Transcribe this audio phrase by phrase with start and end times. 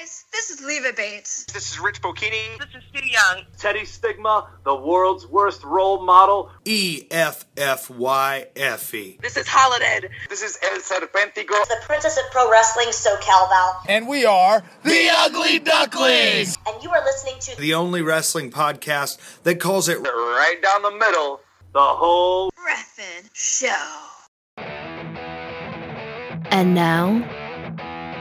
[0.00, 1.44] guys, this is Leva Bates.
[1.52, 2.58] This is Rich Bocchini.
[2.58, 3.44] This is Su Yung.
[3.58, 6.50] Teddy Stigma, the world's worst role model.
[6.64, 9.18] E F F Y F E.
[9.20, 10.08] This is Holiday.
[10.28, 11.66] This is El Serpentico.
[11.68, 13.82] The Princess of Pro Wrestling, SoCal Val.
[13.88, 19.42] And we are the Ugly Ducklings, And you are listening to the only wrestling podcast
[19.42, 21.40] that calls it Right down the middle.
[21.72, 23.68] The whole Ref'n Show.
[26.52, 27.22] And now,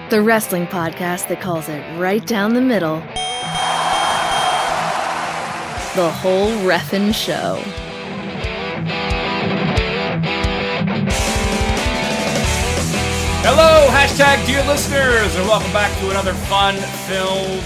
[0.09, 2.99] the wrestling podcast that calls it right down the middle.
[5.95, 7.61] The whole Ref'n Show.
[13.45, 17.63] Hello, hashtag dear listeners, and welcome back to another fun-filled,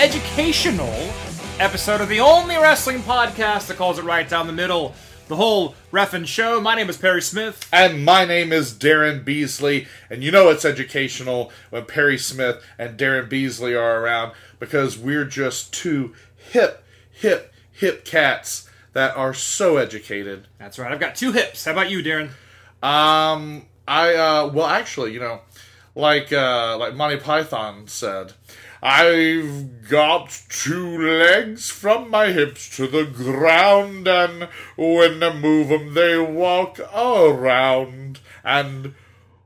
[0.00, 1.12] educational
[1.60, 4.94] episode of the only wrestling podcast that calls it right down the middle.
[5.28, 6.60] The whole Ref'n Show.
[6.60, 7.68] My name is Perry Smith.
[7.72, 12.98] And my name is Daryn Beasley, and you know it's educational when Perry Smith and
[12.98, 19.76] Daryn Beasley are around because we're just two hip, hip, hip cats that are so
[19.76, 20.48] educated.
[20.58, 20.92] That's right.
[20.92, 21.64] I've got two hips.
[21.64, 22.30] How about you, Daryn?
[22.82, 25.40] Um, I uh, well, actually, you know,
[25.94, 28.32] like uh, like Monty Python said,
[28.82, 35.94] I've got two legs from my hips to the ground, and when I move 'em,
[35.94, 38.94] they walk around, and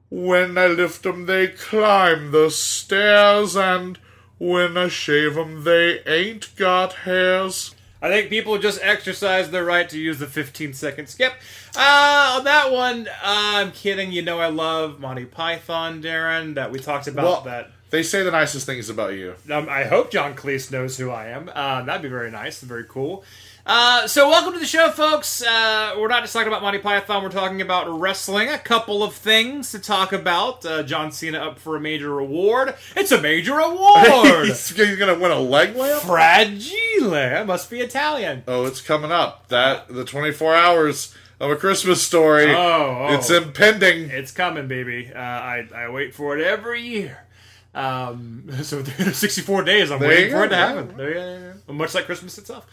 [0.08, 3.98] when I lift 'em, they climb the stairs, and
[4.38, 7.74] when I shave 'em, they ain't got hairs.
[8.00, 11.34] I think people just exercise their right to use the 15 second skip.
[11.76, 14.12] Uh, on that one, uh, I'm kidding.
[14.12, 17.70] You know I love Monty Python, Daryn, that we talked about Well, that.
[17.90, 19.34] They say the nicest things about you.
[19.50, 21.48] Um, I hope John Cleese knows who I am.
[21.54, 23.22] Uh, that'd be very nice and very cool.
[23.64, 25.42] Uh, so, welcome to the show, folks.
[25.42, 28.48] Uh, we're not just talking about Monty Python, we're talking about wrestling.
[28.48, 30.64] A couple of things to talk about.
[30.64, 32.74] Uh, John Cena up for a major award.
[32.96, 34.46] It's a major award!
[34.46, 36.02] he's, he's gonna win a leg lamp.
[36.02, 37.44] Fragile.
[37.44, 38.44] Must be Italian.
[38.46, 39.48] Oh, it's coming up.
[39.48, 42.52] That the 24 hours of a Christmas story.
[42.52, 43.14] Oh, oh.
[43.14, 44.10] It's impending.
[44.10, 45.10] It's coming, baby.
[45.12, 47.25] Uh, I, I wait for it every year.
[47.76, 48.82] Um, so
[49.12, 50.96] 64 days, I'm There waiting for go, it to happen.
[50.96, 51.56] There.
[51.68, 52.66] Much like Christmas itself.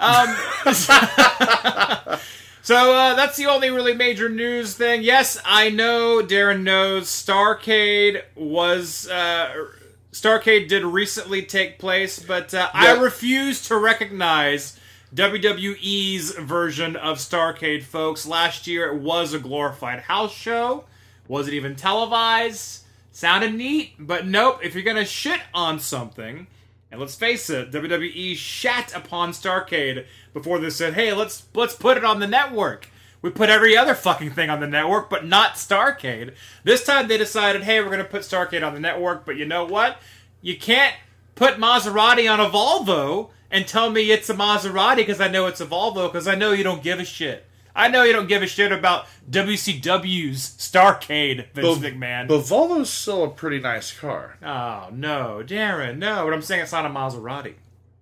[0.00, 0.28] Um,
[2.62, 5.02] so uh, that's the only really major news thing.
[5.02, 9.66] Yes, I know Daryn knows Starcade was uh,
[10.12, 14.78] Starcade did recently take place, but uh, I refuse to recognize
[15.14, 18.26] WWE's version of Starcade, folks.
[18.26, 20.84] Last year it was a glorified house show.
[21.28, 22.79] Was it even televised?
[23.12, 24.60] Sounded neat, but nope.
[24.62, 26.46] If you're gonna shit on something,
[26.90, 31.96] and let's face it, WWE shat upon Starcade before they said, "Hey, let's let's put
[31.96, 32.88] it on the network."
[33.22, 36.34] We put every other fucking thing on the network, but not Starcade.
[36.64, 39.64] This time they decided, "Hey, we're gonna put Starcade on the network," but you know
[39.64, 40.00] what?
[40.40, 40.94] You can't
[41.34, 45.60] put Maserati on a Volvo and tell me it's a Maserati because I know it's
[45.60, 47.46] a Volvo because I know you don't give a shit.
[47.74, 52.28] I know you don't give a shit about WCW's Starcade, Vince McMahon.
[52.28, 54.36] But Volvo's still a pretty nice car.
[54.42, 56.24] oh no, Daryn, no!
[56.24, 57.54] But I'm saying it's not a Maserati.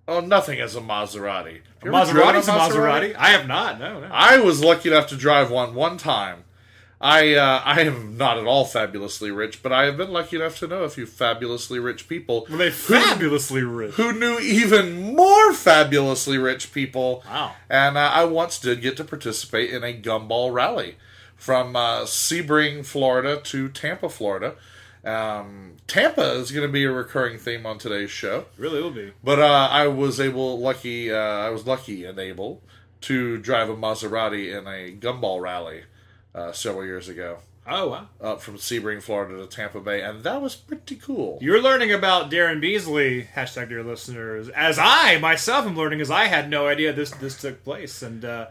[0.07, 1.61] Oh, nothing is a Maserati.
[1.83, 3.15] A You ever driven Maserati's a Maserati.
[3.17, 3.79] I have not.
[3.79, 4.09] No, no.
[4.11, 6.45] I was lucky enough to drive one one time.
[7.01, 10.59] I uh, I am not at all fabulously rich, but I have been lucky enough
[10.59, 13.95] to know a few fabulously rich people Were they fabulously rich?
[13.95, 17.23] who knew even more fabulously rich people.
[17.27, 17.53] Wow.
[17.71, 20.97] And uh, I once did get to participate in a gumball rally
[21.37, 24.57] from uh, Sebring, Florida to Tampa, Florida.
[25.05, 28.47] Um, Tampa is going to be a recurring theme on today's show.
[28.59, 29.13] Really will be.
[29.23, 32.61] But uh, I was able, lucky, uh, I was lucky and able
[33.03, 35.85] to drive a Maserati in a gumball rally
[36.39, 38.09] uh, several years ago, Oh wow.
[38.21, 41.39] up from Sebring, Florida to Tampa Bay, and that was pretty cool.
[41.43, 46.25] You're learning about Daryn Beasley, hashtag dear listeners, as I myself am learning, as I
[46.27, 48.47] had no idea this this took place, and uh,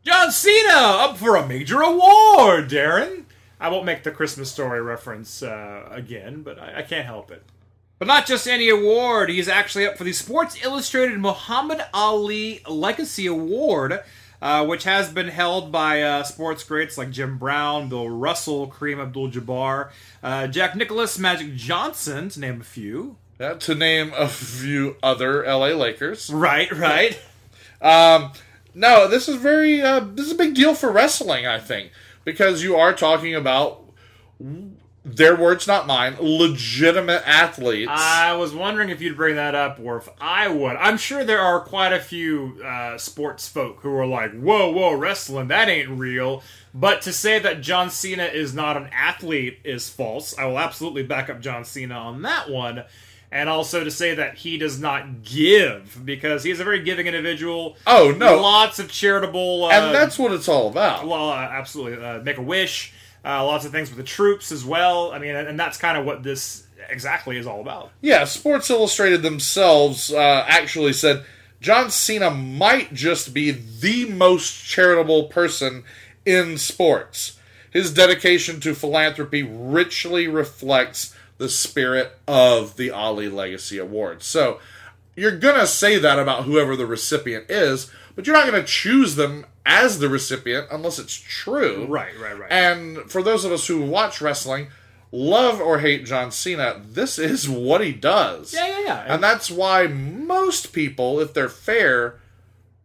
[0.04, 3.24] John Cena up for a major award, Daryn.
[3.60, 7.42] I won't make the Christmas story reference uh, again, but I, I can't help it.
[7.98, 13.26] But not just any award, he's actually up for the Sports Illustrated Muhammad Ali Legacy
[13.26, 14.00] Award,
[14.40, 19.02] uh, which has been held by uh, sports greats like Jim Brown, Bill Russell, Kareem
[19.02, 19.90] Abdul Jabbar,
[20.22, 23.16] uh, Jack Nicklaus, Magic Johnson, to name a few.
[23.38, 26.30] Yeah, to name a few other LA Lakers.
[26.30, 27.18] Right, right.
[27.82, 28.32] Um,
[28.74, 31.92] no, this is very uh, this is a big deal for wrestling, I think,
[32.24, 33.84] because you are talking about
[35.04, 37.90] their words, not mine, legitimate athletes.
[37.92, 40.76] I was wondering if you'd bring that up or if I would.
[40.76, 44.94] I'm sure there are quite a few uh, sports folk who are like, whoa, whoa,
[44.94, 46.42] wrestling, that ain't real.
[46.74, 50.36] But to say that John Cena is not an athlete is false.
[50.38, 52.84] I will absolutely back up John Cena on that one.
[53.32, 57.76] And also to say that he does not give, because he's a very giving individual.
[57.86, 58.40] Oh, no.
[58.40, 59.66] Lots of charitable.
[59.66, 61.06] Uh, and that's what it's all about.
[61.06, 62.04] well, uh, absolutely.
[62.04, 62.92] Uh, Make a wish.
[63.24, 65.12] Uh, lots of things with the troops as well.
[65.12, 67.92] I mean, and that's kind of what this exactly is all about.
[68.00, 71.24] Yeah, Sports Illustrated themselves uh, actually said
[71.60, 75.84] John Cena might just be the most charitable person
[76.24, 77.38] in sports.
[77.70, 84.22] His dedication to philanthropy richly reflects the spirit of the Ali Legacy Award.
[84.22, 84.60] So,
[85.16, 88.68] you're going to say that about whoever the recipient is, but you're not going to
[88.68, 91.86] choose them as the recipient unless it's true.
[91.88, 92.52] Right, right, right.
[92.52, 94.68] And for those of us who watch wrestling,
[95.12, 98.52] love or hate John Cena, this is what he does.
[98.52, 99.14] Yeah, yeah, yeah.
[99.14, 102.19] And that's why most people, if they're fair,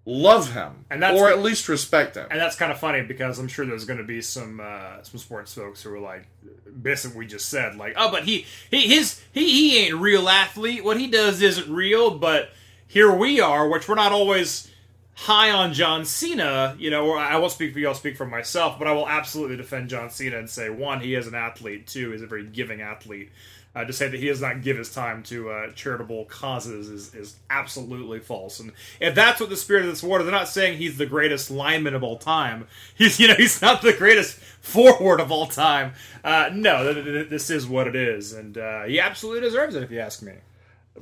[0.06, 2.28] love him And that's or at least respect him.
[2.30, 5.20] And that's kind of funny because I'm sure there's going to be some uh, some
[5.20, 6.28] sports folks who are like,
[6.66, 10.30] what we just said, like, oh, but he he his he he ain't a real
[10.30, 10.84] athlete.
[10.84, 12.18] What he does isn't real.
[12.18, 12.50] But
[12.88, 14.70] here we are, which we're not always
[15.16, 16.76] high on John Cena.
[16.78, 17.88] You know, or I won't speak for you.
[17.88, 18.78] I'll speak for myself.
[18.78, 21.88] But I will absolutely defend John Cena and say, one, he is an athlete.
[21.88, 23.32] Two, he's a very giving athlete.
[23.76, 27.14] Uh, to say that he does not give his time to uh, charitable causes is,
[27.14, 28.62] is absolutely false.
[28.62, 31.52] And if that's what the spirit of this award, they're not saying he's the greatest
[31.52, 32.68] lineman of all time.
[32.96, 35.92] He's you know he's not the greatest forward of all time.
[36.24, 39.84] Uh, no, th- th- this is what it is, and uh, he absolutely deserves it
[39.84, 40.34] if you ask me.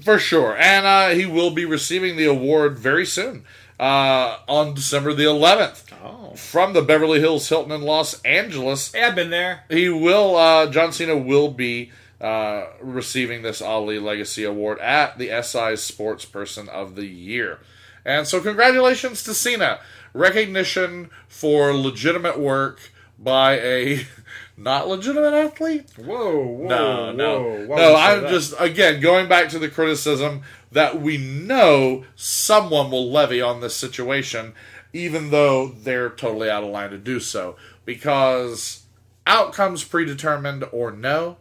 [0.02, 0.58] For sure.
[0.58, 3.46] And uh, he will be receiving the award very soon.
[3.80, 5.84] Uh, on December the 11th.
[6.04, 8.92] Oh, From the Beverly Hills Hilton in Los Angeles.
[8.92, 9.64] hey, I've been there.
[9.70, 11.92] He will, uh, John Cena will be
[12.24, 17.60] uh, receiving this Ali Legacy Award at the SI Sports Person of the Year.
[18.06, 19.80] And so, congratulations to Cena.
[20.14, 24.08] Recognition for legitimate work by a
[24.58, 25.90] not legitimate athlete.
[25.98, 27.66] Whoa, whoa, No, no, whoa.
[27.68, 27.96] Why no.
[27.96, 28.30] I'm that?
[28.30, 33.76] just again going back to the criticism that we know someone will levy on this
[33.76, 34.54] situation,
[34.94, 37.56] even though they're totally out of line to do so,
[37.86, 38.84] because
[39.28, 41.38] outcomes predetermined or no,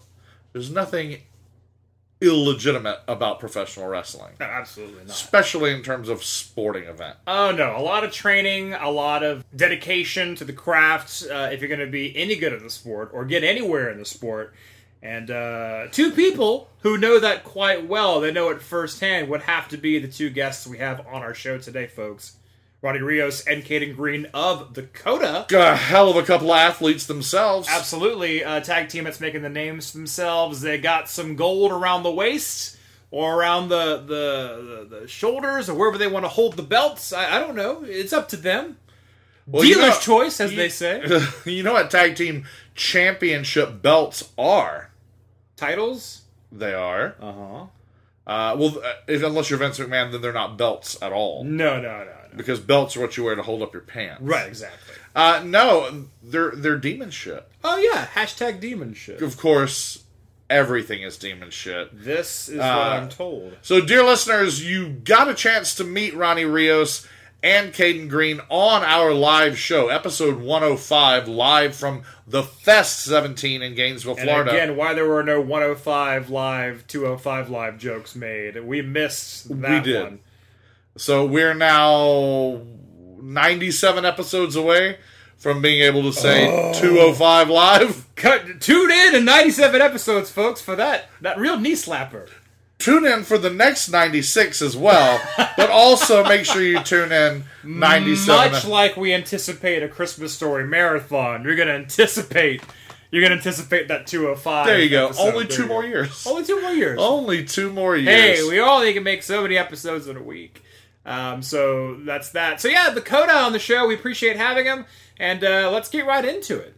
[0.53, 1.19] there's nothing
[2.21, 5.11] illegitimate about professional wrestling, No, absolutely not.
[5.11, 7.17] especially in terms of sporting event.
[7.27, 11.25] Oh no, a lot of training, a lot of dedication to the craft.
[11.29, 13.99] Uh, if you're going to be any good at the sport or get anywhere in
[13.99, 14.55] the sport,
[15.03, 19.67] and uh, two people who know that quite well, they know it firsthand, would have
[19.71, 22.37] to be the two guests we have on our show today, folks.
[22.83, 25.47] Ronnie Rios and Kayden Greene of Dakota.
[25.53, 27.69] A hell of a couple of athletes themselves.
[27.71, 30.61] Absolutely, a tag team that's making the names themselves.
[30.63, 32.77] They got some gold around the waist
[33.13, 37.13] or around the the, the, the shoulders or wherever they want to hold the belts.
[37.13, 37.85] I, I don't know.
[37.85, 38.79] It's up to them.
[39.47, 41.03] Well, you Dealer's know- choice, as you- they say.
[41.45, 44.91] you know what tag team championship belts are?
[45.57, 46.23] Titles.
[46.51, 47.15] They are.
[47.21, 47.65] Uh huh.
[48.25, 51.43] Uh, well, uh, if, unless you're Vince McMahon, then they're not belts at all.
[51.45, 54.23] No, no, no, Because belts are what you wear to hold up your pants.
[54.23, 54.95] Right, exactly.
[55.15, 57.47] Uh, no, they're they're demon shit.
[57.63, 59.21] Oh yeah, hashtag demon shit.
[59.21, 60.05] Of course,
[60.49, 61.91] everything is demon shit.
[62.05, 63.57] This is Uh, what I'm told.
[63.63, 67.07] So, dear listeners, you got a chance to meet Ronnie Rios
[67.45, 73.75] and Kayden Greene on our live show, episode 105, live from the Fest 17 in
[73.75, 74.51] Gainesville, And Florida.
[74.53, 78.63] again, why there were no 105 live, 205 live jokes made?
[78.65, 80.03] We missed that We did.
[80.05, 80.19] one.
[80.97, 82.61] So we're now
[83.21, 84.99] 97 episodes away
[85.39, 88.09] from being able to say 205 live.
[88.17, 92.29] Cut, tune in in 97 episodes, folks, for that that real knee slapper.
[92.79, 95.21] Tune in for the next 96 as well,
[95.57, 98.53] but also make sure you tune in 97.
[98.53, 102.63] Much like we anticipate a Christmas Story marathon, you're gonna anticipate.
[103.11, 104.67] You're gonna anticipate that 205.
[104.67, 105.07] there you go.
[105.07, 105.29] episode.
[105.29, 105.89] Only There two more go.
[105.89, 106.27] years.
[106.27, 106.99] Only two more years.
[107.01, 108.39] Only two more years.
[108.41, 110.63] Hey, we only can make so many episodes in a week.
[111.05, 112.61] Um, so that's that.
[112.61, 113.87] So yeah, the Coda on the show.
[113.87, 114.87] We appreciate having him,
[115.19, 116.77] and uh, let's get right into it.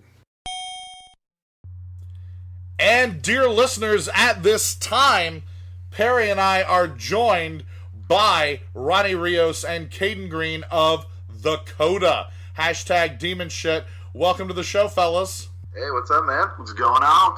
[2.78, 5.42] And dear listeners, at this time,
[5.90, 7.64] Perry and I are joined
[8.08, 12.30] by Ronnie Rios and Kayden Greene of The Coda.
[12.58, 13.84] Hashtag demon shit.
[14.12, 15.48] Welcome to the show, fellas.
[15.74, 16.48] Hey, what's up, man?
[16.56, 17.36] What's going on?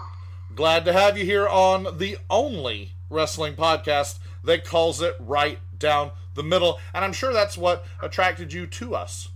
[0.55, 6.13] Glad to have you here on the only wrestling podcast that calls it right down
[6.37, 6.79] the middle.
[6.95, 9.29] And I'm sure that's what attracted you to us.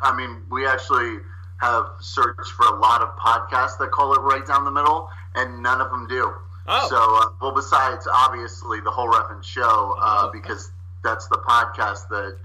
[0.00, 1.18] I mean, we actually
[1.60, 5.62] have searched for a lot of podcasts that call it right down the middle, and
[5.62, 6.32] none of them do.
[6.66, 6.86] Oh.
[6.88, 10.70] So, uh, well, besides obviously the whole Ref'n show, uh, because
[11.02, 12.36] that's the podcast that,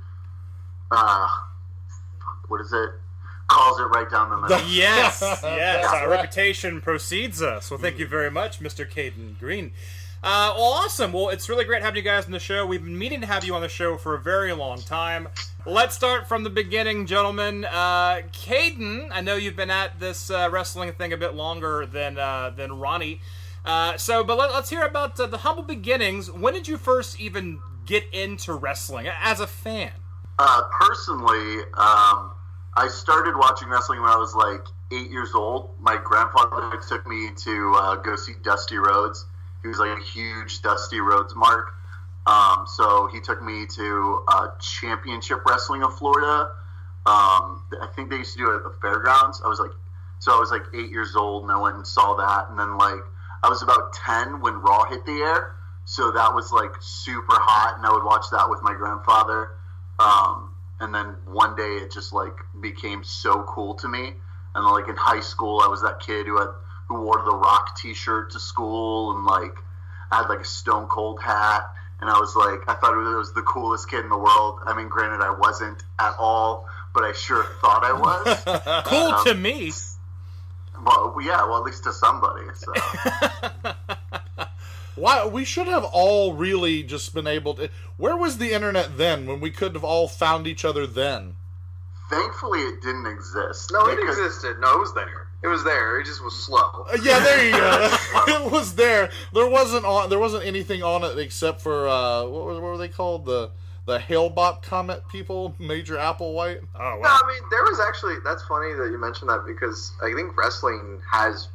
[0.91, 1.27] uh,
[2.47, 2.89] what is it?
[3.49, 4.59] Calls it right down the middle.
[4.69, 5.85] Yes, yes.
[5.85, 7.69] Our reputation precedes us.
[7.69, 8.89] Well, thank you very much, Mr.
[8.89, 9.73] Kayden Greene.
[10.23, 11.11] Uh, well, awesome.
[11.11, 12.65] Well, it's really great having you guys on the show.
[12.65, 15.27] We've been meaning to have you on the show for a very long time.
[15.65, 17.65] Let's start from the beginning, gentlemen.
[17.65, 22.17] Uh, Kayden, I know you've been at this uh, wrestling thing a bit longer than
[22.17, 23.19] uh, than Ronnie.
[23.65, 26.31] Uh, so, but let, us hear about uh, the humble beginnings.
[26.31, 29.91] When did you first even get into wrestling as a fan?
[30.39, 32.31] Uh, personally, um,
[32.77, 35.71] I started watching wrestling when I was like eight years old.
[35.81, 39.25] My grandfather took me to go see Dusty Rhodes.
[39.63, 41.73] He was like a huge Dusty Rhodes mark.
[42.25, 46.51] Um, so he took me to uh, Championship Wrestling of Florida.
[47.05, 49.41] Um, I think they used to do it at the fairgrounds.
[49.43, 49.71] I was like,
[50.19, 52.49] so I was like eight years old, and I went and saw that.
[52.49, 53.01] And then like
[53.43, 55.55] I was about ten when Raw hit the air,
[55.85, 59.49] so that was like super hot, and I would watch that with my grandfather.
[59.99, 64.13] Um, and then one day it just like became so cool to me.
[64.55, 66.49] And like in high school, I was that kid who had
[66.87, 69.55] who wore the Rock T-shirt to school, and like
[70.11, 71.63] I had like a Stone Cold hat,
[72.01, 74.59] and I was like, I thought it was the coolest kid in the world.
[74.65, 78.83] I mean, granted, I wasn't at all, but I sure thought I was.
[78.85, 79.71] Cool Um, to me.
[80.85, 82.45] well, yeah, well, at least to somebody.
[82.55, 82.73] So.
[84.95, 87.69] Why we should have all really just been able to.
[87.97, 91.37] Where was the internet then when we could have all found each other then?
[92.11, 93.71] Thankfully, it didn't exist.
[93.73, 94.59] No, it existed.
[94.59, 95.22] No, it was there.
[95.43, 95.99] It was there.
[95.99, 96.85] It just was slow.
[96.89, 97.97] Uh, yeah, there you go.
[98.27, 99.09] it was there.
[99.33, 100.09] There wasn't on.
[100.09, 103.25] There wasn't anything on it except for uh, what, were, what were they called?
[103.25, 103.51] The
[103.85, 106.61] the Hale-Bopp comet people, Major Applewhite.
[106.75, 106.99] Oh wow.
[107.01, 108.15] No, I mean there was actually.
[108.23, 111.49] That's funny that you mentioned that because I think wrestling has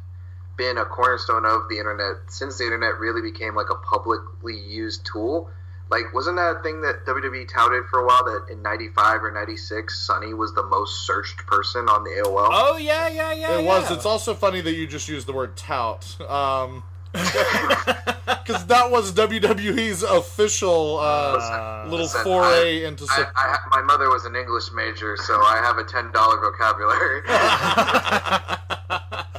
[0.55, 5.07] been a cornerstone of the internet since the internet really became like a publicly used
[5.11, 5.49] tool.
[5.89, 9.31] Like, wasn't that a thing that WWE touted for a while that in '95 or
[9.31, 12.49] '96, Sunny was the most searched person on the AOL?
[12.51, 13.57] Oh yeah, yeah, yeah.
[13.59, 13.89] It was.
[13.89, 16.19] It's also funny that you just used the word tout.
[16.21, 23.07] Um, because that was WWE's official uh, little Listen, foray into.
[23.09, 27.21] I, I, my mother was an English major, so I have a ten dollar vocabulary.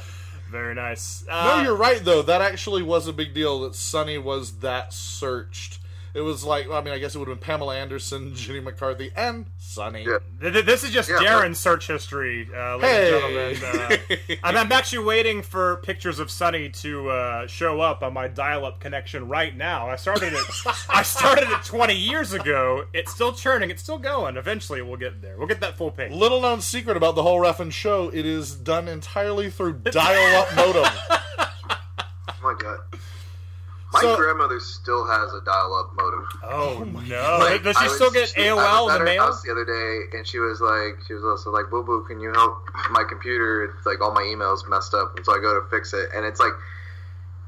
[0.51, 1.23] Very nice.
[1.27, 2.21] no, Uh, you're right though.
[2.21, 3.61] That actually was a big deal.
[3.61, 5.79] That Sunny was that searched.
[6.13, 9.11] It was like, I mean, I guess it would have been Pamela Anderson, Jenny McCarthy,
[9.15, 10.03] and Sunny.
[10.03, 10.17] Yeah.
[10.41, 13.47] th- th- this is just Yeah, Daryn's search history, uh, ladies Hey.
[13.47, 14.19] and gentlemen.
[14.29, 18.27] Uh, I'm, I'm actually waiting for pictures of Sunny to uh, show up on my
[18.27, 19.87] dial-up connection right now.
[19.89, 20.43] I started it.
[20.89, 22.83] I started it 20 years ago.
[22.93, 23.69] It's still churning.
[23.71, 24.35] It's still going.
[24.35, 25.37] Eventually, we'll get there.
[25.37, 26.11] We'll get that full page.
[26.11, 30.83] Little known secret about the whole Ref'n show: it is done entirely through dial-up modem.
[31.09, 32.79] Oh my god.
[33.93, 36.27] My So- grandmother still has a dial-up modem.
[36.43, 37.37] Oh, oh no!
[37.39, 39.05] Like, Does she I was- still get she- I AOL was in at the her
[39.05, 39.23] mail?
[39.25, 42.19] house the other day, and she was like, she was also like, "Boo boo, can
[42.21, 43.63] you help my computer?
[43.65, 46.25] It's like all my emails messed up." And so I go to fix it, and
[46.25, 46.53] it's like,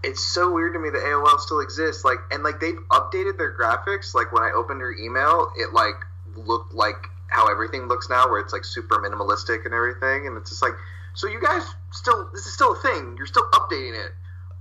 [0.03, 2.03] it's so weird to me that AOL still exists.
[2.03, 4.13] Like, and like they've updated their graphics.
[4.13, 5.95] Like when I opened her email, it like
[6.35, 10.27] looked like how everything looks now, where it's like super minimalistic and everything.
[10.27, 10.73] And it's just like,
[11.13, 13.15] so you guys still, this is still a thing.
[13.17, 14.11] You're still updating it.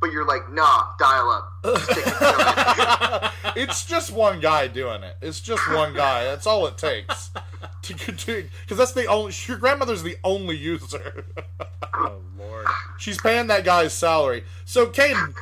[0.02, 1.52] But you're like, nah, dial up.
[1.64, 3.56] Just take it to it.
[3.56, 5.16] it's just one guy doing it.
[5.22, 6.24] It's just one guy.
[6.24, 7.30] That's all it takes.
[7.82, 8.48] To continue.
[8.62, 11.24] because that's the only your grandmother's the only user.
[11.94, 12.66] Oh lord!
[12.98, 14.44] She's paying that guy's salary.
[14.64, 15.34] So, Kayden,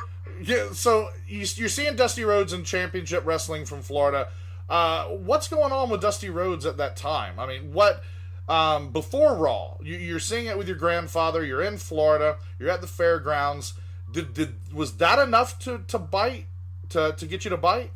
[0.43, 4.27] yeah, so you, you're seeing Dusty Rhodes in Championship Wrestling from Florida.
[4.69, 7.39] uh, what's going on with Dusty Rhodes at that time?
[7.39, 8.03] I mean, what
[8.49, 9.77] um, before Raw?
[9.81, 11.43] You, you're seeing it with your grandfather.
[11.45, 12.35] You're in Florida.
[12.59, 13.73] You're at the fairgrounds.
[14.11, 16.45] Did, did was that enough to, to bite
[16.89, 17.91] to, to get you to bite?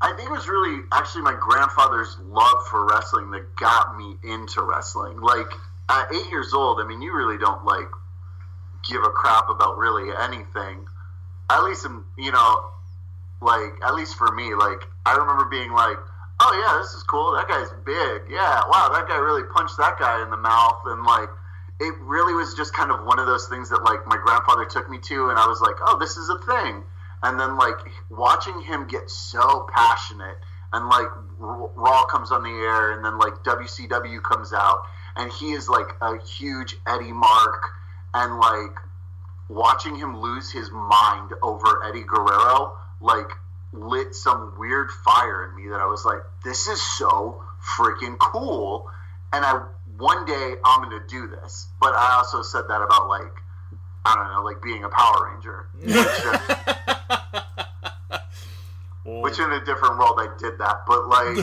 [0.00, 4.62] I think it was really actually my grandfather's love for wrestling that got me into
[4.62, 5.20] wrestling.
[5.20, 5.50] Like
[5.88, 7.88] at eight years old, I mean, you really don't like
[8.88, 10.86] give a crap about really anything.
[11.50, 12.70] At least, in, you know,
[13.40, 15.96] like at least for me, like I remember being like,
[16.40, 17.32] "Oh yeah, this is cool.
[17.32, 18.30] That guy's big.
[18.30, 21.28] Yeah, wow, that guy really punched that guy in the mouth." And like,
[21.84, 24.88] it really was just kind of one of those things that like my grandfather took
[24.88, 26.82] me to, and I was like, "Oh, this is a thing."
[27.22, 27.76] And then like
[28.10, 30.36] watching him get so passionate,
[30.72, 34.80] and like Raw comes on the air, and then like WCW comes out,
[35.16, 37.70] and he is like a huge Eddie Mark,
[38.14, 38.76] and like
[39.48, 43.30] watching him lose his mind over Eddie Guerrero, like
[43.72, 47.42] lit some weird fire in me that I was like, this is so
[47.76, 48.88] freaking cool.
[49.32, 49.64] And I
[49.96, 51.68] one day I'm gonna do this.
[51.80, 53.32] But I also said that about like
[54.06, 55.66] I don't know, like being a Power Ranger.
[55.80, 55.94] Which,
[59.22, 61.36] which in a different world I did that, but like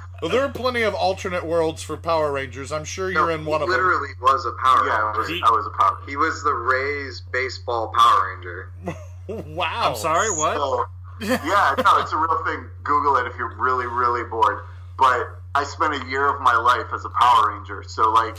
[0.22, 2.72] Well, there are plenty of alternate worlds for Power Rangers.
[2.72, 3.76] I'm sure you're No, in one of them.
[3.76, 5.44] literally was a Power yeah, I was, Ranger.
[5.46, 6.10] I was a Power Ranger.
[6.10, 8.70] He was the Rays baseball Power Ranger.
[9.28, 9.90] Wow.
[9.90, 10.56] I'm sorry, what?
[10.56, 10.84] So,
[11.20, 12.64] yeah, no, it's a real thing.
[12.84, 14.60] Google it if you're really, really bored.
[14.96, 17.82] But I spent a year of my life as a Power Ranger.
[17.82, 18.36] So, like,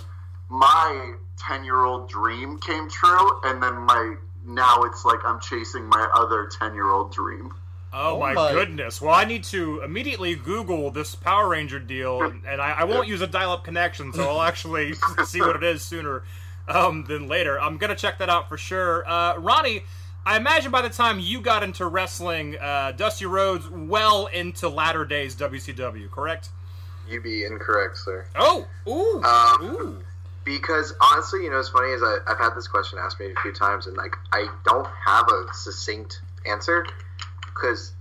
[0.50, 5.86] my 10 year old dream came true, and then my now it's like I'm chasing
[5.86, 7.52] my other 10 year old dream.
[7.92, 9.02] Oh, Oh my, my- goodness.
[9.02, 13.08] Well, I need to immediately Google this Power Ranger deal, and, and I, I won't
[13.08, 14.94] use a dial-up connection, so I'll actually
[15.26, 16.22] see what it is sooner
[16.68, 17.60] um, than later.
[17.60, 19.10] I'm gonna check that out for sure.
[19.10, 19.82] Uh, Ronnie,
[20.24, 25.04] I imagine by the time you got into wrestling, uh, Dusty Rhodes well into latter
[25.04, 26.50] days WCW, correct?
[27.10, 28.26] You'd be incorrect, sir.
[28.36, 30.04] Oh, ooh, Um, ooh.
[30.44, 33.42] Because honestly, you know, what's funny is I, I've had this question asked me a
[33.42, 36.86] few times, and like I don't have a succinct answer
[37.54, 37.92] because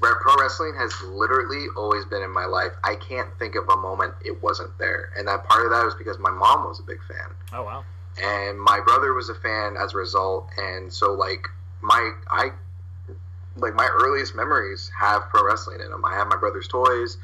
[0.00, 2.70] pro wrestling has literally always been in my life.
[2.84, 5.94] I can't think of a moment it wasn't there, and that part of that was
[5.96, 7.84] because my mom was a big fan, Oh wow.
[8.22, 11.48] and my brother was a fan as a result, and so like
[11.82, 12.50] my I
[13.56, 16.04] like my earliest memories have pro wrestling in them.
[16.04, 17.18] I have my brother's toys.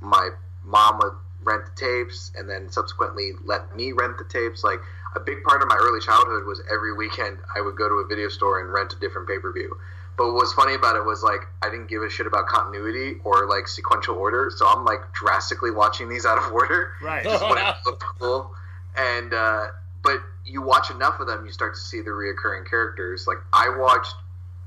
[0.00, 0.30] My
[0.64, 1.12] mom would
[1.44, 4.62] rent the tapes, and then subsequently let me rent the tapes.
[4.62, 4.78] Like
[5.16, 8.06] a big part of my early childhood was every weekend I would go to a
[8.06, 9.76] video store and rent a different pay per view.
[10.16, 13.16] But what was funny about it was like I didn't give a shit about continuity
[13.24, 17.24] or like sequential order, so I'm like drastically watching these out of order Right.
[17.24, 18.52] just when it looked cool.
[18.96, 19.66] And uh,
[20.04, 23.26] but you watch enough of them, you start to see the reoccurring characters.
[23.26, 24.14] Like I watched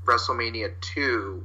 [0.04, 1.44] WrestleMania two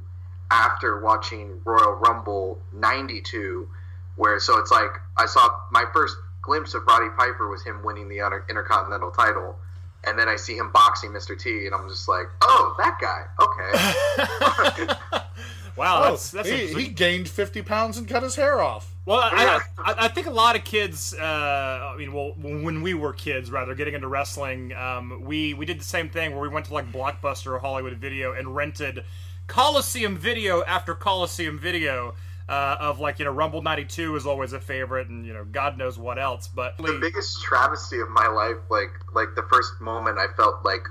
[0.50, 3.68] after watching Royal Rumble '92,
[4.16, 8.08] where so it's like I saw my first glimpse of Roddy Piper was him winning
[8.08, 9.56] the Inter- Intercontinental title.
[10.04, 11.38] And then I see him boxing Mr.
[11.38, 13.22] T, and I'm just like, "Oh, that guy.
[13.40, 14.92] Okay."
[15.74, 16.80] Wow, Oh, that's that's he, interesting.
[16.80, 18.94] he gained 50 pounds and cut his hair off.
[19.06, 21.14] Well, I, I, I think a lot of kids.
[21.14, 25.64] Uh, I mean, well, when we were kids, rather getting into wrestling, um, we we
[25.64, 29.02] did the same thing where we went to like Blockbuster or Hollywood Video and rented
[29.46, 32.14] Coliseum Video after Coliseum Video
[32.48, 35.78] uh, of like you know Rumble '92 is always a favorite, and you know God
[35.78, 36.48] knows what else.
[36.48, 40.82] But the biggest travesty of my life, like like the first moment I felt like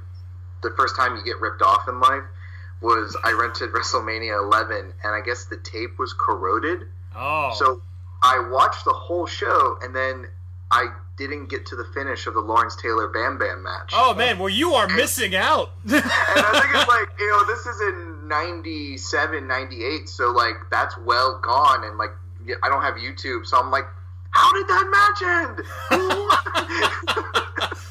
[0.63, 2.23] the first time you get ripped off in life
[2.81, 6.87] was I rented WrestleMania 11, and I guess the tape was corroded.
[7.15, 7.81] oh, So
[8.23, 10.27] I watched the whole show, and then
[10.71, 10.87] I
[11.17, 13.91] didn't get to the finish of the Lawrence Taylor Bam Bam match.
[13.93, 15.71] oh man, well you are missing out.
[15.85, 20.97] And I think it's like, you know, this is in 97, 98, so like that's
[20.99, 22.11] well gone, and like
[22.63, 23.85] I don't have YouTube, so I'm like,
[24.31, 25.61] how did that match end?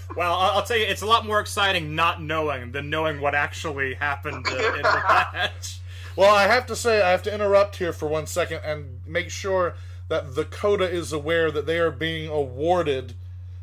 [0.17, 3.35] well, I'll, I'll tell you, it's a lot more exciting not knowing than knowing what
[3.35, 5.81] actually happened uh, in the match.
[6.17, 9.31] Well, I have to say, I have to interrupt here for one second and make
[9.31, 9.75] sure
[10.09, 13.15] that the Coda is aware that they are being awarded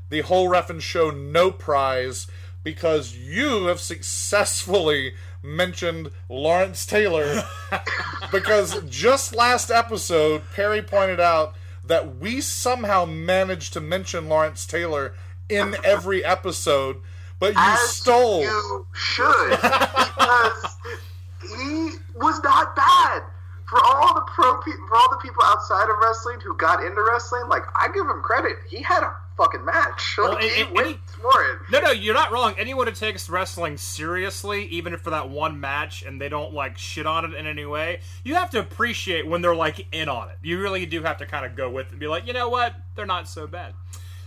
[0.10, 2.28] the whole Ref'n Show No Prize
[2.64, 7.44] because you have successfully mentioned Lawrence Taylor.
[8.32, 15.14] because just last episode, Perry pointed out that we somehow managed to mention Lawrence Taylor
[15.50, 16.98] in every episode,
[17.40, 18.42] but you As stole.
[18.42, 20.76] You should because
[21.42, 23.24] he was not bad.
[23.70, 27.04] For all the pro, pe- for all the people outside of wrestling who got into
[27.04, 28.56] wrestling, like I give him credit.
[28.70, 30.16] He had a fucking match.
[30.18, 31.60] Well, Like, and- he and- went and for it.
[31.72, 32.56] No, no, you're not wrong.
[32.58, 37.06] Anyone who takes wrestling seriously, even for that one match, and they don't like shit
[37.06, 40.38] on it in any way, you have to appreciate when they're like in on it.
[40.42, 42.50] You really do have to kind of go with it and be like, you know
[42.50, 43.74] what, they're not so bad.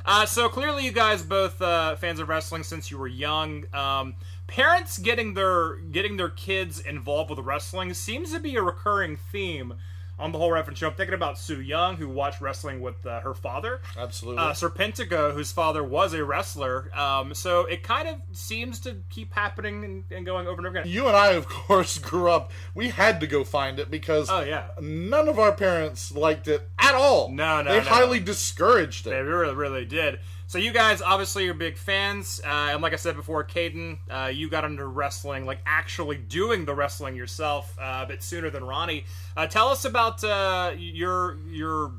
[0.04, 3.64] Uh, so clearly, you guys both uh, fans of wrestling since you were young.
[3.74, 4.14] Um,
[4.46, 9.74] parents getting their getting their kids involved with wrestling seems to be a recurring theme
[10.20, 10.88] on the whole Ref'n show.
[10.88, 14.42] I'm thinking about Su Yung, who watched wrestling with uh, her father Absolutely.
[14.42, 16.90] uh, Serpentico, whose father was a wrestler.
[16.96, 20.78] Um, so it kind of seems to keep happening and, and going over and over
[20.78, 20.92] again.
[20.92, 22.50] you and I, of course, grew up.
[22.74, 26.68] We had to go find it because Oh yeah, none of our parents liked it
[26.78, 27.30] at all.
[27.30, 27.84] No, no, They no.
[27.88, 29.10] highly discouraged it.
[29.10, 30.20] they really, really did.
[30.50, 34.32] So you guys obviously are big fans, uh, and like I said before, Kayden, uh,
[34.34, 38.64] you got into wrestling, like actually doing the wrestling yourself, uh, a bit sooner than
[38.64, 39.04] Ronnie.
[39.36, 41.92] Uh, tell us about uh, your your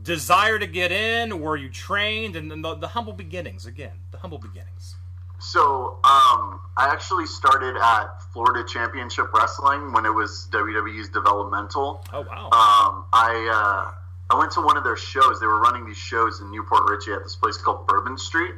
[0.00, 3.66] desire to get in, where you trained, and, and the, the humble beginnings.
[3.66, 4.94] Again, the humble beginnings.
[5.40, 12.04] So, um, I actually started at Florida Championship Wrestling when it was WWE's developmental.
[12.12, 12.44] Oh wow.
[12.52, 13.94] Um, I uh,
[14.30, 15.40] I went to one of their shows.
[15.40, 18.54] They were running these shows in New Port Richey at this place called Bourbon Street,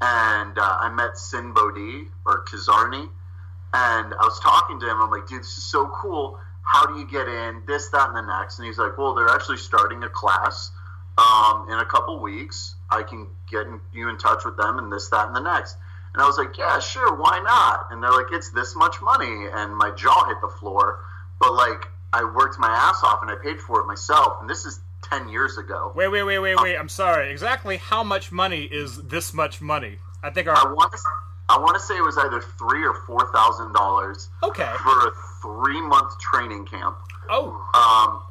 [0.00, 3.08] and uh, I met Sin Bodhi or Kizarny,
[3.74, 5.02] and I was talking to him.
[5.02, 6.38] I'm like, dude, this is so cool.
[6.62, 7.62] How do you get in?
[7.66, 8.58] This, that, and the next.
[8.58, 10.70] And he's like, well, they're actually starting a class
[11.18, 12.76] um, in a couple weeks.
[12.88, 15.76] I can get in, you in touch with them, and this, that, and the next.
[16.14, 17.86] And I was like, yeah, sure, why not?
[17.90, 21.00] And they're like, it's this much money, and my jaw hit the floor.
[21.40, 24.34] But like, I worked my ass off, and I paid for it myself.
[24.40, 25.92] And this is ten years ago.
[25.94, 26.76] Wait, wait, wait, wait, wait.
[26.76, 27.30] I'm sorry.
[27.30, 29.98] Exactly how much money is this much money?
[30.22, 30.98] I think I our want to,
[31.48, 34.70] I want to say it was either three or four thousand dollars okay.
[34.82, 35.10] for a
[35.42, 36.96] three month training camp.
[37.28, 37.56] Oh,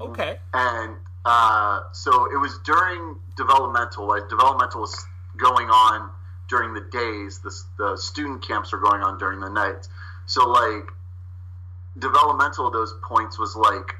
[0.02, 0.40] Um, okay.
[0.54, 4.08] and uh, so it was during developmental.
[4.08, 5.06] Like developmental was
[5.38, 6.10] going on
[6.50, 7.40] during the days.
[7.40, 9.88] The, the student camps are going on during the nights.
[10.26, 10.90] So like
[11.98, 13.96] developmental at those points was like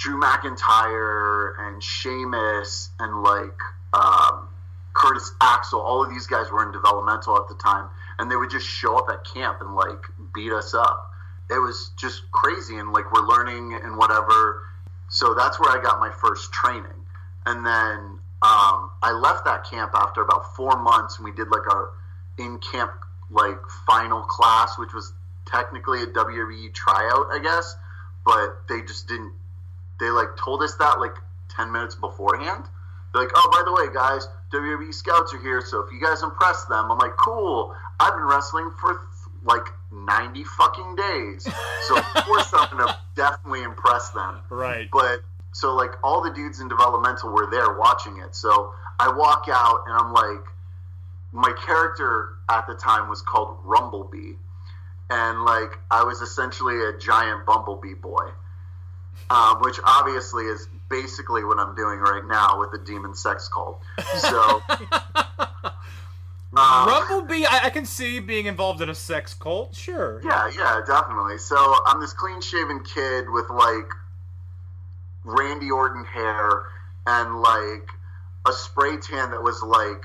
[0.00, 3.58] Drew McIntyre and Sheamus and like
[3.92, 4.48] um,
[4.94, 5.78] Curtis Axel.
[5.78, 8.96] All of these guys were in developmental at the time, and they would just show
[8.96, 10.02] up at camp and like
[10.34, 11.10] beat us up.
[11.50, 14.62] It was just crazy, and like we're learning and whatever.
[15.10, 17.04] So that's where I got my first training,
[17.44, 21.70] and then um, I left that camp after about four months, and we did like
[21.70, 21.90] our
[22.38, 22.92] in camp
[23.30, 25.12] like final class, which was
[25.46, 27.76] technically a WWE tryout, I guess,
[28.24, 29.32] but they just didn't.
[30.00, 31.14] They like told us that like
[31.48, 32.64] ten minutes beforehand.
[33.12, 36.22] They're like, oh, by the way, guys, WWE scouts are here, so if you guys
[36.22, 37.74] impress them, I'm like, cool.
[37.98, 39.04] I've been wrestling for th-
[39.44, 41.48] like ninety fucking days,
[41.88, 44.40] so of course I'm gonna definitely impress them.
[44.48, 44.88] Right.
[44.90, 48.34] But so like all the dudes in developmental were there watching it.
[48.34, 50.44] So I walk out and I'm like,
[51.32, 54.34] my character at the time was called Rumblebee,
[55.10, 58.30] and like I was essentially a giant bumblebee boy,
[59.28, 63.80] um, which obviously is basically what I'm doing right now with the demon sex cult.
[64.18, 64.62] So.
[64.68, 64.88] um,
[66.56, 69.74] Rumblebee, I, I can see being involved in a sex cult.
[69.74, 70.20] Sure.
[70.24, 71.38] Yeah, yeah, definitely.
[71.38, 71.56] So
[71.86, 73.90] I'm this clean shaven kid with like
[75.24, 76.62] Randy Orton hair
[77.06, 77.88] and like
[78.46, 80.02] a spray tan that was like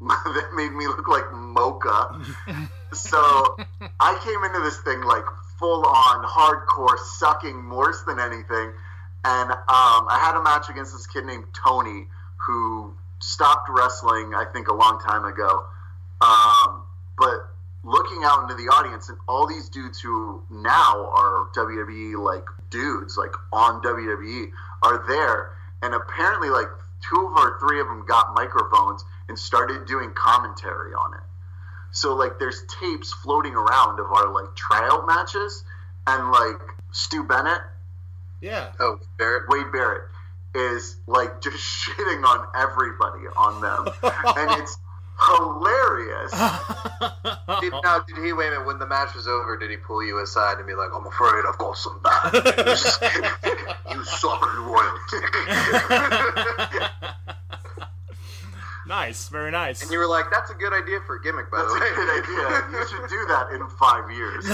[0.08, 2.22] that made me look like mocha.
[2.92, 3.56] so
[4.00, 5.24] I came into this thing like
[5.60, 8.72] full on hardcore sucking worse than anything.
[9.22, 12.08] And um, I had a match against this kid named Tony
[12.46, 15.64] who stopped wrestling, I think, a long time ago.
[16.22, 16.82] Um,
[17.18, 17.50] but
[17.84, 23.18] looking out into the audience and all these dudes who now are WWE like dudes,
[23.18, 24.50] like on WWE,
[24.82, 25.50] are there.
[25.82, 26.68] And apparently, like
[27.06, 31.20] two of or three of them got microphones and started doing commentary on it.
[31.92, 35.64] So like, there's tapes floating around of our like tryout matches,
[36.06, 36.60] and like
[36.92, 37.62] Stu Bennett,
[38.40, 38.72] Yeah.
[38.80, 39.48] Oh, Barrett.
[39.48, 40.02] Wade Barrett,
[40.54, 44.76] is like just shitting on everybody on them, and it's
[45.28, 46.32] hilarious.
[47.60, 48.66] Did, now, did he wait a minute?
[48.66, 51.44] When the match was over, did he pull you aside and be like, "I'm afraid
[51.46, 52.98] I've got some bad news.
[53.90, 55.26] you suck royalty."
[58.90, 59.80] Nice, very nice.
[59.82, 61.94] and you were like, "That's a good idea for a gimmick, by That's the a
[61.94, 62.66] good idea.
[62.80, 64.44] You should do that in five years.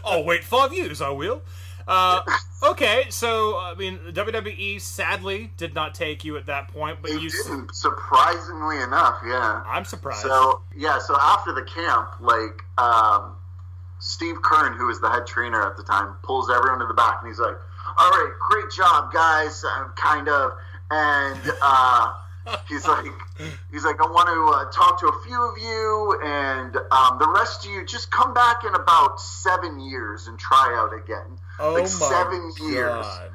[0.04, 1.40] oh, wait five years, I will.
[1.86, 2.22] Uh,
[2.62, 7.18] okay, so I mean, WWE sadly did not take you at that point, but They
[7.18, 7.30] you.
[7.30, 9.62] didn't, surprisingly enough, yeah.
[9.66, 10.20] I'm surprised.
[10.22, 13.34] So yeah, so after the camp, like um,
[14.00, 17.18] Steve Kern, who was the head trainer at the time, pulls everyone to the back
[17.20, 17.56] and he's like,
[17.98, 20.52] "All right, great job, guys, uh, kind of."
[20.90, 22.12] And uh,
[22.68, 23.06] he's like,
[23.72, 27.32] he's like, I want to uh, talk to a few of you, and um, the
[27.34, 31.38] rest of you just come back in about seven years and try out again.
[31.58, 32.90] Oh like my seven years.
[32.90, 33.30] God.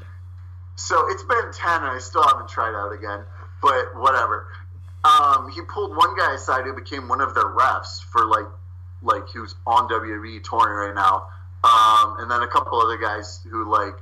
[0.75, 3.25] So it's been ten, and I still haven't tried out again.
[3.61, 4.47] But whatever.
[5.03, 8.47] Um, he pulled one guy aside who became one of their refs for like,
[9.01, 11.27] like who's on WWE touring right now.
[11.63, 13.95] Um, and then a couple other guys who like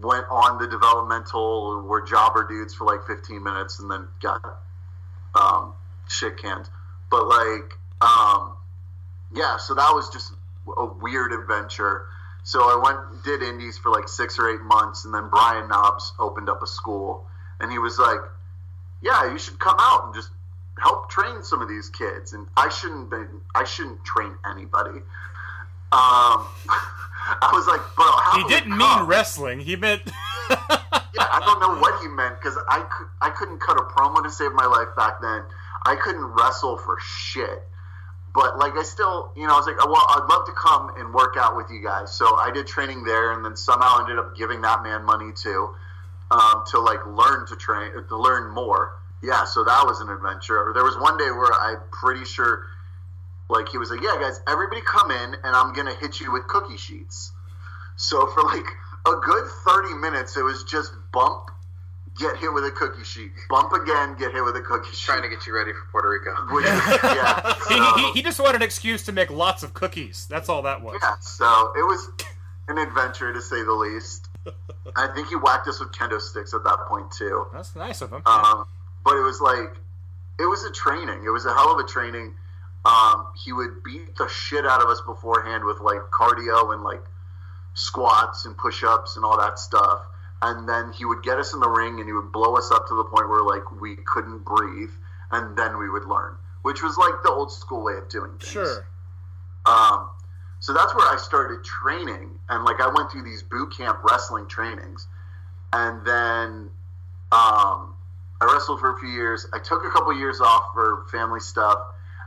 [0.00, 4.40] went on the developmental were jobber dudes for like 15 minutes and then got
[5.34, 5.72] um,
[6.08, 6.68] shit canned.
[7.10, 8.54] But like, um,
[9.34, 10.32] yeah, so that was just
[10.76, 12.02] a weird adventure.
[12.44, 16.12] So I went did indies for like six or eight months, and then Brian Knobbs
[16.18, 17.26] opened up a school,
[17.60, 18.20] and he was like,
[19.02, 20.30] "Yeah, you should come out and just
[20.78, 23.18] help train some of these kids." And I shouldn't be,
[23.54, 25.00] I shouldn't train anybody.
[25.92, 26.46] Um,
[27.42, 29.60] I was like, "Bro, how He didn't mean wrestling.
[29.60, 30.02] He meant
[30.50, 34.22] yeah, I don't know what he meant because I, cou- I couldn't cut a promo
[34.22, 35.42] to save my life back then.
[35.84, 37.62] I couldn't wrestle for shit.
[38.34, 41.12] But like I still, you know, I was like, well, I'd love to come and
[41.12, 42.14] work out with you guys.
[42.14, 45.74] So I did training there, and then somehow ended up giving that man money too,
[46.30, 48.92] um, to like learn to train, to learn more.
[49.22, 50.70] Yeah, so that was an adventure.
[50.74, 52.66] There was one day where I'm pretty sure,
[53.48, 56.46] like he was like, yeah, guys, everybody come in, and I'm gonna hit you with
[56.48, 57.32] cookie sheets.
[57.96, 58.66] So for like
[59.06, 61.50] a good 30 minutes, it was just bump,
[62.18, 65.06] get hit with a cookie sheet, bump again, get hit with a cookie sheet.
[65.06, 66.30] Trying to get you ready for Puerto Rico.
[66.54, 70.26] Which, yeah, he, he, he just wanted an excuse to make lots of cookies.
[70.28, 70.98] That's all that was.
[71.02, 72.10] yeah, so it was
[72.68, 74.28] an adventure to say the least.
[74.96, 77.46] I think he whacked us with kendo sticks at that point too.
[77.52, 78.22] That's nice of him.
[78.24, 78.64] Um,
[79.04, 79.76] but it was like,
[80.38, 81.24] it was a training.
[81.24, 82.34] It was a hell of a training.
[82.84, 87.04] Um, he would beat the shit out of us beforehand with like cardio and like
[87.74, 90.00] squats and push-ups and all that stuff.
[90.40, 92.86] And then he would get us in the ring and he would blow us up
[92.88, 94.90] to the point where like we couldn't breathe,
[95.32, 98.52] and then we would learn, which was like the old school way of doing things.
[98.52, 98.86] Sure.
[99.66, 100.08] Um,
[100.60, 104.46] so that's where I started training, and like I went through these boot camp wrestling
[104.48, 105.06] trainings,
[105.72, 106.70] and then
[107.32, 107.94] um,
[108.40, 109.46] I wrestled for a few years.
[109.52, 111.78] I took a couple years off for family stuff,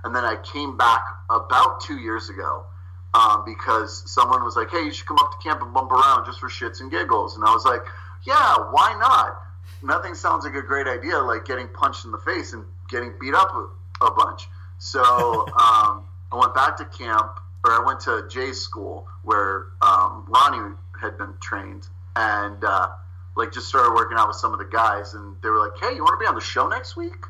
[0.04, 2.66] and then I came back about two years ago
[3.14, 6.26] um, because someone was like, "Hey, you should come up to camp and bump around
[6.26, 7.82] just for shits and giggles," and I was like,
[8.24, 9.42] "Yeah, why not?"
[9.84, 13.34] Nothing sounds like a great idea, like getting punched in the face and getting beat
[13.34, 14.48] up a, a bunch.
[14.78, 15.02] So
[15.60, 20.76] um, I went back to camp, or I went to Jay's school where um, Ronnie
[21.00, 22.90] had been trained, and uh,
[23.36, 25.96] like just started working out with some of the guys, and they were like, "Hey,
[25.96, 27.26] you want to be on the show next week?"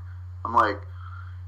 [0.46, 0.80] I'm like,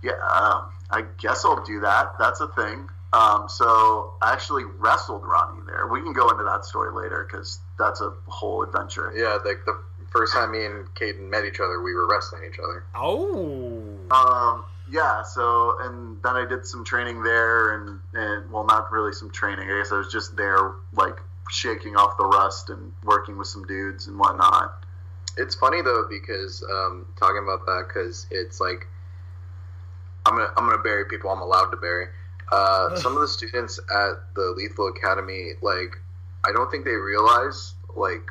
[0.02, 2.14] "Yeah, uh, I guess I'll do that.
[2.20, 5.88] That's a thing." Um, so I actually wrestled Ronnie there.
[5.88, 9.14] We can go into that story later because that's a whole adventure.
[9.16, 9.80] Yeah, like the
[10.12, 12.84] first time me and Kayden met each other, we were wrestling each other.
[12.96, 13.84] Oh.
[14.10, 15.22] Um, yeah.
[15.22, 19.70] So and then I did some training there, and and well, not really some training.
[19.70, 21.18] I guess I was just there, like
[21.52, 24.86] shaking off the rust and working with some dudes and whatnot.
[25.38, 28.88] It's funny though because um, talking about that because it's like
[30.26, 32.08] I'm gonna I'm gonna bury people I'm allowed to bury.
[32.52, 35.98] Uh, some of the students at the Lethal Academy, like,
[36.46, 38.30] I don't think they realize like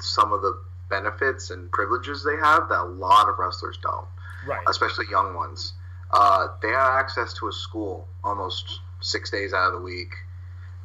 [0.00, 0.58] some of the
[0.90, 4.06] benefits and privileges they have that a lot of wrestlers don't,
[4.46, 4.62] Right.
[4.68, 5.72] especially young ones.
[6.12, 10.12] Uh, they have access to a school almost six days out of the week.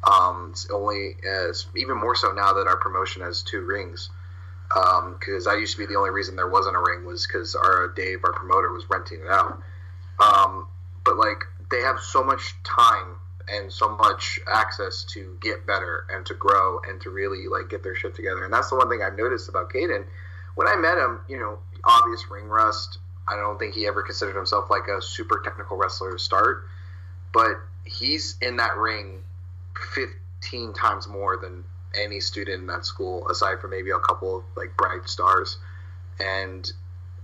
[0.04, 4.10] Um, it's only as even more so now that our promotion has two rings.
[4.68, 7.88] Because I used to be the only reason there wasn't a ring was because our
[7.94, 9.62] Dave, our promoter, was renting it out.
[10.22, 10.66] Um,
[11.04, 13.16] but like they have so much time
[13.48, 17.82] and so much access to get better and to grow and to really like get
[17.82, 18.44] their shit together.
[18.44, 20.04] And that's the one thing I've noticed about Kayden.
[20.54, 22.98] When I met him, you know, obvious ring rust.
[23.28, 26.64] I don't think he ever considered himself like a super technical wrestler to start,
[27.32, 27.52] but
[27.84, 29.20] he's in that ring
[29.94, 34.44] 15 times more than any student in that school, aside from maybe a couple of
[34.56, 35.58] like bright stars.
[36.20, 36.70] And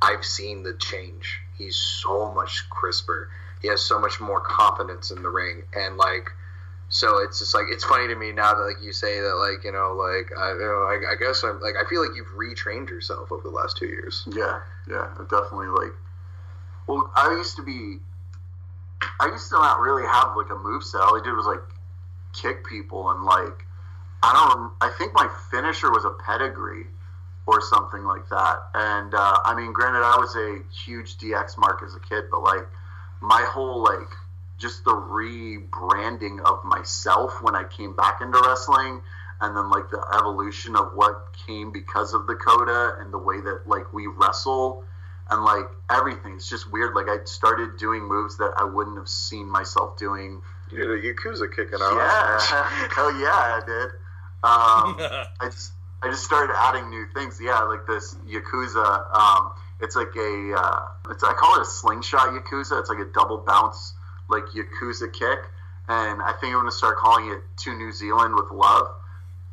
[0.01, 1.41] I've seen the change.
[1.59, 3.29] He's so much crisper.
[3.61, 6.31] He has so much more confidence in the ring, and like,
[6.89, 9.65] so it's just like it's funny to me now that like you say that like
[9.65, 12.29] you know like I you know I, I guess I'm like I feel like you've
[12.29, 14.27] retrained yourself over the last two years.
[14.31, 15.67] Yeah, yeah, definitely.
[15.67, 15.93] Like,
[16.87, 17.99] well, I used to be,
[19.21, 21.01] I used to not really have like a move set.
[21.01, 21.61] All I did was like
[22.33, 23.67] kick people and like,
[24.23, 24.73] I don't.
[24.81, 26.87] I think my finisher was a pedigree
[27.49, 28.57] or something like that.
[28.75, 32.43] And uh, I mean, granted, I was a huge DX mark as a kid, but
[32.43, 32.69] like
[33.23, 34.11] my whole like
[34.59, 39.01] just the rebranding of myself when I came back into wrestling
[39.41, 43.41] and then like the evolution of what came because of the coda and the way
[43.41, 44.85] that like we wrestle
[45.31, 46.35] and like everything.
[46.35, 46.95] It's just weird.
[46.95, 50.43] Like I started doing moves that I wouldn't have seen myself doing.
[50.71, 51.97] You did a Yakuza kicking out.
[51.97, 53.89] Yeah, hell yeah, I did.
[54.45, 57.41] Um, I just I just started adding new things.
[57.43, 59.15] Yeah, like this Yakuza.
[59.17, 62.79] Um, it's like a uh, it's I call it a slingshot Yakuza.
[62.81, 63.95] It's like a double bounce
[64.29, 65.39] like Yakuza kick,
[65.89, 68.89] and I think I'm gonna start calling it to New Zealand with love.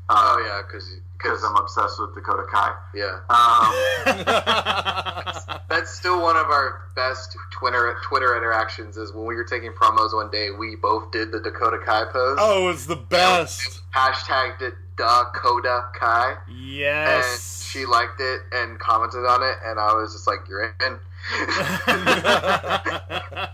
[0.10, 2.73] Oh yeah, because because I'm obsessed with Dakota Kai.
[2.93, 3.73] yeah, Um,
[5.69, 8.97] that's still one of our best Twitter Twitter interactions.
[8.97, 12.38] Is when we were taking promos one day, we both did the Dakota Kai pose.
[12.39, 13.81] Oh, it's the best.
[13.95, 16.36] Hashtagged it Dakota Kai.
[16.47, 17.63] And Yes.
[17.69, 20.99] she liked it and commented on it, and I was just like, "You're in."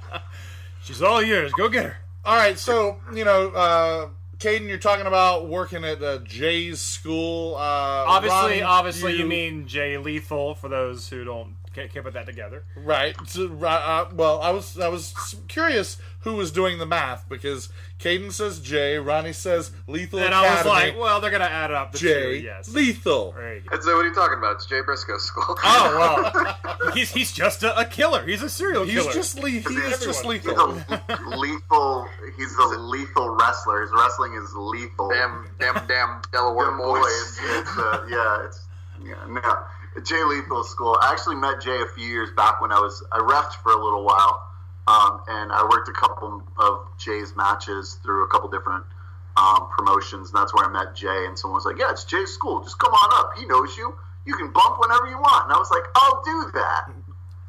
[0.84, 1.52] She's all yours.
[1.54, 1.98] Go get her.
[2.26, 7.56] All right, so you know, uh, Kayden, you're talking about working at uh, Jay's school.
[7.56, 12.14] Uh, Obviously, Ronnie, obviously, you, mean Jay Lethal for those who don't can't, can't put
[12.14, 12.64] that together.
[12.76, 13.16] right?
[13.28, 15.14] So, ri- uh, well, I was I was
[15.48, 20.56] curious who was doing the math because Kayden says Jay, Ronnie says Lethal And I
[20.58, 22.44] was like, well, they're gonna add it up the Jay two.
[22.46, 22.70] Yes.
[22.70, 23.32] Lethal.
[23.32, 23.62] There.
[23.72, 24.56] And so, what are you talking about?
[24.58, 25.58] It's Jay Briscoe's school.
[25.64, 28.26] Oh well, he's he's just a, a killer.
[28.26, 29.14] He's a serial He's killer.
[29.14, 29.64] just le- he is
[30.04, 30.78] just he's lethal.
[30.90, 32.08] a lethal.
[32.38, 33.82] He's a lethal wrestler.
[33.82, 35.10] His wrestling is lethal.
[35.10, 37.02] damn, damn, damn Delaware Them boys.
[37.02, 37.40] boys.
[37.44, 38.66] It's, uh, yeah, it's
[39.04, 39.64] yeah, no.
[40.06, 40.98] Jay Lethal School.
[41.02, 43.84] I actually met Jay a few years back when I was I refed for a
[43.84, 44.42] little while,
[44.88, 48.86] um, and I worked a couple of Jay's matches through a couple different
[49.36, 51.26] um, promotions, and that's where I met Jay.
[51.28, 52.64] And someone was like, "Yeah, it's Jay's school.
[52.64, 53.38] Just come on up.
[53.38, 53.94] He knows you.
[54.26, 56.86] You can bump whenever you want." And I was like, "I'll do that."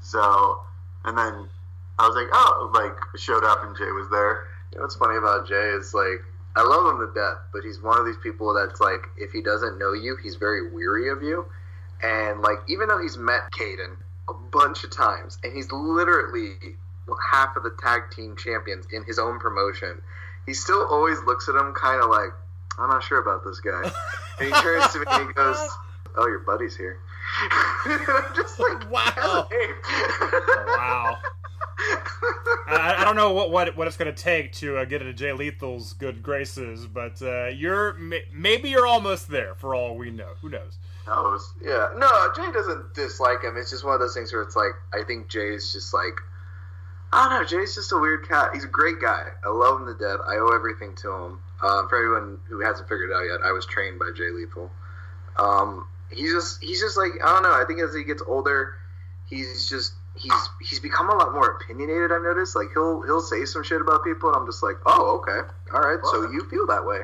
[0.01, 0.63] So,
[1.05, 1.49] and then
[1.99, 4.45] I was like, "Oh," like showed up, and Jay was there.
[4.73, 6.25] You know what's funny about Jay is like
[6.57, 9.43] I love him to death, but he's one of these people that's like if he
[9.43, 11.47] doesn't know you, he's very weary of you.
[12.03, 13.97] And like even though he's met Kayden
[14.29, 16.51] a bunch of times, and he's literally
[17.33, 20.01] half of the tag team champions in his own promotion,
[20.47, 22.31] he still always looks at him kind of like
[22.79, 23.83] I'm not sure about this guy.
[24.41, 25.59] and he turns to me and he goes,
[26.17, 26.99] "Oh, your buddy's here."
[27.87, 29.49] And I'm just like, Wow.
[30.67, 31.19] wow.
[32.69, 35.13] I, I don't know what, what what it's going to take to uh, get into
[35.13, 40.11] Jay Lethal's good graces, but uh, you're may- maybe you're almost there for all we
[40.11, 40.35] know.
[40.41, 40.79] Who knows?
[41.07, 43.57] Was Yeah, no, Jay doesn't dislike him.
[43.57, 46.15] It's just one of those things where it's like I think Jay's just like
[47.13, 47.47] I don't know.
[47.47, 48.51] Jay's just a weird cat.
[48.55, 49.27] He's a great guy.
[49.45, 50.21] I love him to death.
[50.27, 51.39] I owe everything to him.
[51.63, 54.71] Um, for everyone who hasn't figured it out yet, I was trained by Jay Lethal.
[55.39, 57.53] Um, he's just he's just like I don't know.
[57.53, 58.75] I think as he gets older,
[59.29, 62.13] he's just he's he's become a lot more opinionated.
[62.13, 62.57] I've noticed.
[62.57, 65.81] Like he'll he'll say some shit about people, and I'm just like, oh okay, all
[65.81, 65.99] right.
[66.11, 67.01] So you feel that way,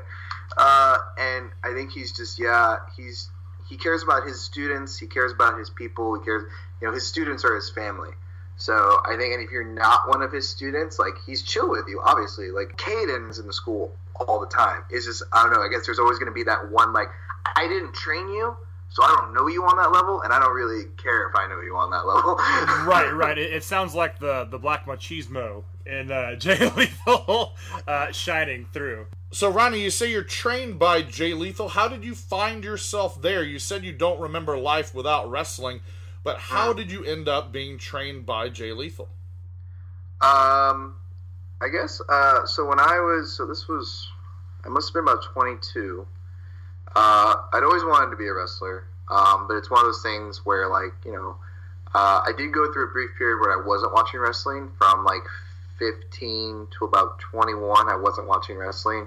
[0.57, 3.31] uh, and I think he's just yeah he's
[3.69, 4.99] he cares about his students.
[4.99, 6.19] He cares about his people.
[6.19, 6.45] He cares.
[6.81, 8.11] You know, his students are his family.
[8.57, 11.85] So I think, and if you're not one of his students, like he's chill with
[11.87, 12.51] you, obviously.
[12.51, 13.95] Like Kayden's in the school
[14.27, 14.83] all the time.
[14.91, 15.63] It's just I don't know.
[15.63, 17.09] I guess there's always going to be that one like
[17.45, 18.57] I didn't train you,
[18.91, 21.47] so I don't know you on that level, and I don't really care if I
[21.47, 22.37] know you on that level.
[22.87, 23.39] right, right.
[23.39, 27.55] It, it sounds like the the black machismo in uh, Jay Lethal
[27.87, 29.07] uh, shining through.
[29.31, 31.69] So, Ronnie, you say you're trained by Jay Lethal.
[31.69, 33.43] How did you find yourself there?
[33.43, 35.81] You said you don't remember life without wrestling,
[36.25, 39.09] but how did you end up being trained by Jay Lethal?
[40.21, 40.97] Um,
[41.61, 42.01] I guess.
[42.09, 44.09] Uh, so when I was, so this was,
[44.65, 46.07] I must have been about 22.
[46.95, 50.45] Uh, I'd always wanted to be a wrestler, um, but it's one of those things
[50.45, 51.37] where, like, you know,
[51.95, 55.23] uh, I did go through a brief period where I wasn't watching wrestling from like
[55.79, 57.89] 15 to about 21.
[57.89, 59.07] I wasn't watching wrestling.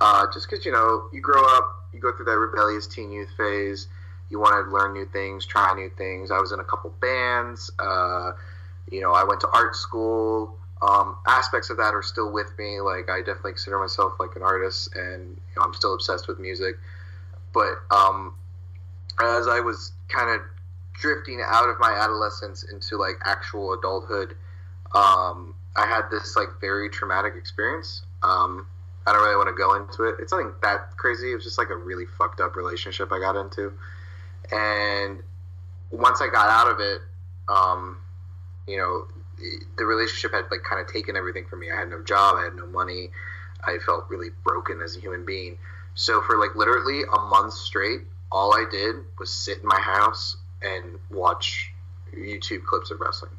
[0.00, 3.30] Uh, just because, you know, you grow up, you go through that rebellious teen youth
[3.36, 3.88] phase.
[4.30, 6.30] You want to learn new things, try new things.
[6.30, 7.70] I was in a couple bands.
[7.78, 8.32] Uh,
[8.90, 10.56] you know, I went to art school.
[10.80, 12.80] Um, aspects of that are still with me.
[12.80, 16.38] Like, I definitely consider myself like an artist, and you know, I'm still obsessed with
[16.38, 16.76] music.
[17.52, 18.34] But um,
[19.20, 20.46] as I was kind of
[20.94, 24.36] drifting out of my adolescence into like actual adulthood,
[24.94, 28.02] um, I had this like very traumatic experience.
[28.22, 28.66] Um,
[29.06, 30.16] I don't really want to go into it.
[30.20, 31.32] It's nothing that crazy.
[31.32, 33.72] It was just like a really fucked up relationship I got into,
[34.52, 35.22] and
[35.90, 37.00] once I got out of it,
[37.48, 37.98] um,
[38.66, 39.06] you know,
[39.78, 41.70] the relationship had like kind of taken everything from me.
[41.70, 42.36] I had no job.
[42.36, 43.10] I had no money.
[43.66, 45.58] I felt really broken as a human being.
[45.98, 50.36] So for like literally a month straight, all I did was sit in my house
[50.62, 51.72] and watch
[52.16, 53.32] YouTube clips of wrestling.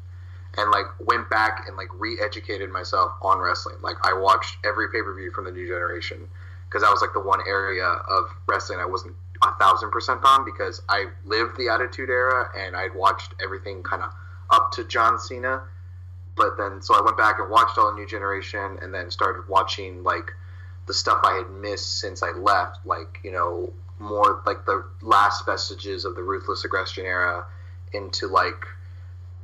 [0.58, 3.76] And like went back and like re-educated myself on wrestling.
[3.80, 6.28] Like I watched every pay-per-view from the new generation
[6.68, 10.44] because that was like the one area of wrestling I wasn't a thousand percent on
[10.44, 14.10] because I lived the Attitude Era and I'd watched everything kind of
[14.50, 15.62] up to John Cena,
[16.36, 19.48] but then so I went back and watched all the New Generation, and then started
[19.48, 20.30] watching like
[20.90, 25.46] the stuff I had missed since I left, like you know more like the last
[25.46, 27.44] vestiges of the ruthless aggression era
[27.92, 28.66] into like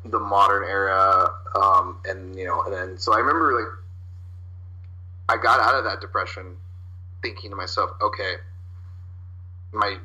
[0.05, 5.61] the modern era, um, and you know, and then so I remember like I got
[5.61, 6.57] out of that depression
[7.23, 8.35] thinking to myself, okay,
[9.73, 9.99] my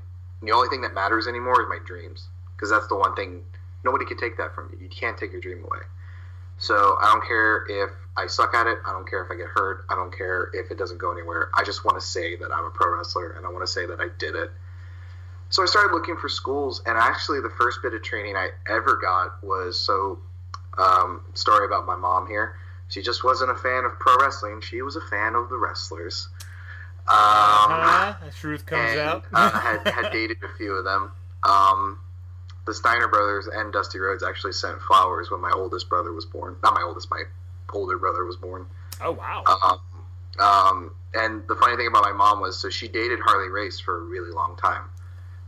[0.44, 3.42] the only thing that matters anymore is my dreams because that's the one thing
[3.84, 4.78] nobody can take that from you.
[4.80, 5.82] You can't take your dream away.
[6.60, 8.78] So I don't care if I suck at it.
[8.86, 9.86] I don't care if I get hurt.
[9.90, 11.50] I don't care if it doesn't go anywhere.
[11.54, 13.86] I just want to say that I'm a pro wrestler and I want to say
[13.86, 14.52] that I did it.
[15.50, 18.96] So I started looking for schools, and actually, the first bit of training I ever
[19.02, 20.20] got was so.
[20.78, 22.56] Um, story about my mom here.
[22.88, 24.62] She just wasn't a fan of pro wrestling.
[24.62, 26.30] She was a fan of the wrestlers.
[27.08, 29.26] Um, uh, the truth comes and, out.
[29.34, 31.12] uh, had, had dated a few of them.
[31.44, 32.00] Um,
[32.66, 36.56] the Steiner brothers and Dusty Rhodes actually sent flowers when my oldest brother was born.
[36.64, 37.24] Not my oldest, my
[37.74, 38.66] older brother was born.
[39.02, 39.44] oh wow.
[39.48, 39.80] Um,
[40.40, 43.98] um, and the funny thing about my mom was, so she dated Harley Race for
[43.98, 44.84] a really long time,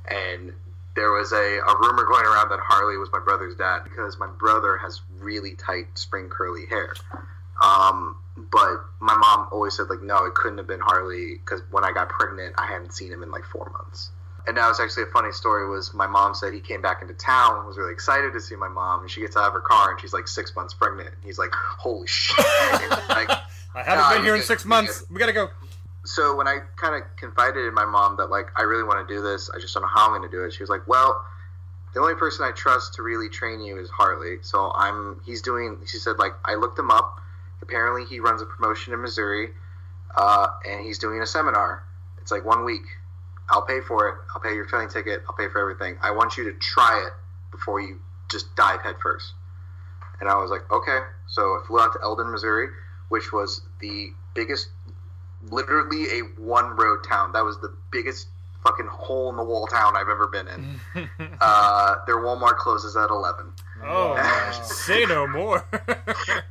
[0.10, 0.54] and
[0.96, 4.28] there was a, a rumor going around that Harley was my brother's dad because my
[4.28, 6.94] brother has really tight spring curly hair.
[7.62, 11.84] Um, but my mom always said like, no, it couldn't have been Harley because when
[11.84, 14.12] I got pregnant, I hadn't seen him in like four months.
[14.46, 15.70] And now it's actually a funny story.
[15.70, 18.68] Was my mom said he came back into town, was really excited to see my
[18.68, 21.10] mom, and she gets out of her car and she's like six months pregnant.
[21.10, 22.38] And he's like, holy shit!
[23.10, 23.30] like,
[23.76, 25.04] I haven't nah, been here in six months.
[25.10, 25.50] We gotta go.
[26.06, 29.14] so when I kind of confided in my mom that like I really want to
[29.14, 30.54] do this, I just don't know how I'm going to do it.
[30.54, 31.24] She was like, "Well,
[31.94, 35.78] the only person I trust to really train you is Harley." So I'm he's doing.
[35.86, 37.20] She said like I looked him up.
[37.62, 39.52] Apparently, he runs a promotion in Missouri,
[40.16, 41.84] uh, and he's doing a seminar.
[42.22, 42.84] It's like one week.
[43.50, 44.16] I'll pay for it.
[44.34, 45.24] I'll pay your plane ticket.
[45.30, 45.98] I'll pay for everything.
[46.02, 47.14] I want you to try it
[47.52, 48.00] before you
[48.32, 49.34] just dive headfirst.
[50.20, 51.00] And I was like, okay.
[51.28, 52.70] So I flew out to Eldon, Missouri,
[53.10, 54.70] which was the biggest
[55.50, 57.34] literally a one road town.
[57.34, 58.28] That was the biggest
[58.64, 60.80] fucking hole in the wall town I've ever been in.
[61.42, 63.52] uh, their Walmart closes at eleven.
[63.84, 64.16] Oh,
[64.64, 65.66] say no more.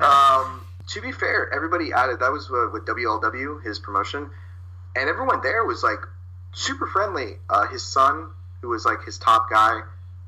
[0.00, 4.28] Um, to be fair, everybody added that was uh, with WLW his promotion,
[4.96, 6.00] and everyone there was like
[6.52, 7.38] super friendly.
[7.48, 8.30] Uh, his son,
[8.60, 9.80] who was like his top guy,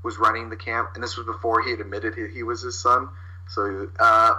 [0.03, 2.79] was running the camp, and this was before he had admitted he, he was his
[2.79, 3.09] son.
[3.49, 4.35] So, uh,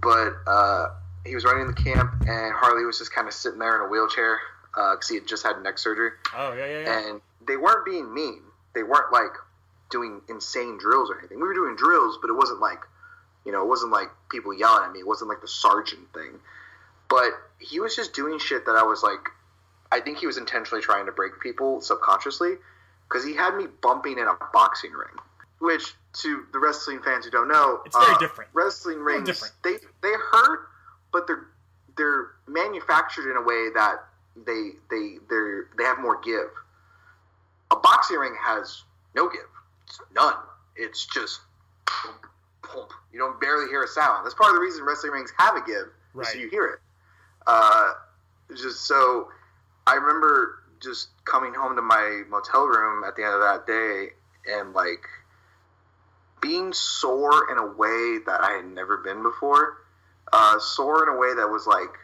[0.00, 0.86] but uh,
[1.24, 3.88] he was running the camp, and Harley was just kind of sitting there in a
[3.88, 4.38] wheelchair
[4.74, 6.10] because he had just had neck surgery.
[6.36, 7.08] oh yeah, yeah, yeah.
[7.08, 8.42] And they weren't being mean.
[8.74, 9.32] They weren't like
[9.90, 11.40] doing insane drills or anything.
[11.40, 12.80] We were doing drills, but it wasn't like,
[13.44, 14.98] you know, it wasn't like people yelling at me.
[15.00, 16.40] It wasn't like the sergeant thing.
[17.08, 19.30] But he was just doing shit that I was like,
[19.92, 22.54] I think he was intentionally trying to break people subconsciously
[23.08, 25.14] because he had me bumping in a boxing ring.
[25.58, 28.50] Which, to the wrestling fans who don't know, It's very uh, different.
[28.52, 29.54] Wrestling rings, different.
[29.64, 30.68] they they hurt,
[31.12, 31.46] but they're
[31.96, 34.04] they're manufactured in a way that
[34.44, 36.50] they they they they have more give.
[37.70, 38.82] A boxing ring has
[39.14, 39.40] no give,
[39.86, 40.34] it's none.
[40.76, 41.40] It's just
[43.12, 44.26] you don't barely hear a sound.
[44.26, 46.26] That's part of the reason wrestling rings have a give, Right.
[46.26, 46.80] so you hear it.
[47.46, 47.92] Uh,
[48.54, 49.28] just so
[49.86, 54.08] I remember just coming home to my motel room at the end of that day
[54.52, 55.06] and like
[56.40, 59.78] being sore in a way that I had never been before.
[60.32, 61.96] Uh, sore in a way that was like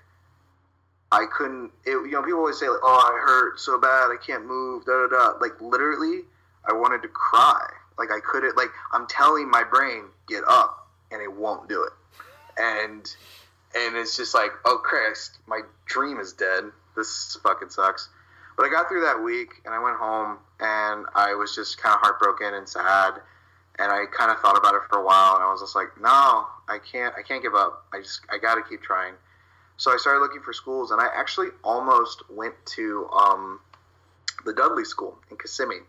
[1.11, 1.71] I couldn't.
[1.85, 4.87] It, you know, people always say like, "Oh, I hurt so bad, I can't move."
[4.87, 5.39] Da da da.
[5.39, 6.23] Like literally,
[6.65, 7.69] I wanted to cry.
[7.99, 8.57] Like I couldn't.
[8.57, 11.93] Like I'm telling my brain, "Get up," and it won't do it.
[12.57, 13.05] And
[13.75, 16.65] and it's just like, oh Christ, my dream is dead.
[16.97, 18.09] This fucking sucks.
[18.57, 21.95] But I got through that week, and I went home, and I was just kind
[21.95, 23.15] of heartbroken and sad.
[23.79, 25.89] And I kind of thought about it for a while, and I was just like,
[26.01, 27.87] no, I can't, I can't give up.
[27.93, 29.15] I just, I got to keep trying.
[29.79, 33.61] So I started looking for schools, and I actually almost went to um,
[34.45, 35.81] the Dudley School in Kissimmee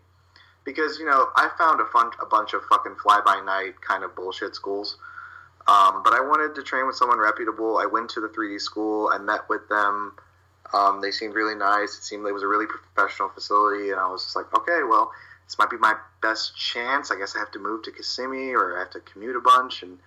[0.64, 4.02] because you know I found a fun, a bunch of fucking fly by night kind
[4.02, 4.96] of bullshit schools.
[5.66, 7.78] Um, but I wanted to train with someone reputable.
[7.78, 9.10] I went to the 3D school.
[9.12, 10.12] I met with them.
[10.72, 11.96] Um, they seemed really nice.
[11.96, 14.80] It seemed like it was a really professional facility, and I was just like, okay,
[14.88, 15.12] well,
[15.46, 17.10] this might be my best chance.
[17.10, 19.82] I guess I have to move to Kissimmee, or I have to commute a bunch.
[19.82, 19.98] And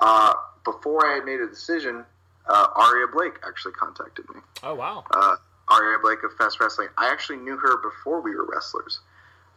[0.00, 0.34] uh,
[0.64, 2.04] before I had made a decision,
[2.46, 4.40] uh, Aria Blake actually contacted me.
[4.62, 5.04] oh wow.
[5.10, 5.36] Uh,
[5.68, 6.88] Aria Blake of Fest Wrestling.
[6.96, 9.00] I actually knew her before we were wrestlers.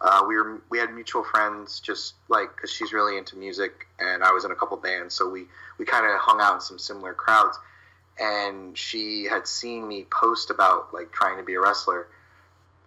[0.02, 4.24] Uh, we were we had mutual friends, just like because she's really into music, and
[4.24, 5.46] I was in a couple bands, so we
[5.78, 7.60] we kind of hung out in some similar crowds.
[8.20, 12.08] And she had seen me post about like trying to be a wrestler,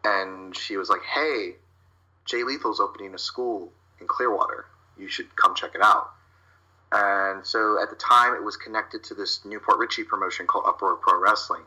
[0.05, 1.57] and she was like, "Hey,
[2.27, 4.67] Jay Lethal's opening a school in Clearwater.
[4.99, 6.13] You should come check it out."
[6.93, 10.65] and so at the time it was connected to this New Port Richey promotion called
[10.67, 11.63] Uproar Pro Wrestling.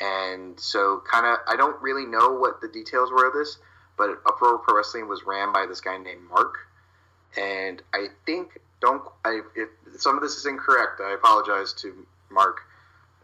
[0.00, 3.58] And so, kind of, I don't really know what the details were of this,
[3.96, 6.58] but Uproar Pro Wrestling was ran by this guy named Mark.
[7.36, 9.68] And I think, don't, I, if
[9.98, 12.60] some of this is incorrect, I apologize to Mark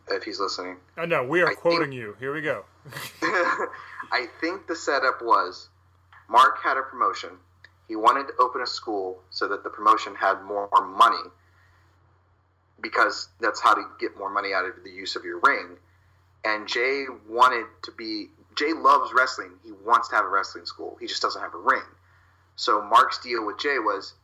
[0.09, 0.77] if he's listening.
[0.97, 2.17] I know we are I quoting think- you.
[2.19, 2.65] Here we go.
[3.23, 5.69] I think the setup was
[6.29, 7.31] Mark had a promotion.
[7.89, 11.31] He wanted to open a school so that the promotion had more money
[12.81, 15.77] because that's how to get more money out of the use of your ring.
[16.45, 19.51] And Jay wanted to be Jay loves wrestling.
[19.65, 20.97] He wants to have a wrestling school.
[21.01, 21.83] He just doesn't have a ring.
[22.57, 24.15] So Mark's deal with Jay was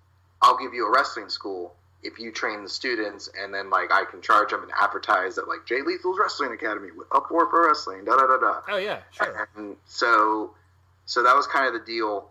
[0.42, 4.04] I'll give you a wrestling school if you train the students and then like I
[4.04, 8.04] can charge them and advertise that like Jay Lethal's Wrestling Academy with Uproar Pro Wrestling,
[8.04, 8.60] da da da da.
[8.68, 9.48] Oh, yeah, sure.
[9.56, 10.54] And so,
[11.06, 12.30] so that was kind of the deal.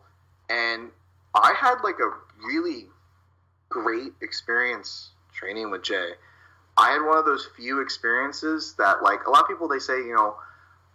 [0.50, 0.90] And
[1.36, 2.12] I had like a
[2.44, 2.88] really
[3.70, 6.12] great experience training with Jay.
[6.78, 9.98] I had one of those few experiences that, like, a lot of people they say,
[9.98, 10.36] you know,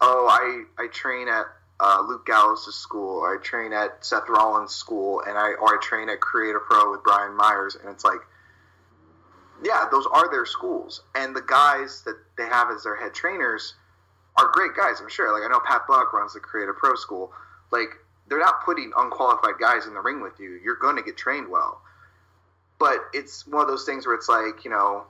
[0.00, 1.44] oh, I I train at
[1.78, 5.78] uh, Luke Gallows' school, or I train at Seth Rollins' school, and I or I
[5.82, 8.20] train at Create A Pro with Brian Myers, and it's like,
[9.64, 13.74] yeah, those are their schools, and the guys that they have as their head trainers
[14.36, 15.00] are great guys.
[15.00, 15.32] I'm sure.
[15.32, 17.32] Like I know Pat Buck runs the Create A Pro School.
[17.70, 17.88] Like
[18.28, 20.58] they're not putting unqualified guys in the ring with you.
[20.62, 21.80] You're going to get trained well.
[22.78, 25.04] But it's one of those things where it's like you know,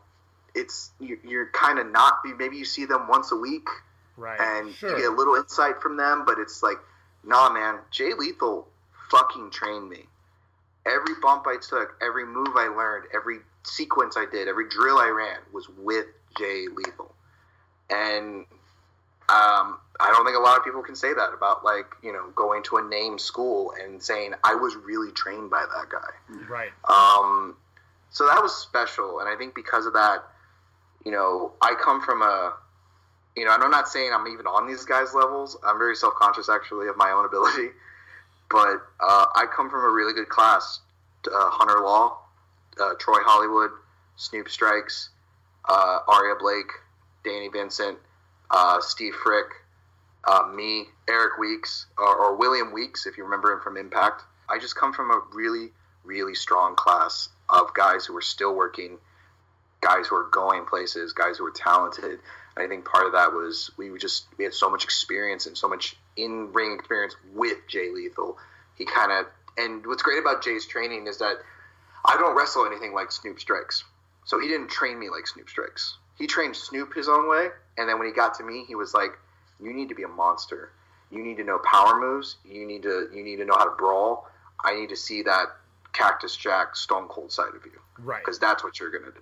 [0.54, 2.18] it's you- you're kind of not.
[2.38, 3.68] Maybe you see them once a week,
[4.16, 4.38] Right.
[4.40, 4.90] and Sure.
[4.90, 6.24] you get a little insight from them.
[6.26, 6.78] But it's like,
[7.24, 8.68] nah, man, Jay Lethal
[9.10, 10.08] fucking trained me.
[10.86, 15.08] Every bump I took, every move I learned, every sequence I did, every drill I
[15.08, 16.06] ran was with
[16.38, 17.14] Jay Lethal.
[17.90, 18.46] And
[19.28, 22.30] um, I don't think a lot of people can say that about like you know
[22.34, 26.44] going to a name school and saying I was really trained by that guy.
[26.48, 26.70] Right.
[26.88, 27.56] Um,
[28.10, 30.24] so that was special, and I think because of that,
[31.04, 32.54] you know, I come from a,
[33.36, 35.56] you know, and I'm not saying I'm even on these guys' levels.
[35.64, 37.68] I'm very self conscious actually of my own ability,
[38.50, 40.80] but uh, I come from a really good class.
[41.26, 42.18] Uh, Hunter Law,
[42.80, 43.70] uh, Troy Hollywood,
[44.16, 45.10] Snoop Strikes,
[45.68, 46.70] uh, Aria Blake,
[47.24, 47.98] Danny Vincent,
[48.50, 49.46] uh, Steve Frick,
[50.26, 54.22] uh, me, Eric Weeks, or, or William Weeks, if you remember him from Impact.
[54.48, 55.70] I just come from a really,
[56.04, 58.98] really strong class of guys who are still working,
[59.80, 62.20] guys who are going places, guys who are talented.
[62.56, 65.68] I think part of that was we just we had so much experience and so
[65.68, 68.38] much in ring experience with Jay Lethal.
[68.76, 71.36] He kind of and what's great about Jay's training is that
[72.04, 73.84] I don't wrestle anything like Snoop Strikes,
[74.24, 75.96] so he didn't train me like Snoop Strikes.
[76.18, 77.48] He trained Snoop his own way,
[77.78, 79.18] and then when he got to me, he was like,
[79.60, 80.70] "You need to be a monster.
[81.10, 82.36] You need to know power moves.
[82.44, 84.28] You need to you need to know how to brawl.
[84.62, 85.46] I need to see that
[85.92, 88.20] Cactus Jack Stone Cold side of you, Right.
[88.24, 89.20] because that's what you're gonna do."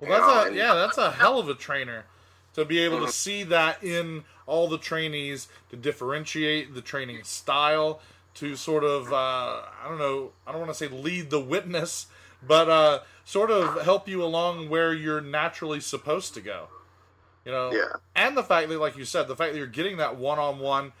[0.00, 2.06] Well, You that's know, a and- yeah, that's a hell of a trainer
[2.54, 8.00] to be able to see that in all the trainees to differentiate the training style
[8.34, 12.06] to sort of uh, I don't know I don't want to say lead the witness,
[12.46, 16.68] but uh, sort of help you along where you're naturally supposed to go.
[17.44, 17.96] You know, Yeah.
[18.14, 20.92] and the fact that, like you said, the fact that you're getting that one-on-one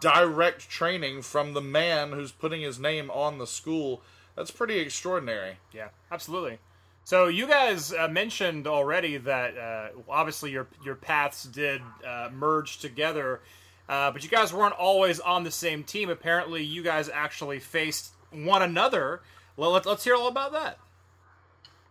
[0.00, 4.02] direct training from the man who's putting his name on the school,
[4.34, 5.58] that's pretty extraordinary.
[5.72, 6.58] Yeah, absolutely.
[7.04, 12.78] So you guys uh, mentioned already that uh, obviously your your paths did uh, merge
[12.78, 13.40] together,
[13.88, 16.08] uh, but you guys weren't always on the same team.
[16.08, 19.20] Apparently, you guys actually faced one another.
[19.56, 20.78] Well, let's let's hear all about that.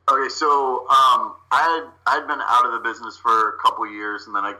[0.09, 4.27] Okay, so um, I had I'd been out of the business for a couple years,
[4.27, 4.55] and then I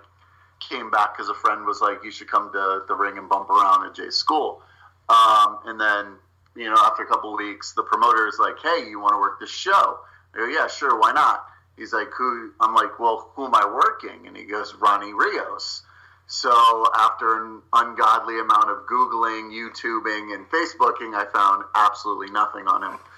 [0.62, 3.50] came back because a friend was like, "You should come to the ring and bump
[3.50, 4.62] around at Jay's school."
[5.10, 6.16] Um, and then,
[6.56, 9.40] you know, after a couple weeks, the promoter is like, "Hey, you want to work
[9.40, 10.00] this show?"
[10.34, 11.46] I go, "Yeah, sure, why not?"
[11.76, 15.84] He's like, "Who?" I'm like, "Well, who am I working?" And he goes, "Ronnie Rios."
[16.28, 22.84] So after an ungodly amount of googling, YouTubing, and Facebooking, I found absolutely nothing on
[22.84, 23.00] him.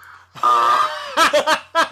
[0.43, 1.85] Uh,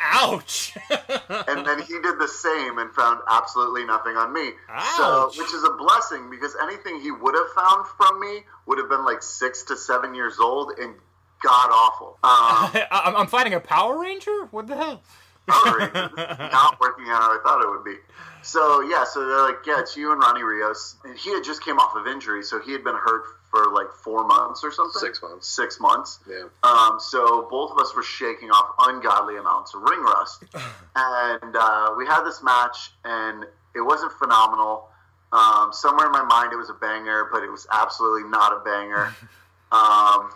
[0.00, 0.76] Ouch!
[0.90, 4.50] and then he did the same and found absolutely nothing on me.
[4.68, 4.96] Ouch.
[4.96, 8.88] So, which is a blessing because anything he would have found from me would have
[8.88, 10.94] been like six to seven years old and
[11.42, 12.18] god awful.
[12.22, 12.82] Um,
[13.16, 14.46] I'm, fighting a Power Ranger.
[14.50, 15.02] What the hell?
[15.46, 17.96] Power Rangers not working out how I thought it would be.
[18.44, 20.96] So yeah, so they're like, yeah, it's you and Ronnie Rios.
[21.04, 23.90] And he had just came off of injury, so he had been hurt for like
[23.92, 25.00] four months or something.
[25.00, 25.48] Six months.
[25.48, 26.20] Six months.
[26.28, 26.44] Yeah.
[26.62, 30.44] Um, so both of us were shaking off ungodly amounts of ring rust,
[30.96, 34.88] and uh, we had this match, and it wasn't phenomenal.
[35.32, 38.60] Um, somewhere in my mind, it was a banger, but it was absolutely not a
[38.64, 39.14] banger.
[39.72, 40.30] Um,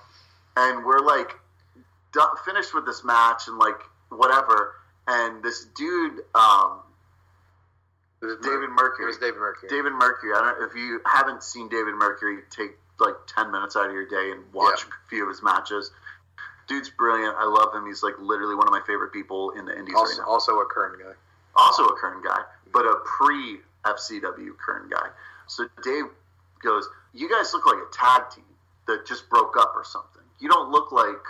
[0.56, 1.30] and we're like
[2.12, 3.78] done, finished with this match, and like
[4.08, 4.74] whatever.
[5.06, 6.87] and this dude, um, It was
[8.20, 9.04] David Mer- Mercury.
[9.04, 9.68] It was David Mercury.
[9.68, 10.32] David Mercury.
[10.34, 14.06] I don't if you haven't seen David Mercury, take like ten minutes out of your
[14.08, 14.94] day and watch Yeah.
[14.94, 15.90] a few of his matches.
[16.66, 17.36] Dude's brilliant.
[17.38, 17.86] I love him.
[17.86, 20.32] He's like literally one of my favorite people in the Indies also, right now.
[20.32, 21.12] also a Kern guy.
[21.54, 22.40] Also a Kern guy,
[22.72, 25.08] but a pre FCW Kern guy.
[25.46, 26.04] So Dave
[26.62, 28.44] goes, "You guys look like a tag team
[28.86, 30.22] that just broke up or something.
[30.40, 31.24] You don't look like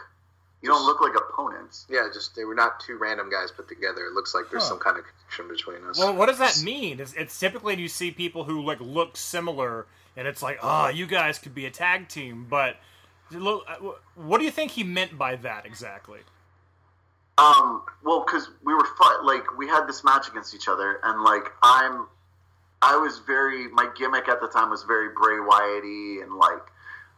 [0.62, 4.06] you don't look like opponents." Yeah, just they were not two random guys put together.
[4.06, 4.70] It looks like there's Huh.
[4.70, 5.98] some kind of connection between us.
[5.98, 7.00] Well, what does that mean?
[7.00, 9.86] It's, it's typically you see people who like look similar,
[10.16, 12.46] and it's like, oh, you guys could be a tag team.
[12.48, 12.76] But
[13.34, 13.76] uh,
[14.14, 16.20] what do you think he meant by that exactly?
[17.36, 21.22] Um, well, because we were fight, like we had this match against each other, and
[21.22, 22.06] like I'm,
[22.82, 26.59] I was very my gimmick at the time was very Bray Wyatty, and like,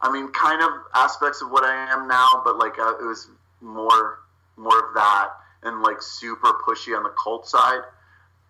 [0.01, 3.27] I mean, kind of aspects of what I am now, but like uh, it was
[3.61, 4.19] more
[4.57, 5.29] more of that,
[5.63, 7.81] and like super pushy on the cult side,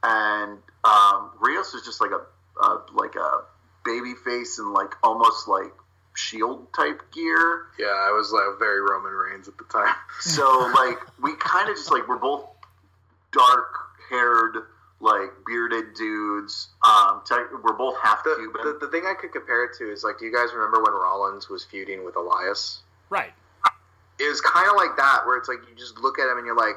[0.03, 2.21] and um, Rios was just like a,
[2.63, 3.41] a like a
[3.83, 5.71] baby face and like almost like
[6.13, 7.67] shield type gear.
[7.79, 9.95] yeah, I was like very Roman Reigns at the time.
[10.19, 12.45] So like we kind of just like we're both
[13.31, 13.73] dark
[14.09, 14.57] haired,
[15.01, 16.69] like bearded dudes.
[16.85, 18.61] Um, tech, we're both half The, Cuban.
[18.79, 20.93] the, the thing I could compare it to is like, do you guys remember when
[20.93, 22.81] Rollins was feuding with Elias?
[23.09, 23.31] Right.
[24.19, 26.45] It was kind of like that, where it's like you just look at him and
[26.45, 26.75] you're like,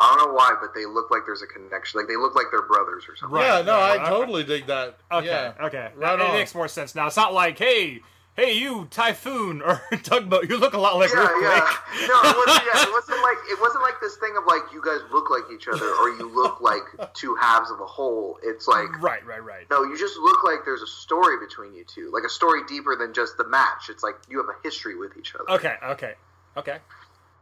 [0.00, 1.98] I don't know why, but they look like there's a connection.
[1.98, 3.34] Like they look like they're brothers or something.
[3.36, 4.08] Right, yeah, no, right, I right.
[4.08, 4.96] totally dig that.
[5.10, 5.26] Okay.
[5.26, 5.54] Yeah.
[5.60, 5.88] Okay.
[5.96, 7.08] Right That- it makes more sense now.
[7.08, 8.00] It's not like, hey,
[8.38, 11.42] hey, you Typhoon or Tugboat, you look a lot like Yeah, Earthquake.
[11.42, 12.06] yeah.
[12.06, 12.64] No, it wasn't.
[12.72, 15.42] Yeah, it wasn't like it wasn't like this thing of like you guys look like
[15.52, 16.82] each other or you look like
[17.14, 18.38] two halves of a whole.
[18.42, 19.66] It's like Right, right, right.
[19.70, 22.94] no, you just look like there's a story between you two, like a story deeper
[22.96, 23.88] than just the match.
[23.90, 25.50] It's like you have a history with each other.
[25.50, 26.14] Okay, okay,
[26.56, 26.78] okay.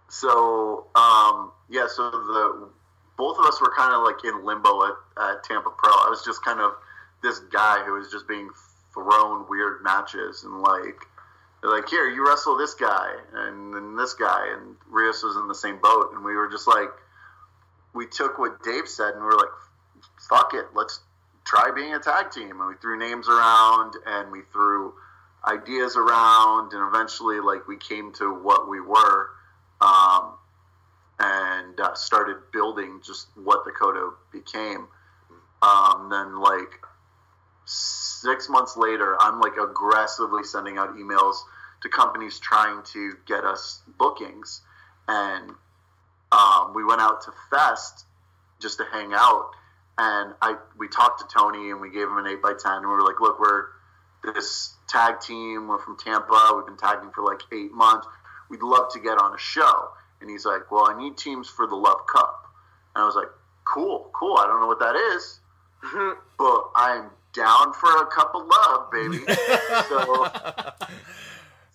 [0.09, 2.69] so um, yeah, so the
[3.19, 4.93] both of us were kind of like in limbo at,
[5.23, 5.91] at Tampa Pro.
[5.91, 6.73] I was just kind of
[7.23, 8.51] this guy who was just being
[8.97, 10.99] thrown weird matches and like
[11.61, 15.49] they're like, here, you wrestle this guy and then this guy, and Rios was in
[15.49, 16.91] the same boat, and we were just like,
[17.95, 19.55] we took what Dave said and we were like,
[20.29, 21.01] fuck it, let's
[21.45, 24.93] try being a tag team, and we threw names around and we threw
[25.47, 29.31] ideas around, and eventually, like, we came to what we were,
[29.81, 30.35] um,
[31.21, 34.89] and uh, started building just what the Coda became.
[35.63, 36.81] Um, then, like,
[37.67, 41.37] six months later, I'm like aggressively sending out emails
[41.83, 44.63] to companies trying to get us bookings,
[45.09, 45.51] and
[46.33, 48.07] um, we went out to Fest
[48.61, 49.51] just to hang out,
[49.99, 52.89] and I we talked to Tony and we gave him an eight by ten, and
[52.89, 53.67] we were like, look, we're
[54.25, 58.07] this tag team, we're from Tampa, we've been tagging for like eight months,
[58.49, 59.91] we'd love to get on a show,
[60.21, 62.47] and he's like, well, I need teams for the Love Cup,
[62.95, 63.29] and I was like,
[63.65, 65.41] cool, cool, I don't know what that is,
[66.39, 69.19] but I'm down for a cup of love, baby.
[69.89, 70.27] so,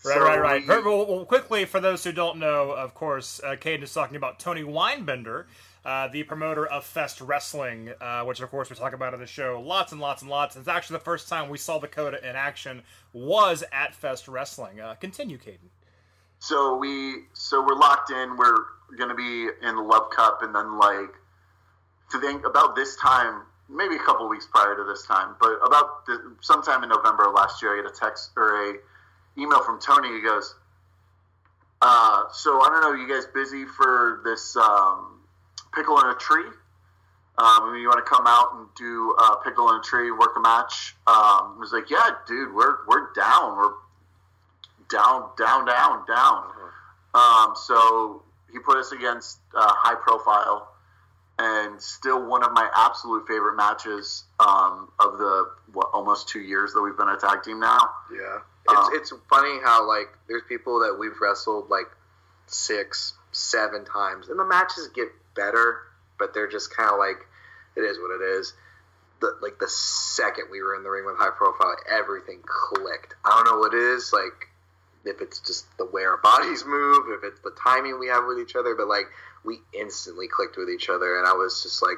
[0.03, 0.67] Right, so right, right.
[0.67, 4.39] we- well, quickly, for those who don't know, of course, uh, Kayden is talking about
[4.39, 5.45] Tony Weinbender,
[5.85, 9.27] uh, the promoter of Fest Wrestling, uh, which, of course, we talk about in the
[9.27, 10.55] show lots and lots and lots.
[10.55, 12.81] It's actually the first time we saw the Coda in action
[13.13, 14.79] was at Fest Wrestling.
[14.81, 15.69] Uh, continue, Kayden.
[16.39, 18.35] So we so we're locked in.
[18.37, 18.55] We're
[18.97, 21.13] gonna be in the Love Cup, and then like
[22.09, 26.05] to think about this time, maybe a couple weeks prior to this time, but about
[26.05, 28.75] the, sometime in November of last year, I get a text or a
[29.37, 30.13] email from Tony.
[30.13, 30.55] He goes,
[31.81, 35.21] uh, "So I don't know, you guys busy for this um,
[35.73, 36.49] pickle in a tree?
[37.37, 40.41] Um, you want to come out and do uh, pickle in a tree, work a
[40.41, 43.57] match?" Um, I was like, "Yeah, dude, we're we're down.
[43.57, 43.73] We're
[44.89, 46.51] down, down, down, down."
[47.13, 50.70] Um, so he put us against uh, high profile,
[51.41, 56.73] and still one of my absolute favorite matches um, of the what almost two years
[56.73, 57.89] that we've been a tag team now.
[58.13, 58.39] Yeah,
[58.69, 61.89] it's Uh, it's funny how like there's people that we've wrestled like
[62.45, 65.79] six, seven times, and the matches get better,
[66.19, 67.25] but they're just kind of like
[67.75, 68.53] it is what it is.
[69.21, 73.15] The, like the second we were in the ring with high profile, everything clicked.
[73.25, 74.49] I don't know what it is, like
[75.05, 78.39] if it's just the way our bodies move, if it's the timing we have with
[78.39, 79.05] each other, but like
[79.43, 81.97] we instantly clicked with each other, and I was just like,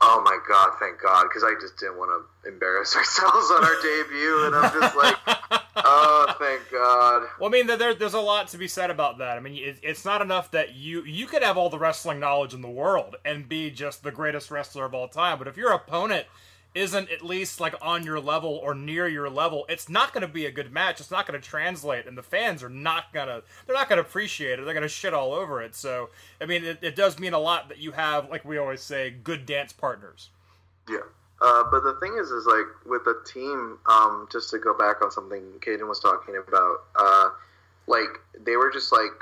[0.00, 3.76] oh my god, thank God, because I just didn't want to embarrass ourselves on our
[3.82, 5.16] debut, and I'm just like,
[5.76, 7.28] oh, thank God.
[7.38, 9.36] Well, I mean, there, there's a lot to be said about that.
[9.36, 12.54] I mean, it, it's not enough that you you could have all the wrestling knowledge
[12.54, 15.72] in the world and be just the greatest wrestler of all time, but if your
[15.72, 16.26] opponent
[16.74, 20.32] isn't at least like on your level or near your level, it's not going to
[20.32, 21.00] be a good match.
[21.00, 24.08] It's not going to translate, and the fans are not gonna they're not going to
[24.08, 24.64] appreciate it.
[24.64, 25.74] They're going to shit all over it.
[25.74, 26.10] So
[26.40, 29.10] I mean, it, it does mean a lot that you have, like we always say,
[29.10, 30.30] good dance partners.
[30.88, 30.98] Yeah.
[31.40, 35.02] Uh, but the thing is, is like with the team, um, just to go back
[35.02, 37.30] on something Kayden was talking about, uh,
[37.86, 39.12] like they were just like,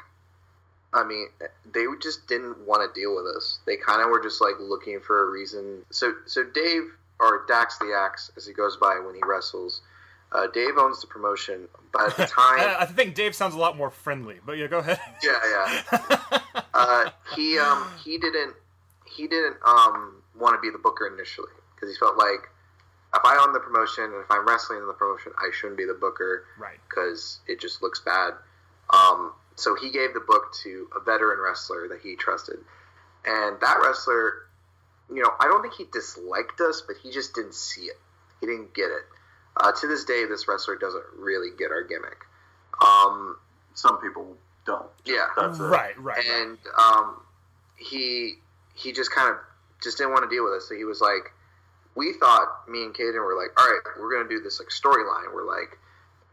[0.92, 1.28] I mean,
[1.72, 3.58] they just didn't want to deal with us.
[3.66, 5.84] They kind of were just like looking for a reason.
[5.90, 6.92] So, so Dave
[7.22, 9.80] or Dax the Axe, as he goes by when he wrestles,
[10.32, 11.68] uh, Dave owns the promotion.
[11.92, 14.40] But at the time, I, I think Dave sounds a lot more friendly.
[14.44, 14.98] But yeah, go ahead.
[15.22, 16.40] yeah, yeah.
[16.74, 18.54] uh, he um he didn't
[19.06, 22.48] he didn't um want to be the booker initially because he felt like
[23.14, 25.84] if I own the promotion and if I'm wrestling in the promotion, I shouldn't be
[25.84, 26.78] the booker, Right.
[26.88, 28.32] Because it just looks bad.
[28.90, 32.56] Um, so he gave the book to a veteran wrestler that he trusted,
[33.26, 34.46] and that wrestler,
[35.14, 37.98] you know, I don't think he disliked us, but he just didn't see it.
[38.40, 39.04] He didn't get it.
[39.56, 42.24] Uh, to this day, this wrestler doesn't really get our gimmick.
[42.84, 43.36] Um,
[43.74, 44.36] Some people
[44.66, 44.86] don't.
[45.04, 45.62] yeah, That's it.
[45.62, 46.24] Right, right.
[46.24, 47.20] and um,
[47.76, 48.34] he
[48.74, 49.36] he just kind of
[49.82, 50.68] just didn't want to deal with us.
[50.68, 51.30] So he was like,
[51.94, 55.34] we thought me and Kayden were like, all right, we're gonna do this like storyline.
[55.34, 55.78] We're like,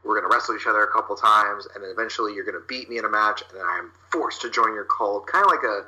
[0.06, 2.98] we're gonna wrestle each other a couple times, and then eventually you're gonna beat me
[2.98, 5.86] in a match, and then I'm forced to join your cult, kind of like a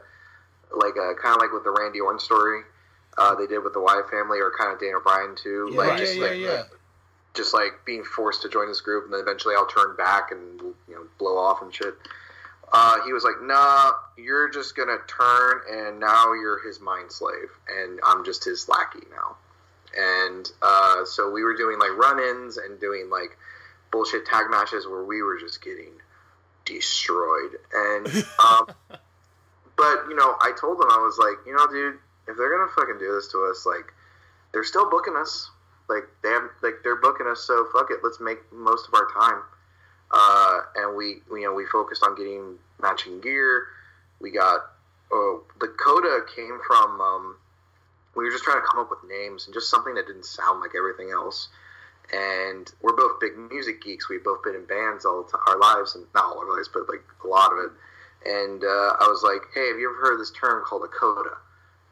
[0.76, 2.64] like a kind of like with the Randy Orton story
[3.18, 5.70] uh, they did with the Wyatt family, or kind of Daniel Bryan too.
[5.72, 6.64] Yeah, like yeah, just yeah, like yeah.
[7.34, 10.60] just like being forced to join this group, and then eventually I'll turn back and
[10.88, 11.96] you know blow off and shit.
[12.74, 17.50] Uh, he was like, "Nah, you're just gonna turn, and now you're his mind slave,
[17.70, 19.36] and I'm just his lackey now."
[19.98, 23.38] And uh, so we were doing like run-ins and doing like
[23.92, 25.92] bullshit tag matches where we were just getting
[26.64, 27.58] destroyed.
[27.74, 28.08] And
[28.40, 28.68] um,
[29.76, 32.72] but you know, I told him I was like, you know, dude, if they're gonna
[32.76, 33.94] fucking do this to us, like,
[34.54, 35.50] they're still booking us.
[35.90, 38.00] Like they have, like they're booking us, so fuck it.
[38.04, 39.44] Let's make most of our time.
[40.12, 43.68] Uh, and we, you know, we focused on getting matching gear.
[44.20, 44.62] We got
[45.12, 47.02] oh, the coda came from.
[47.02, 47.36] Um,
[48.16, 50.60] we were just trying to come up with names and just something that didn't sound
[50.60, 51.50] like everything else.
[52.14, 54.10] And we're both big music geeks.
[54.10, 57.04] We've both been in bands all our lives, and not all our lives, but like
[57.24, 57.72] a lot of it.
[58.30, 61.38] And uh, I was like, "Hey, have you ever heard this term called a coda?"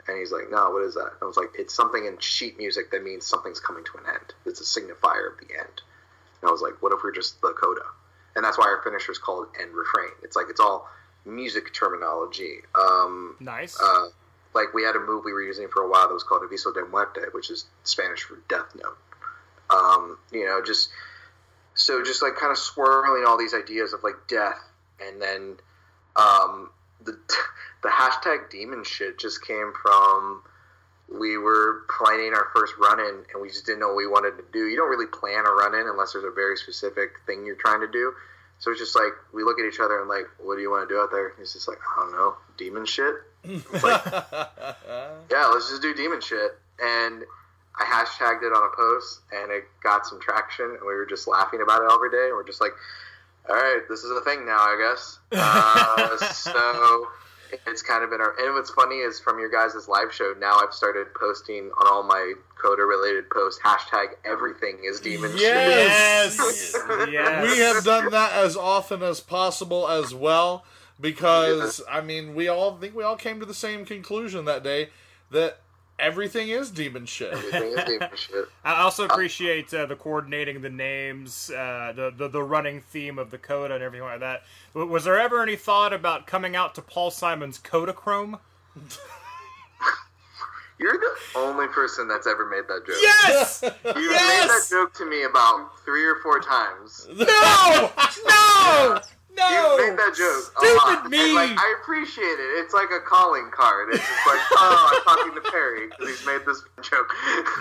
[0.09, 2.57] And he's like, "No, what is that?" And I was like, "It's something in sheet
[2.57, 4.33] music that means something's coming to an end.
[4.45, 5.81] It's a signifier of the end."
[6.41, 7.85] And I was like, "What if we're just the coda?"
[8.35, 10.11] And that's why our finisher is called end refrain.
[10.23, 10.89] It's like it's all
[11.25, 12.59] music terminology.
[12.75, 13.79] Um, Nice.
[13.79, 14.07] uh,
[14.53, 16.73] like we had a move we were using for a while that was called Aviso
[16.73, 18.97] de Muerte, which is Spanish for death note.
[19.69, 20.89] Um, you know, just
[21.75, 24.59] so just like kind of swirling all these ideas of like death,
[24.99, 25.57] and then
[26.15, 26.71] um,
[27.03, 27.17] the
[27.83, 30.43] the hashtag demon shit just came from
[31.07, 34.37] we were planning our first run in and we just didn't know what we wanted
[34.37, 34.67] to do.
[34.67, 37.81] You don't really plan a run in unless there's a very specific thing you're trying
[37.81, 38.13] to do.
[38.59, 40.87] So it's just like we look at each other and like, what do you want
[40.87, 41.33] to do out there?
[41.39, 43.15] He's just like, I don't know, demon shit.
[43.43, 44.05] It's like,
[45.31, 46.51] yeah, let's just do demon shit.
[46.79, 47.23] And
[47.79, 51.27] I hashtagged it on a post, and it got some traction, and we were just
[51.27, 52.27] laughing about it every day.
[52.27, 52.73] And we're just like,
[53.47, 55.19] all right, this is a thing now, I guess.
[55.31, 57.07] Uh, so
[57.67, 58.35] it's kind of been our.
[58.39, 62.03] And what's funny is from your guys' live show, now I've started posting on all
[62.03, 66.35] my Coda related posts, hashtag everything is demon Yes!
[66.35, 67.09] shit.
[67.13, 67.49] yes.
[67.51, 70.65] we have done that as often as possible as well
[70.99, 74.89] because I mean we all think we all came to the same conclusion that day
[75.31, 75.59] that
[75.99, 77.33] everything is demon shit.
[77.33, 78.45] Everything is demon shit.
[78.63, 83.31] I also appreciate uh, the coordinating the names, uh, the, the the running theme of
[83.31, 84.43] the coda and everything like that.
[84.73, 88.39] Was there ever any thought about coming out to Paul Simon's Kodachrome?
[90.79, 92.95] You're the only person that's ever made that joke.
[93.01, 93.61] Yes!
[93.85, 97.05] You've made that joke to me about three or four times.
[97.13, 97.91] No!
[98.25, 99.01] No!
[99.37, 99.77] No!
[99.77, 101.09] You've made that joke a Stupid lot.
[101.09, 101.19] me!
[101.25, 102.49] And, like, I appreciate it.
[102.63, 103.89] It's like a calling card.
[103.93, 107.13] It's just like, oh, I'm talking to Perry because he's made this joke.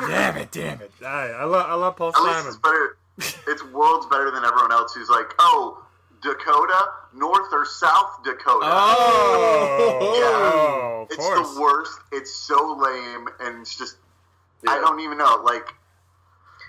[0.09, 0.51] Damn it!
[0.51, 0.91] Damn it!
[1.05, 2.49] I, I love I love Paul At least Simon.
[2.49, 2.97] it's better.
[3.49, 5.85] It's worlds better than everyone else who's like, oh,
[6.23, 8.66] Dakota, North or South Dakota.
[8.66, 10.53] Oh, Yeah.
[10.55, 11.55] Oh, of it's course.
[11.55, 11.99] the worst.
[12.12, 13.97] It's so lame, and it's just
[14.66, 15.43] I don't even know.
[15.45, 15.69] Like,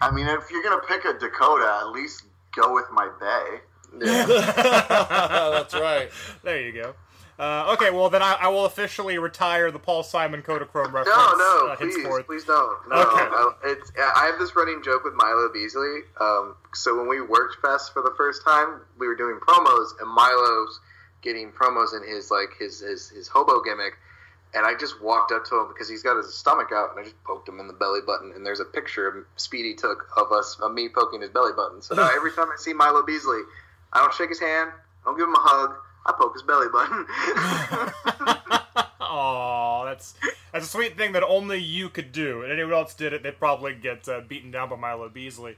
[0.01, 2.23] I mean, if you're gonna pick a Dakota, at least
[2.55, 3.61] go with my bay.
[3.99, 4.25] Yeah.
[5.51, 6.09] That's right.
[6.43, 6.93] There you go.
[7.37, 11.07] Uh, okay, well then I, I will officially retire the Paul Simon Kodachrome reference.
[11.07, 12.25] No, no, uh, please, henceforth.
[12.27, 12.89] please don't.
[12.89, 13.21] No, Okay.
[13.21, 15.99] I, it's, I have this running joke with Milo Beasley.
[16.19, 20.09] Um, so when we worked Fest for the first time, we were doing promos, and
[20.13, 20.81] Milo's
[21.21, 23.93] getting promos in his like his his, his hobo gimmick,
[24.53, 27.03] and I just walked up to him because he's got his stomach out, and I
[27.03, 28.33] just poked him in the belly button.
[28.35, 31.81] And there's a picture Speedy took of us, of me poking his belly button.
[31.81, 33.41] So now every time I see Milo Beasley,
[33.93, 34.71] I don't shake his hand,
[35.03, 35.75] I don't give him a hug,
[36.05, 37.05] I poke his belly button.
[39.11, 40.13] Oh, that's
[40.53, 42.43] that's a sweet thing that only you could do.
[42.43, 45.57] And anyone else did it, they'd probably get uh, beaten down by Milo Beasley.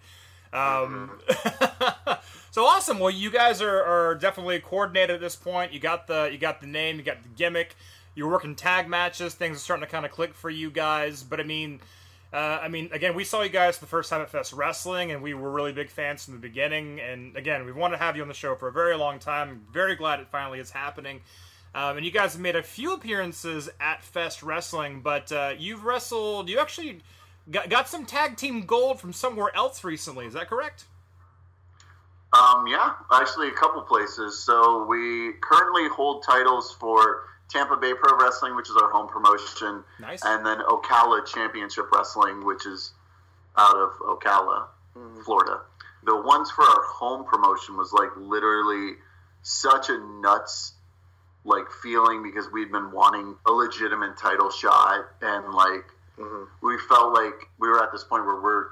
[0.53, 1.19] Um,
[2.51, 2.99] so awesome.
[2.99, 5.73] Well, you guys are, are definitely coordinated at this point.
[5.73, 7.75] You got the you got the name, you got the gimmick.
[8.15, 9.33] You're working tag matches.
[9.35, 11.23] Things are starting to kind of click for you guys.
[11.23, 11.81] But I mean,
[12.33, 15.21] uh, I mean, again, we saw you guys the first time at Fest Wrestling, and
[15.21, 17.01] we were really big fans from the beginning.
[17.01, 19.65] And again, we've wanted to have you on the show for a very long time.
[19.73, 21.21] Very glad it finally is happening.
[21.75, 25.83] Um, and you guys have made a few appearances at Fest Wrestling, but uh, you've
[25.83, 26.49] wrestled.
[26.49, 26.99] You actually
[27.49, 30.25] got, got some tag team gold from somewhere else recently.
[30.25, 30.85] Is that correct?
[32.33, 34.41] Um, yeah, actually, a couple places.
[34.41, 39.83] So we currently hold titles for Tampa Bay Pro Wrestling, which is our home promotion,
[39.99, 40.21] Nice.
[40.23, 42.93] and then Ocala Championship Wrestling, which is
[43.57, 45.21] out of Ocala, mm-hmm.
[45.21, 45.61] Florida.
[46.03, 48.95] The ones for our home promotion was like literally
[49.43, 50.73] such a nuts
[51.43, 55.85] like feeling because we'd been wanting a legitimate title shot and like
[56.17, 56.43] mm-hmm.
[56.65, 58.67] we felt like we were at this point where we're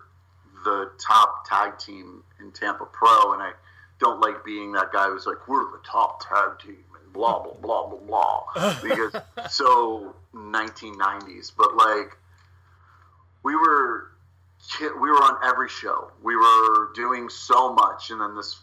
[0.64, 3.52] the top tag team in Tampa Pro and I
[4.00, 7.54] don't like being that guy who's like we're the top tag team and blah blah
[7.54, 8.00] blah blah
[8.54, 8.76] blah.
[8.84, 9.16] Because
[9.50, 12.18] so 1990s but like
[13.44, 14.12] we were
[14.82, 16.12] we were on every show.
[16.22, 18.60] We were doing so much and then this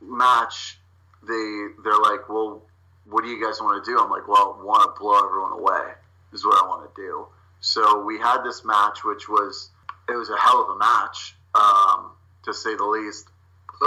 [0.00, 0.78] match
[1.22, 2.62] they they're like well
[3.06, 3.98] what do you guys want to do?
[3.98, 5.92] I'm like well I want to blow everyone away
[6.32, 7.26] is what i want to do.
[7.60, 9.70] So we had this match which was
[10.08, 12.10] it was a hell of a match um,
[12.42, 13.28] to say the least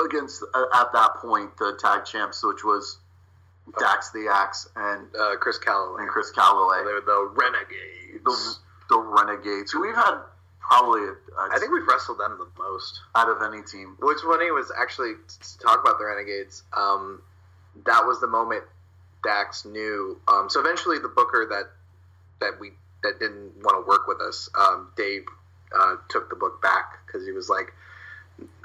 [0.06, 2.98] against at that point the tag champs which was
[3.80, 6.02] dax the axe and uh, Chris Calloway.
[6.04, 8.24] and chris calloway They're the Renegades.
[8.24, 10.20] the, the renegades who we've had
[10.60, 11.02] probably
[11.40, 13.00] I think we've wrestled them the most.
[13.16, 16.64] out of any team Which funny was actually to talk about the Renegades.
[16.76, 17.22] Um,
[17.86, 18.64] that was the moment
[19.24, 20.20] Dax knew.
[20.28, 21.70] Um, so eventually, the booker that
[22.40, 22.72] that we
[23.04, 25.26] that didn't want to work with us, um, Dave,
[25.78, 27.74] uh, took the book back because he was like,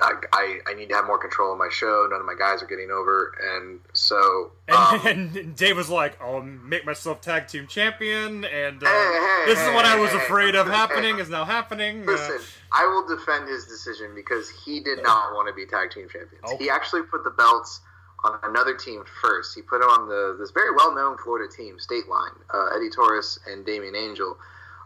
[0.00, 2.06] I, I, I need to have more control of my show.
[2.10, 6.20] None of my guys are getting over, and so um, And, and Dave was like,
[6.20, 10.10] "I'll make myself tag team champion," and uh, Hey, hey, this is what I was
[10.10, 12.02] hey, hey, afraid of happening is now happening.
[12.02, 12.40] Uh, Listen,
[12.72, 16.60] I will defend his decision because he did not want to be tag team champions.
[16.60, 17.80] He actually put the belts
[18.24, 19.54] on another team first.
[19.54, 22.90] He put them on the this very well known Florida team, State Line, uh, Eddie
[22.90, 24.36] Torres and Damian Angel.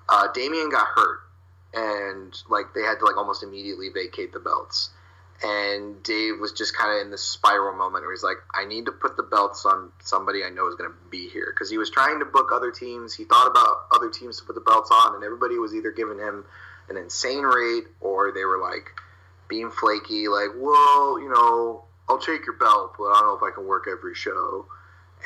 [0.09, 1.21] Uh, Damian got hurt,
[1.77, 4.91] and like they had to like almost immediately vacate the belts.
[5.43, 8.87] And Dave was just kind of in this spiral moment where he's like, I need
[8.87, 11.53] to put the belts on somebody I know is going to be here.
[11.55, 13.13] Because he was trying to book other teams.
[13.13, 16.19] He thought about other teams to put the belts on, and everybody was either giving
[16.19, 16.47] him
[16.89, 18.93] an insane rate or they were like
[19.47, 23.43] being flaky, like, well, you know, I'll take your belt, but I don't know if
[23.43, 24.67] I can work every show.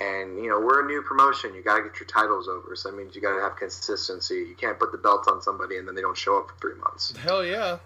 [0.00, 1.54] And, you know, we're a new promotion.
[1.54, 2.74] You got to get your titles over.
[2.74, 4.36] So that means you got to have consistency.
[4.36, 6.80] You can't put the belts on somebody and then they don't show up for three
[6.80, 7.14] months.
[7.16, 7.78] Hell yeah.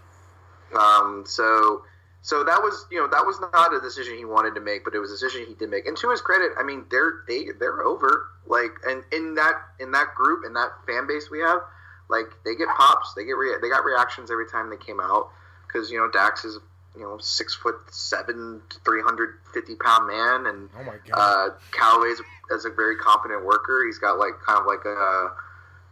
[0.78, 1.82] Um, so,
[2.22, 4.94] so that was, you know, that was not a decision he wanted to make, but
[4.94, 5.86] it was a decision he did make.
[5.86, 8.28] And to his credit, I mean, they're they they're over.
[8.46, 11.60] Like, and in that in that group in that fan base we have,
[12.08, 15.28] like they get pops, they get rea- they got reactions every time they came out
[15.66, 16.58] because you know Dax is
[16.96, 21.14] you know six foot seven, three hundred fifty pound man, and oh my god.
[21.14, 22.20] uh, Callaway's
[22.50, 23.84] is a very competent worker.
[23.86, 25.30] He's got like kind of like a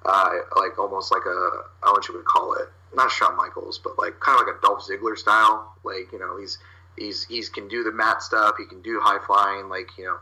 [0.04, 3.36] uh, like almost like a I don't know what you would call it, not Shawn
[3.36, 5.74] Michaels, but like kind of like a Dolph Ziggler style.
[5.84, 6.58] Like you know he's
[6.96, 8.54] he's he's can do the mat stuff.
[8.58, 9.68] He can do high flying.
[9.68, 10.18] Like you know,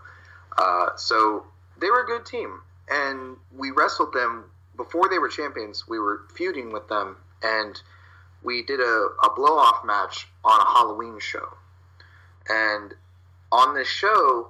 [0.56, 1.46] uh, so
[1.80, 4.44] they were a good team, and we wrestled them
[4.76, 5.86] before they were champions.
[5.88, 7.80] We were feuding with them, and
[8.42, 11.48] we did a, a blow off match on a Halloween show,
[12.48, 12.94] and
[13.52, 14.48] on this show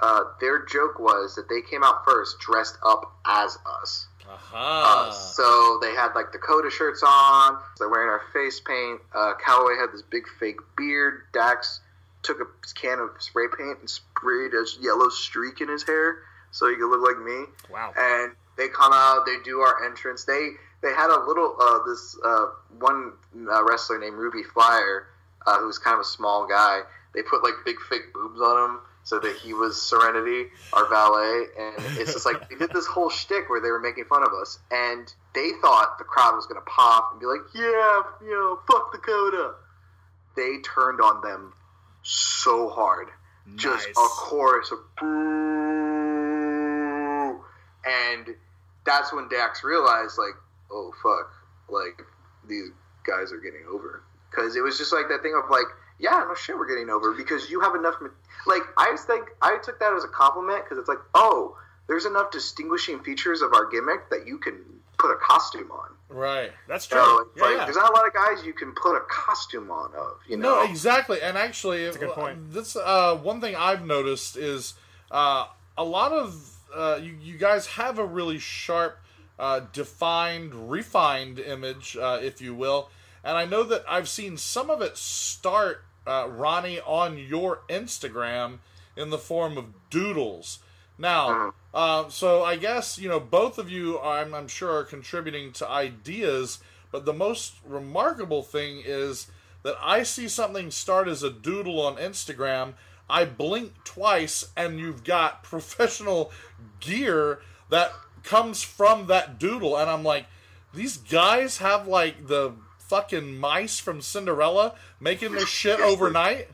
[0.00, 4.06] uh, their joke was that they came out first dressed up as us.
[4.28, 5.08] Aha.
[5.08, 7.58] Uh, so they had like Dakota shirts on.
[7.78, 9.00] They're wearing our face paint.
[9.14, 11.22] Uh, Callaway had this big fake beard.
[11.32, 11.80] Dax
[12.22, 16.18] took a can of spray paint and sprayed a yellow streak in his hair
[16.50, 17.44] so he could look like me.
[17.70, 17.92] wow.
[17.96, 19.26] And they come out.
[19.26, 20.24] They do our entrance.
[20.24, 20.50] They
[20.84, 22.46] they had a little uh, this uh,
[22.78, 23.14] one
[23.48, 25.06] uh, wrestler named Ruby Flyer
[25.46, 26.82] uh, who was kind of a small guy.
[27.14, 31.46] They put like big fake boobs on him so that he was Serenity, our valet,
[31.58, 34.32] and it's just like they did this whole shtick where they were making fun of
[34.32, 38.60] us, and they thought the crowd was gonna pop and be like, "Yeah, you know,
[38.70, 39.54] fuck Dakota."
[40.36, 41.52] They turned on them
[42.02, 43.08] so hard,
[43.56, 45.04] just a chorus of boo,
[47.86, 48.34] and
[48.84, 50.34] that's when Dax realized, like,
[50.70, 51.32] oh fuck,
[51.68, 52.02] like
[52.48, 52.70] these
[53.06, 54.02] guys are getting over.
[54.30, 55.66] Because it was just like that thing of like,
[55.98, 57.94] yeah, no shit, we're getting over because you have enough.
[58.46, 61.56] Like I just think I took that as a compliment because it's like, oh,
[61.86, 64.56] there's enough distinguishing features of our gimmick that you can
[64.98, 65.90] put a costume on.
[66.08, 66.52] Right.
[66.68, 67.20] That's So true.
[67.30, 67.64] it's Yeah, like yeah.
[67.64, 70.18] there's not a lot of guys you can put a costume on of.
[70.28, 71.20] You know, No, exactly.
[71.20, 72.52] And actually, that's a good point.
[72.52, 74.74] This uh, one thing I've noticed is
[75.10, 75.46] uh,
[75.76, 78.98] a lot of uh, you, you guys have a really sharp,
[79.38, 82.90] uh, defined, refined image, uh, if you will.
[83.22, 88.58] And I know that I've seen some of it start, uh, Ronnie, on your Instagram
[88.96, 90.60] in the form of doodles.
[90.96, 95.52] Now, uh, so I guess you know both of you, I'm, I'm sure, are contributing
[95.54, 96.60] to ideas.
[96.92, 99.26] But the most remarkable thing is
[99.64, 102.74] that I see something start as a doodle on Instagram.
[103.10, 106.30] I blink twice, and you've got professional
[106.78, 107.92] gear that
[108.24, 110.26] comes from that doodle, and I'm like,
[110.72, 116.48] these guys have like the fucking mice from Cinderella making this shit overnight.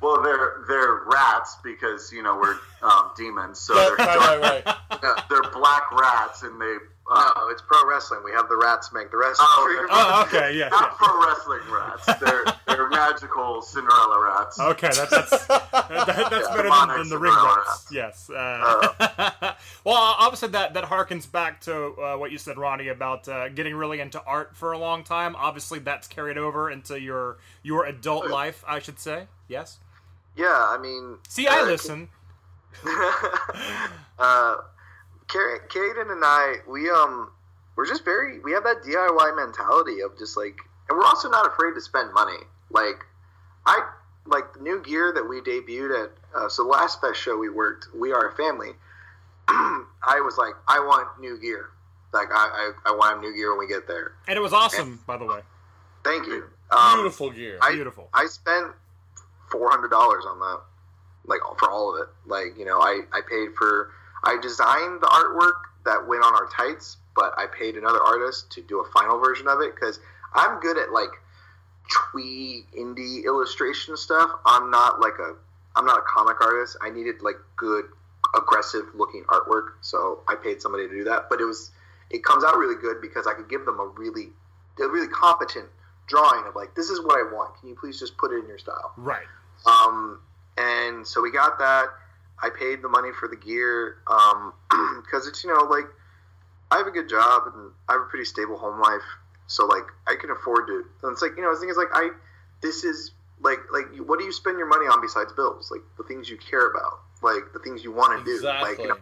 [0.00, 5.22] Well, they're they're rats because you know we're um, demons, so they're right, right, right.
[5.30, 6.76] they're black rats, and they
[7.14, 8.20] no, it's pro wrestling.
[8.24, 9.46] We have the rats make the wrestling.
[9.50, 11.06] Oh, Oh, okay, yeah, not yeah.
[11.06, 12.06] pro wrestling rats.
[12.20, 14.58] They're they're magical Cinderella rats.
[14.60, 17.86] Okay, that, that's that, that- that's Yeah, better than, than the ring Cinderella rats.
[17.92, 18.30] Yes.
[18.30, 19.54] Uh,
[19.84, 23.74] well, obviously that that harkens back to uh, what you said, Ronnie, about uh, getting
[23.74, 25.36] really into art for a long time.
[25.36, 29.26] Obviously, that's carried over into your your adult life, I should say.
[29.48, 29.78] Yes.
[30.36, 32.08] Yeah, I mean, See, I uh, listen.
[34.18, 34.56] uh,
[35.28, 37.30] Kayden and I, we um,
[37.76, 40.56] we're just very, we have that DIY mentality of just like,
[40.88, 42.38] and we're also not afraid to spend money.
[42.70, 43.04] Like,
[43.66, 43.88] I
[44.26, 46.10] like the new gear that we debuted at.
[46.34, 48.70] Uh, so the last best show we worked, we are a family.
[49.48, 51.70] I was like, I want new gear.
[52.12, 54.12] Like, I, I, I want new gear when we get there.
[54.28, 55.40] And it was awesome, by the way.
[56.04, 56.44] Thank you.
[56.70, 57.58] Um, Beautiful gear.
[57.62, 58.08] I, Beautiful.
[58.12, 58.72] I spent
[59.50, 60.60] four hundred dollars on that,
[61.26, 62.08] like for all of it.
[62.26, 63.92] Like you know, I I paid for
[64.24, 68.62] I designed the artwork that went on our tights, but I paid another artist to
[68.62, 69.98] do a final version of it because
[70.34, 71.10] I'm good at like
[71.90, 74.30] twee indie illustration stuff.
[74.46, 75.34] I'm not like a
[75.74, 76.76] I'm not a comic artist.
[76.82, 77.86] I needed like good
[78.36, 81.28] aggressive looking artwork, so I paid somebody to do that.
[81.28, 81.72] But it was
[82.10, 84.28] it comes out really good because I could give them a really
[84.78, 85.66] a really competent
[86.06, 87.58] drawing of like this is what I want.
[87.58, 88.92] Can you please just put it in your style?
[88.96, 89.26] Right.
[89.66, 90.20] Um,
[90.58, 91.86] and so we got that.
[92.42, 93.98] I paid the money for the gear
[95.02, 95.86] because it's you know like
[96.70, 99.02] I have a good job and I have a pretty stable home life,
[99.46, 100.84] so like I can afford to.
[101.02, 102.10] And it's like you know the thing is like I
[102.60, 105.70] this is like like what do you spend your money on besides bills?
[105.70, 108.42] Like the things you care about, like the things you want to do.
[108.44, 108.84] Like Exactly.
[108.84, 108.96] you know,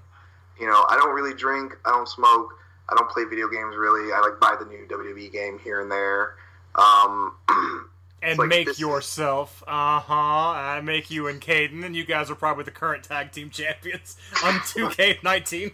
[0.61, 2.55] you know I don't really drink, I don't smoke,
[2.88, 4.12] I don't play video games really.
[4.12, 6.34] I like buy the new WWE game here and there.
[6.74, 7.34] Um,
[8.23, 10.14] And like make this- yourself, uh huh.
[10.14, 14.16] I make you and Kayden, and you guys are probably the current tag team champions
[14.45, 15.73] on 2K19.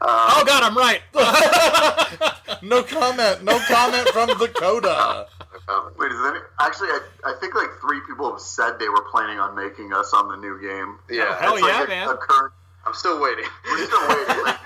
[0.00, 1.02] oh God, I'm right.
[2.62, 3.44] No comment.
[3.44, 5.26] No comment from the Coda.
[5.98, 6.88] Wait, is any, actually?
[6.88, 10.28] I, I think like three people have said they were planning on making us on
[10.28, 10.98] the new game.
[11.10, 12.08] yeah, hell It's like yeah, a- man.
[12.08, 12.52] A current,
[12.86, 13.44] I'm still waiting.
[13.68, 14.44] we're still waiting.
[14.44, 14.58] Like,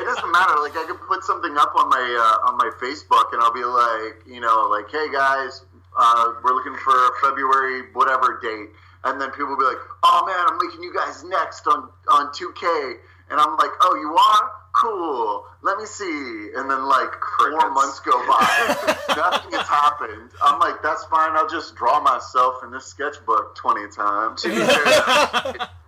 [0.00, 0.54] it doesn't matter.
[0.60, 3.64] Like I could put something up on my uh, on my Facebook, and I'll be
[3.64, 5.62] like, you know, like, hey guys,
[5.96, 8.70] uh, we're looking for a February whatever date,
[9.04, 12.28] and then people will be like, oh man, I'm making you guys next on on
[12.28, 12.94] 2K,
[13.30, 15.44] and I'm like, oh, you are cool.
[15.62, 20.30] Let me see, and then like four months go by, nothing has happened.
[20.42, 21.32] I'm like, that's fine.
[21.32, 24.46] I'll just draw myself in this sketchbook 20 times.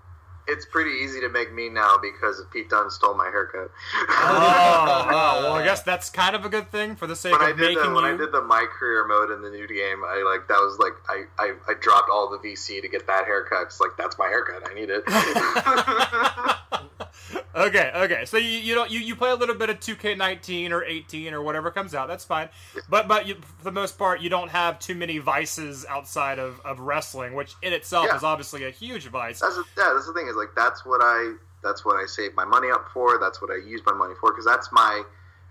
[0.49, 3.70] it's pretty easy to make me now because Pete Dunne stole my haircut.
[3.94, 5.40] oh, wow.
[5.42, 7.59] Well, I guess that's kind of a good thing for the sake when I of
[7.59, 8.14] did making the when you.
[8.14, 10.94] I did the my career mode in the new game, I like that was like
[11.09, 13.62] I, I, I dropped all the VC to get that haircut.
[13.62, 14.68] It's like that's my haircut.
[14.68, 15.05] I need it.
[17.55, 18.24] Okay, okay.
[18.26, 21.42] So you you don't you, you play a little bit of 2K19 or 18 or
[21.42, 22.07] whatever comes out.
[22.09, 22.49] That's fine.
[22.88, 26.61] But but you, for the most part, you don't have too many vices outside of,
[26.64, 28.16] of wrestling, which in itself Yeah.
[28.16, 29.40] is obviously a huge vice.
[29.40, 29.92] that's the, yeah.
[29.94, 32.86] That's the thing is like that's what I that's what I save my money up
[32.92, 33.18] for.
[33.18, 35.03] That's what I use my money for because that's my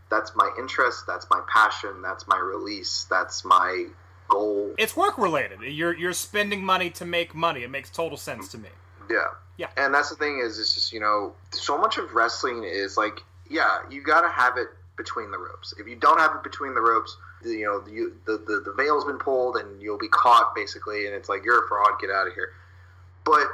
[0.09, 1.05] that's my interest.
[1.07, 2.01] That's my passion.
[2.01, 3.05] That's my release.
[3.09, 3.87] That's my
[4.29, 4.73] goal.
[4.77, 5.61] It's work related.
[5.63, 7.63] You're you're spending money to make money.
[7.63, 8.69] It makes total sense to me.
[9.09, 9.25] Yeah.
[9.57, 9.67] Yeah.
[9.75, 13.23] And that's the thing is, it's just, you know, so much of wrestling is like,
[13.49, 15.73] yeah, you got to have it between the ropes.
[15.79, 19.05] If you don't have it between the ropes, you know, you, the, the, the veil's
[19.05, 21.05] been pulled and you'll be caught basically.
[21.07, 22.51] And it's like, you're a fraud, get out of here.
[23.23, 23.47] But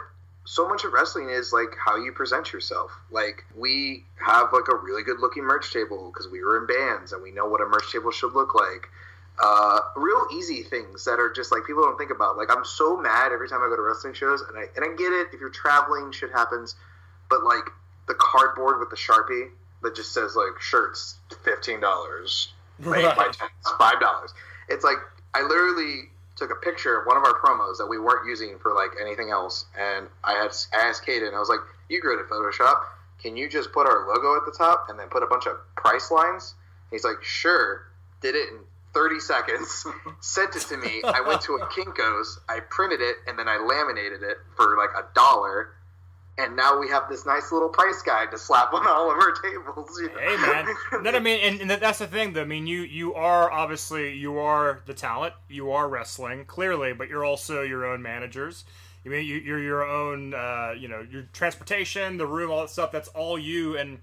[0.45, 2.91] so much of wrestling is like how you present yourself.
[3.09, 7.13] Like we have like a really good looking merch table because we were in bands
[7.13, 8.89] and we know what a merch table should look like.
[9.41, 12.37] Uh, real easy things that are just like people don't think about.
[12.37, 14.95] Like I'm so mad every time I go to wrestling shows, and I and I
[14.95, 16.75] get it if you're traveling, shit happens,
[17.29, 17.63] but like
[18.07, 19.49] the cardboard with the sharpie
[19.81, 23.03] that just says like shirts fifteen dollars, Right.
[23.17, 24.33] my tents five dollars.
[24.69, 24.97] It's like
[25.33, 28.73] I literally took a picture of one of our promos that we weren't using for
[28.73, 31.59] like anything else, and I had I asked Kayden, I was like,
[31.89, 32.83] "You great at Photoshop?
[33.21, 35.57] Can you just put our logo at the top and then put a bunch of
[35.75, 36.53] price lines?"
[36.91, 37.87] He's like, "Sure."
[38.21, 38.59] Did it in
[38.93, 39.85] 30 seconds,
[40.21, 41.01] sent it to me.
[41.03, 44.89] I went to a Kinko's, I printed it, and then I laminated it for like
[44.97, 45.75] a dollar.
[46.35, 49.33] And now we have this nice little price guide to slap on all of our
[49.33, 49.99] tables.
[50.01, 50.17] you know?
[50.17, 52.33] Hey man, no, I mean, and, and that's the thing.
[52.33, 55.35] Though, I mean, you you are obviously you are the talent.
[55.47, 58.65] You are wrestling clearly, but you're also your own managers.
[59.05, 60.33] I mean, you, you're your own.
[60.33, 62.91] Uh, you know, your transportation, the room, all that stuff.
[62.91, 63.99] That's all you, and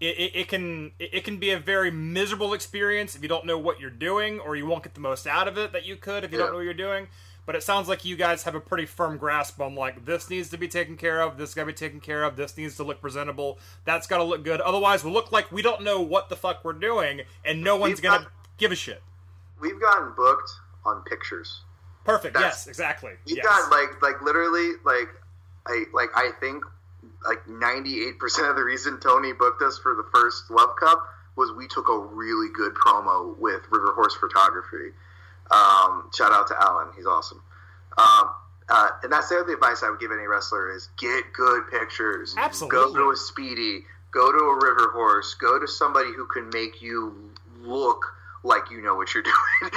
[0.00, 3.44] it, it, it can it, it can be a very miserable experience if you don't
[3.46, 5.96] know what you're doing, or you won't get the most out of it that you
[5.96, 7.08] could if you don't know what you're doing.
[7.46, 10.50] But it sounds like you guys have a pretty firm grasp on like this needs
[10.50, 12.84] to be taken care of, this got to be taken care of, this needs to
[12.84, 14.60] look presentable, that's got to look good.
[14.60, 17.94] Otherwise, we'll look like we don't know what the fuck we're doing, and no one's
[17.94, 19.02] We've gonna got- give a shit.
[19.60, 20.50] We've gotten booked
[20.84, 21.62] on pictures.
[22.04, 22.34] Perfect.
[22.34, 23.12] That's- yes, exactly.
[23.26, 23.44] We yes.
[23.44, 25.08] got like like literally like
[25.66, 26.62] I like I think
[27.26, 31.02] like ninety eight percent of the reason Tony booked us for the first Love Cup
[31.36, 34.92] was we took a really good promo with River Horse Photography.
[35.50, 37.42] Um, shout out to Alan, he's awesome.
[37.98, 38.30] Um,
[38.68, 42.34] uh, and that's the other advice I would give any wrestler is get good pictures.
[42.38, 42.78] Absolutely.
[42.78, 43.84] Go to a Speedy.
[44.12, 45.34] Go to a River Horse.
[45.34, 48.04] Go to somebody who can make you look
[48.42, 49.22] like you know what you're
[49.60, 49.72] doing.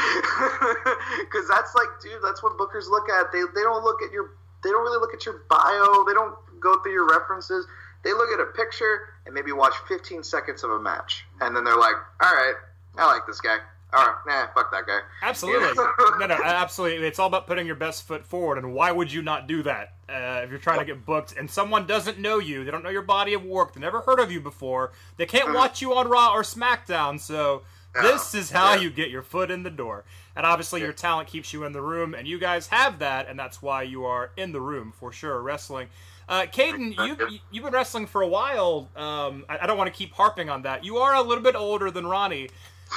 [1.22, 3.32] Because that's like, dude, that's what bookers look at.
[3.32, 4.32] They, they don't look at your,
[4.64, 6.06] they don't really look at your bio.
[6.08, 7.68] They don't go through your references.
[8.04, 11.26] They look at a picture and maybe watch 15 seconds of a match.
[11.42, 12.56] And then they're like, all right,
[12.98, 13.58] I like this guy.
[13.94, 15.00] All right, nah, fuck that guy.
[15.22, 15.68] Absolutely.
[15.68, 15.88] Yeah.
[16.20, 17.06] no, no, absolutely.
[17.06, 19.94] It's all about putting your best foot forward, and why would you not do that
[20.10, 22.90] uh, if you're trying to get booked and someone doesn't know you, they don't know
[22.90, 26.10] your body of work, they never heard of you before, they can't watch you on
[26.10, 27.62] Raw or SmackDown, so
[28.02, 28.82] this is how Yeah.
[28.82, 30.04] you get your foot in the door.
[30.36, 33.38] And obviously, your talent keeps you in the room, and you guys have that, and
[33.38, 35.90] that's why you are in the room for sure, wrestling.
[36.28, 38.90] Uh, Kayden, you, you've been wrestling for a while.
[38.96, 40.84] Um, I, I don't want to keep harping on that.
[40.84, 42.50] You are a little bit older than Ronnie,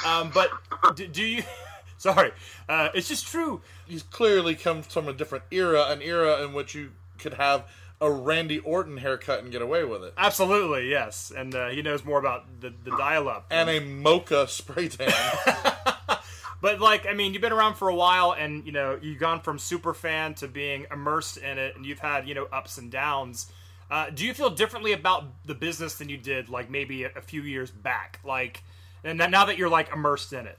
[0.05, 0.49] um, but
[0.95, 1.43] do, do you.
[1.99, 2.31] Sorry,
[2.69, 3.61] uh, it's just true.
[3.87, 7.65] He clearly comes from a different era, an era in which you could have
[7.99, 12.05] a Randy Orton haircut and get away with it, Absolutely, yes, and uh, he knows
[12.05, 13.47] more about the, the dial-up.
[13.49, 15.11] and a mocha spray tan.
[16.59, 19.41] But like, I mean, you've been around for a while, and you know, you've gone
[19.41, 22.91] from super fan to being immersed in it, and you've had you know ups and
[22.91, 23.51] downs.
[23.91, 27.21] Uh, do you feel differently about the business than you did like maybe a, a
[27.21, 28.19] few years back?
[28.25, 28.63] Like,
[29.03, 30.57] and that- now that you're like immersed in it.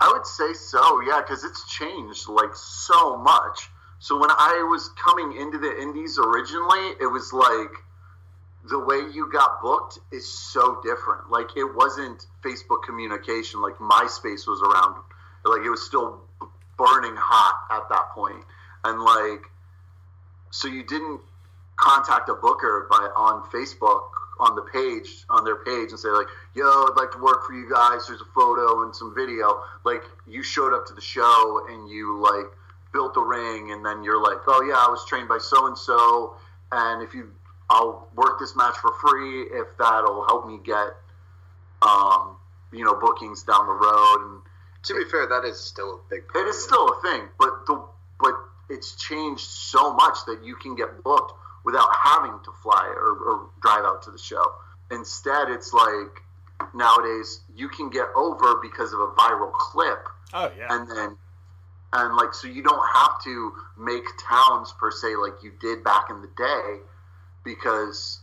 [0.00, 3.70] I would say so, yeah, because it's changed like so much.
[4.02, 7.70] So when I was coming into the indies originally, it was like
[8.68, 11.30] the way you got booked is so different.
[11.30, 14.96] Like it wasn't Facebook communication, like MySpace was around,
[15.44, 16.20] like it was still
[16.76, 18.44] burning hot at that point.
[18.82, 19.46] and like
[20.50, 21.20] so you didn't
[21.76, 26.26] contact a booker by on Facebook on the page on their page and say like,
[26.54, 28.08] "Yo, I'd like to work for you guys.
[28.08, 32.18] There's a photo and some video." Like you showed up to the show and you
[32.18, 32.50] like
[32.92, 35.76] built a ring, and then you're like, "Oh yeah, I was trained by so and
[35.78, 36.36] so,
[36.70, 37.32] and if you,
[37.70, 40.88] I'll work this match for free if that'll help me get,
[41.82, 42.36] um,
[42.72, 44.42] you know, bookings down the road." And
[44.84, 46.44] To be fair, that is still a big part.
[46.44, 47.82] it is still a thing, but the
[48.20, 48.34] but
[48.68, 51.32] it's changed so much that you can get booked
[51.64, 54.44] without having to fly or, or drive out to the show.
[54.90, 56.22] Instead, it's like
[56.74, 60.66] nowadays you can get over because of a viral clip, Oh yeah.
[60.70, 61.16] and then
[61.92, 66.06] and like so you don't have to make towns per se like you did back
[66.10, 66.78] in the day
[67.44, 68.20] because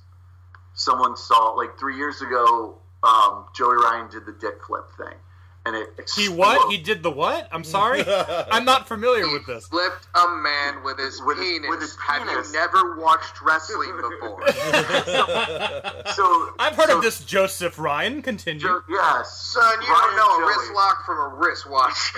[0.73, 5.15] someone saw like three years ago um, Joey Ryan did the dick flip thing.
[5.65, 6.71] And it he what?
[6.71, 7.47] He did the what?
[7.51, 9.67] I'm sorry, I'm not familiar with this.
[9.67, 11.69] Flipped a man with his, With his- penis.
[11.69, 12.47] with his Have penis.
[12.47, 14.41] you never watched wrestling before?
[16.15, 18.21] so I've heard so of this Joseph Ryan.
[18.21, 18.61] Continue.
[18.61, 22.13] Jo- yes, Son, you Ryan don't know a wrist lock from a wristwatch.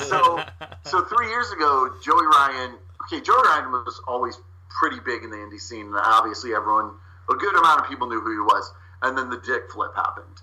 [0.08, 0.42] so
[0.84, 2.76] so three years ago, Joey Ryan.
[3.04, 4.38] Okay, Joey Ryan was always
[4.70, 6.92] pretty big in the indie scene, and obviously everyone,
[7.30, 8.72] a good amount of people knew who he was.
[9.02, 10.40] And then the dick flip happened,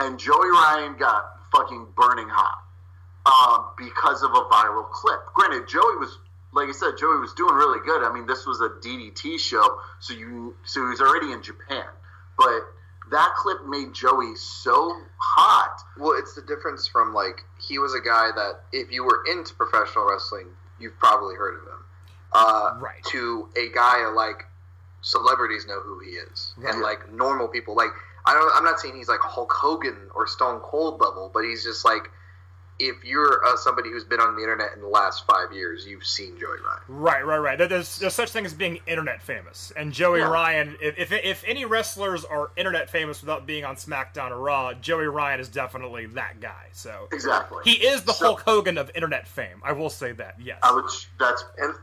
[0.00, 2.58] and Joey Ryan got fucking burning hot
[3.26, 5.20] um, because of a viral clip.
[5.34, 6.18] Granted, Joey was
[6.54, 8.02] like I said, Joey was doing really good.
[8.04, 9.64] I mean, this was a DDT show,
[10.00, 11.84] so you so he was already in Japan,
[12.36, 12.60] but
[13.10, 15.76] that clip made Joey so hot.
[15.98, 19.54] Well, it's the difference from like he was a guy that if you were into
[19.54, 20.48] professional wrestling,
[20.78, 21.84] you've probably heard of him.
[22.32, 23.02] Uh, Right.
[23.10, 24.44] To a guy like
[25.02, 26.72] celebrities know who he is, Right.
[26.74, 27.90] and like normal people, like
[28.24, 28.52] I don't.
[28.54, 32.10] I'm not saying he's like Hulk Hogan or Stone Cold level, but he's just like
[32.78, 36.04] if you're uh, somebody who's been on the internet in the last five years, you've
[36.06, 36.80] seen Joey Ryan.
[36.88, 37.68] Right, right, right.
[37.68, 40.30] There's, there's such thing as being internet famous, and Joey Yeah.
[40.30, 40.76] Ryan.
[40.80, 45.06] If, if if any wrestlers are internet famous without being on SmackDown or Raw, Joey
[45.06, 46.68] Ryan is definitely that guy.
[46.72, 47.60] So Exactly.
[47.64, 49.60] he is the So- Hulk Hogan of internet fame.
[49.64, 50.36] I will say that.
[50.42, 50.58] Yes.
[50.62, 50.84] I would.
[51.20, 51.74] That's and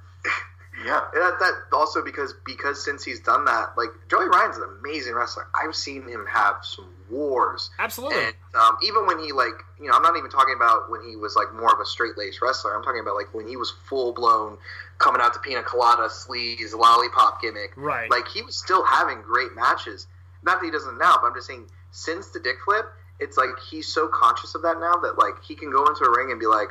[0.86, 1.02] yeah.
[1.14, 5.48] that, that also because because since he's done that, like Joey Ryan's an amazing wrestler.
[5.54, 7.70] I've seen him have some wars.
[7.80, 8.24] Absolutely.
[8.24, 11.16] And um, even when he like, you know, I'm not even talking about when he
[11.16, 12.76] was like more of a straight laced wrestler.
[12.76, 14.58] I'm talking about like when he was full blown
[14.98, 17.74] coming out to pina colada, sleaze, lollipop gimmick.
[17.76, 18.10] Right.
[18.10, 20.08] Like he was still having great matches.
[20.44, 22.86] Not that he doesn't now, but I'm just saying since the dick flip,
[23.20, 26.18] it's like he's so conscious of that now that like he can go into a
[26.18, 26.70] ring and be like,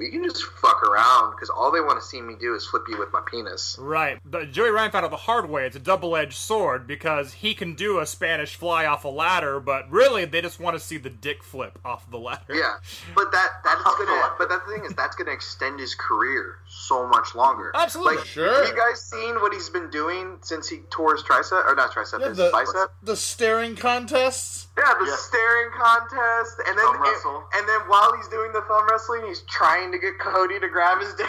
[0.00, 2.84] we can just fuck around because all they want to see me do is flip
[2.88, 3.76] you with my penis.
[3.78, 4.18] Right.
[4.24, 5.66] But Joey Ryan found out the hard way.
[5.66, 9.60] It's a double edged sword because he can do a Spanish fly off a ladder,
[9.60, 12.54] but really they just want to see the dick flip off the ladder.
[12.54, 12.76] Yeah,
[13.14, 14.32] but that that's gonna.
[14.38, 17.70] But that the thing is, that's gonna extend his career so much longer.
[17.74, 18.16] Absolutely.
[18.16, 18.64] Like, Sure.
[18.64, 21.92] Have you guys seen what he's been doing since he tore his tricep or not
[21.92, 22.92] tricep, Yeah, his the, bicep?
[23.02, 24.68] the staring contests.
[24.78, 25.16] Yeah, the Yeah.
[25.16, 27.44] staring contest, and then Thumb wrestle.
[27.54, 31.00] and then while he's doing the thumb wrestling, he's trying to get Cody to grab
[31.00, 31.26] his dick.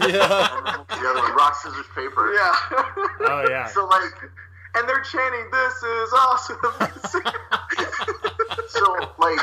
[0.00, 0.84] Yeah.
[0.88, 2.32] the other one, rock scissors paper.
[2.32, 2.54] yeah.
[3.20, 3.66] Oh yeah.
[3.66, 4.12] So like,
[4.76, 6.56] and they're chanting, "This is awesome."
[8.68, 9.38] so like,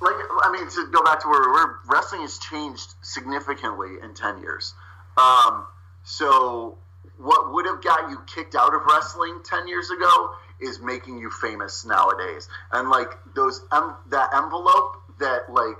[0.00, 4.14] like I mean, to go back to where we were, wrestling has changed significantly in
[4.14, 4.74] ten years.
[5.16, 5.66] Um,
[6.04, 6.78] so
[7.16, 11.30] what would have got you kicked out of wrestling ten years ago is making you
[11.30, 15.76] famous nowadays, and like those em- that envelope that like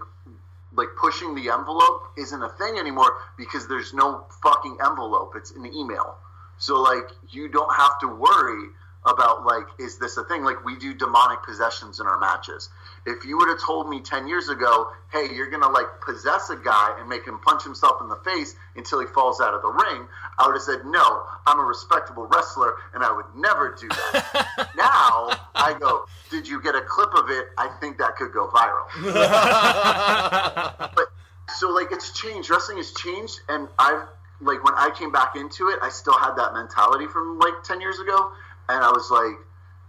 [0.74, 5.32] like pushing the envelope isn't a thing anymore because there's no fucking envelope.
[5.36, 6.16] It's an email.
[6.58, 8.68] So like you don't have to worry
[9.08, 10.44] about like is this a thing?
[10.44, 12.68] Like we do demonic possessions in our matches.
[13.06, 16.56] If you would have told me 10 years ago, "Hey, you're to like possess a
[16.56, 19.68] guy and make him punch himself in the face until he falls out of the
[19.68, 20.06] ring,"
[20.38, 24.70] I would have said, "No, I'm a respectable wrestler and I would never do that."
[24.76, 27.46] now, I go, "Did you get a clip of it?
[27.56, 28.88] I think that could go viral."
[30.94, 31.08] but
[31.56, 32.50] so like it's changed.
[32.50, 34.06] Wrestling has changed, and I've
[34.40, 37.80] like when I came back into it, I still had that mentality from like ten
[37.80, 38.30] years ago,
[38.68, 39.36] and I was like,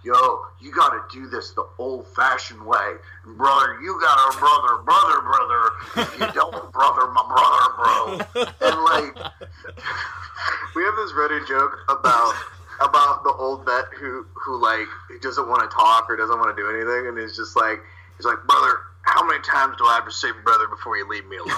[0.04, 0.16] "Yo,
[0.60, 2.96] you got to do this the old-fashioned way,
[3.26, 3.80] and brother.
[3.82, 5.72] You got to brother, brother, brother.
[5.98, 8.20] If you don't, brother, my brother, bro."
[8.62, 9.16] And like,
[10.76, 12.34] we have this running joke about
[12.82, 16.56] about the old vet who who like he doesn't want to talk or doesn't want
[16.56, 17.80] to do anything, and he's just like
[18.18, 21.28] he's like, brother, how many times do I have to say brother before you leave
[21.28, 21.50] me alone?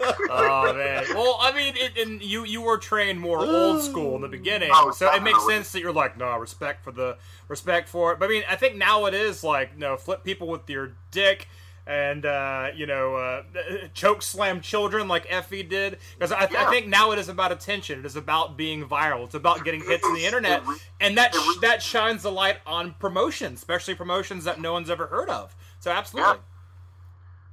[0.30, 1.06] oh man.
[1.12, 4.70] Well, I mean, it, and you you were trained more old school in the beginning,
[4.72, 8.18] Oh, so it makes sense that you're like, no, respect for the respect for it.
[8.18, 11.48] But I mean, I think now it is like, no, flip people with your dick.
[11.86, 13.42] And uh, you know, uh,
[13.94, 15.98] choke slam children like Effy did.
[16.18, 16.70] Because I, I Yeah.
[16.70, 17.98] think now it is about attention.
[17.98, 19.24] It is about being viral.
[19.24, 20.62] It's about getting hits on the internet,
[21.00, 25.06] and that sh- that shines the light on promotions, especially promotions that no one's ever
[25.06, 25.56] heard of.
[25.80, 26.38] So absolutely,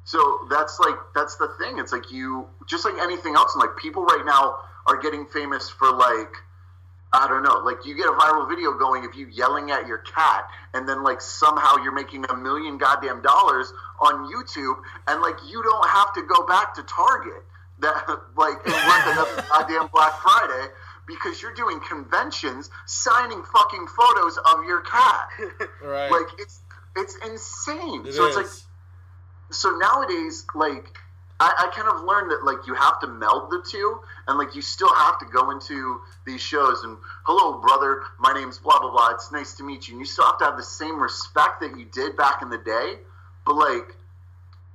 [0.08, 1.80] So that's like that's the thing.
[1.80, 4.56] It's like you just like anything else, and like people right now
[4.86, 6.32] are getting famous for like
[7.12, 9.98] I don't know, like you get a viral video going of you yelling at your
[9.98, 14.78] cat, and then like somehow you're making a million goddamn dollars on YouTube,
[15.08, 17.44] and like you don't have to go back to Target
[17.80, 18.08] that
[18.38, 20.72] like and another goddamn Black Friday
[21.06, 25.28] because you're doing conventions signing fucking photos of your cat.
[25.84, 26.10] Right.
[26.10, 26.62] Like it's
[26.96, 28.06] it's insane.
[28.08, 28.48] It so it's like
[29.50, 30.98] so nowadays, like
[31.40, 34.56] I, I kind of learned that like you have to meld the two, and like
[34.56, 38.92] you still have to go into these shows and hello, brother, my name's blah blah
[38.92, 39.10] blah.
[39.12, 39.94] It's nice to meet you.
[39.94, 42.58] And you still have to have the same respect that you did back in the
[42.58, 42.96] day,
[43.46, 43.96] but like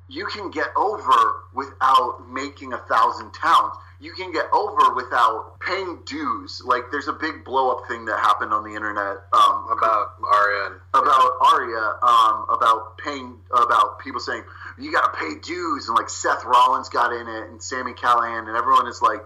[0.08, 3.74] you can get over without making a thousand towns.
[3.98, 6.60] You can get over without paying dues.
[6.64, 10.74] Like there's a big blow up thing that happened on the internet um, about and
[10.92, 14.42] about Aria, um, about paying, about people saying
[14.78, 18.48] you got to pay dues, and like Seth Rollins got in it, and Sami Callihan,
[18.48, 19.20] and everyone is like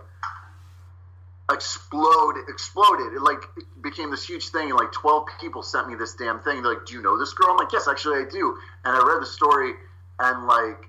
[1.51, 3.13] explode, exploded.
[3.15, 6.41] It like it became this huge thing, and like twelve people sent me this damn
[6.41, 6.63] thing.
[6.63, 9.07] They're like, "Do you know this girl?" I'm like, "Yes, actually, I do." And I
[9.07, 9.73] read the story,
[10.19, 10.89] and like.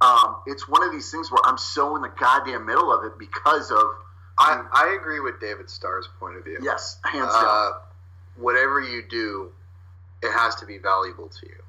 [0.00, 3.18] um, it's one of these things where I'm so in the goddamn middle of it
[3.18, 3.84] because of
[4.36, 6.58] I, I agree with David Starr's point of view.
[6.60, 7.72] yes, hands Uh, down.
[8.36, 9.52] whatever you do,
[10.20, 11.62] it has to be valuable to you.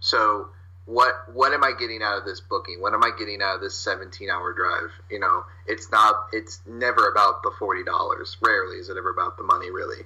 [0.00, 0.48] So
[0.88, 2.80] what what am I getting out of this booking?
[2.80, 4.90] What am I getting out of this 17 hour drive?
[5.10, 8.38] You know, it's not it's never about the forty dollars.
[8.40, 10.02] Rarely is it ever about the money really.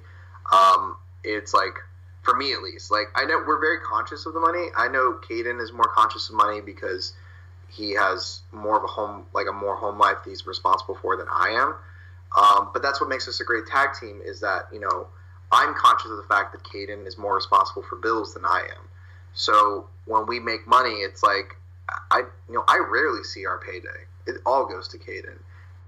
[0.51, 1.75] Um, it's like
[2.23, 4.67] for me at least, like I know we're very conscious of the money.
[4.75, 7.13] I know Kayden is more conscious of money because
[7.69, 11.15] he has more of a home like a more home life that he's responsible for
[11.15, 11.75] than I am.
[12.35, 15.07] Um, but that's what makes us a great tag team is that, you know,
[15.49, 18.83] I'm conscious of the fact that Kayden is more responsible for bills than I am.
[19.33, 21.55] So when we make money, it's like
[22.11, 23.87] I, you know, I rarely see our payday.
[24.25, 25.37] It all goes to Kayden.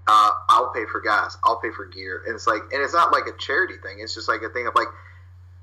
[0.08, 1.36] Uh, I'll pay for gas.
[1.42, 3.98] I'll pay for gear, and it's like, and it's not like a charity thing.
[3.98, 4.86] It's just like a thing of like,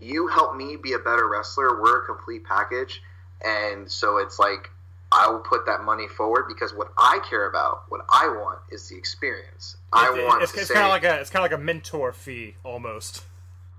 [0.02, 1.82] you help me be a better wrestler.
[1.82, 3.02] We're a complete package,
[3.46, 4.70] and so it's like
[5.14, 8.90] I will put that money forward because what I care about, what I want, is
[8.90, 9.78] the experience.
[9.94, 11.64] I It- want it's, to it's kind of like a it's kind of like a
[11.64, 13.24] mentor fee almost.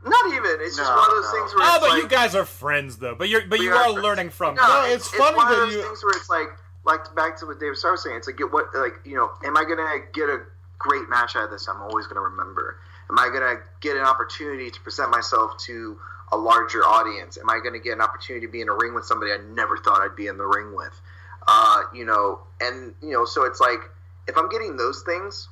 [0.05, 0.59] Not even.
[0.61, 1.31] It's just No, one of those no.
[1.33, 3.15] things where Oh, it's but like, you guys are friends though.
[3.15, 4.55] But you're but you are are learning from.
[4.55, 4.71] No, them.
[4.71, 6.49] No, it's funny one that of those you- things where it's like,
[6.85, 8.17] like back to what David Starr was saying.
[8.17, 10.41] It's like, get what, like you know, am I gonna get a
[10.79, 11.69] great match out of this?
[11.69, 12.77] I'm always gonna remember.
[13.11, 15.99] Am I gonna get an opportunity to present myself to
[16.33, 17.39] a larger audience?
[17.39, 19.77] Am I gonna get an opportunity to be in a ring with somebody I never
[19.79, 20.99] thought I'd be in the ring with?
[21.47, 23.81] Uh, you know, and you know, so it's like,
[24.27, 25.49] if I'm getting those things,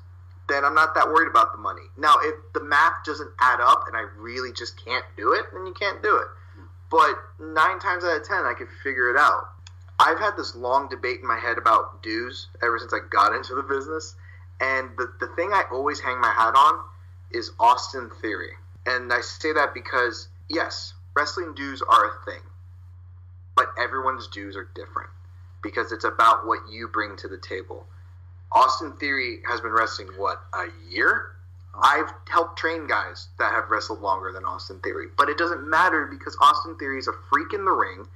[0.48, 1.82] then I'm not that worried about the money.
[1.96, 5.66] Now, if the math doesn't add up and I really just can't do it, then
[5.66, 6.26] you can't do it.
[6.90, 9.48] But nine times out of ten, I can figure it out.
[9.98, 13.54] I've had this long debate in my head about dues ever since I got into
[13.54, 14.14] the business.
[14.60, 16.80] And the, the thing I always hang my hat on
[17.30, 18.52] is Austin Theory.
[18.86, 22.42] And I say that because, yes, wrestling dues are a thing.
[23.56, 25.10] But everyone's dues are different
[25.62, 27.86] because it's about what you bring to the table.
[28.54, 31.32] Austin Theory has been wrestling, what, a year?
[31.82, 35.06] I've helped train guys that have wrestled longer than Austin Theory.
[35.16, 38.06] But it doesn't matter because Austin Theory is a freak in the ring.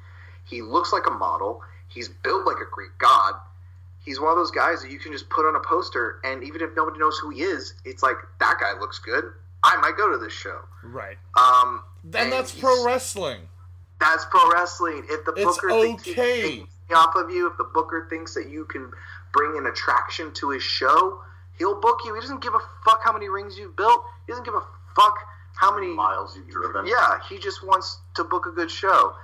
[0.45, 1.63] He looks like a model.
[1.89, 3.35] He's built like a Greek god.
[4.05, 6.61] He's one of those guys that you can just put on a poster, and even
[6.61, 9.25] if nobody knows who he is, it's like that guy looks good.
[9.65, 10.61] I might go to this show.
[10.85, 11.17] Right.
[11.37, 11.83] Um,
[12.15, 13.41] And that's pro wrestling.
[13.99, 15.05] That's pro wrestling.
[15.09, 16.57] If the It's booker thinks he okay.
[16.89, 18.93] can off of you, if the booker thinks that you can
[19.37, 21.21] bring an attraction to his show,
[21.59, 22.15] he'll book you.
[22.15, 24.03] He doesn't give a fuck how many rings you've built.
[24.27, 24.65] He doesn't give a
[24.95, 25.17] fuck
[25.55, 26.87] how many miles you've driven.
[26.87, 29.15] Yeah, he just wants to book a good show.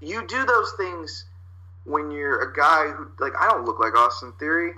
[0.00, 1.24] You do those things
[1.84, 4.72] when you're a guy who like I don't look like Austin Theory,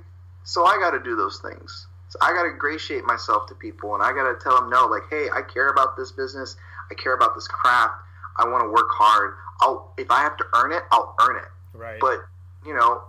[0.45, 1.87] so I got to do those things.
[2.09, 4.87] So I got to ingratiate myself to people, and I got to tell them no,
[4.87, 6.57] like, hey, I care about this business.
[6.91, 7.95] I care about this craft.
[8.39, 9.35] I want to work hard.
[9.61, 11.49] I'll if I have to earn it, I'll earn it.
[11.73, 12.01] Right.
[12.01, 12.19] But
[12.65, 13.03] you know,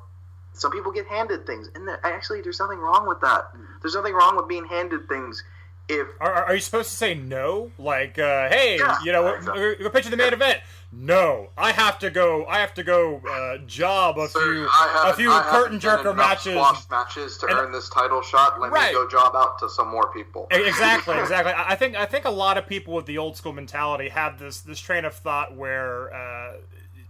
[0.58, 3.52] some people get handed things, and there, actually, there's nothing wrong with that.
[3.82, 5.44] There's nothing wrong with being handed things.
[5.90, 7.72] If Are, are are you supposed to say no?
[7.80, 9.62] Like, uh, hey, Yeah, you know, exactly.
[9.62, 10.60] we're, we're pitching the main event.
[10.92, 12.46] No, I have to go.
[12.46, 13.22] I have to go.
[13.26, 16.56] Uh, job a Sir, few, a few I curtain jerker matches.
[16.90, 18.60] matches to And- earn this title shot.
[18.60, 18.90] Let Right.
[18.94, 20.48] me go job out to some more people.
[20.52, 21.54] Exactly, exactly.
[21.54, 24.40] I I think I think a lot of people with the old school mentality have
[24.40, 26.54] this this train of thought where uh,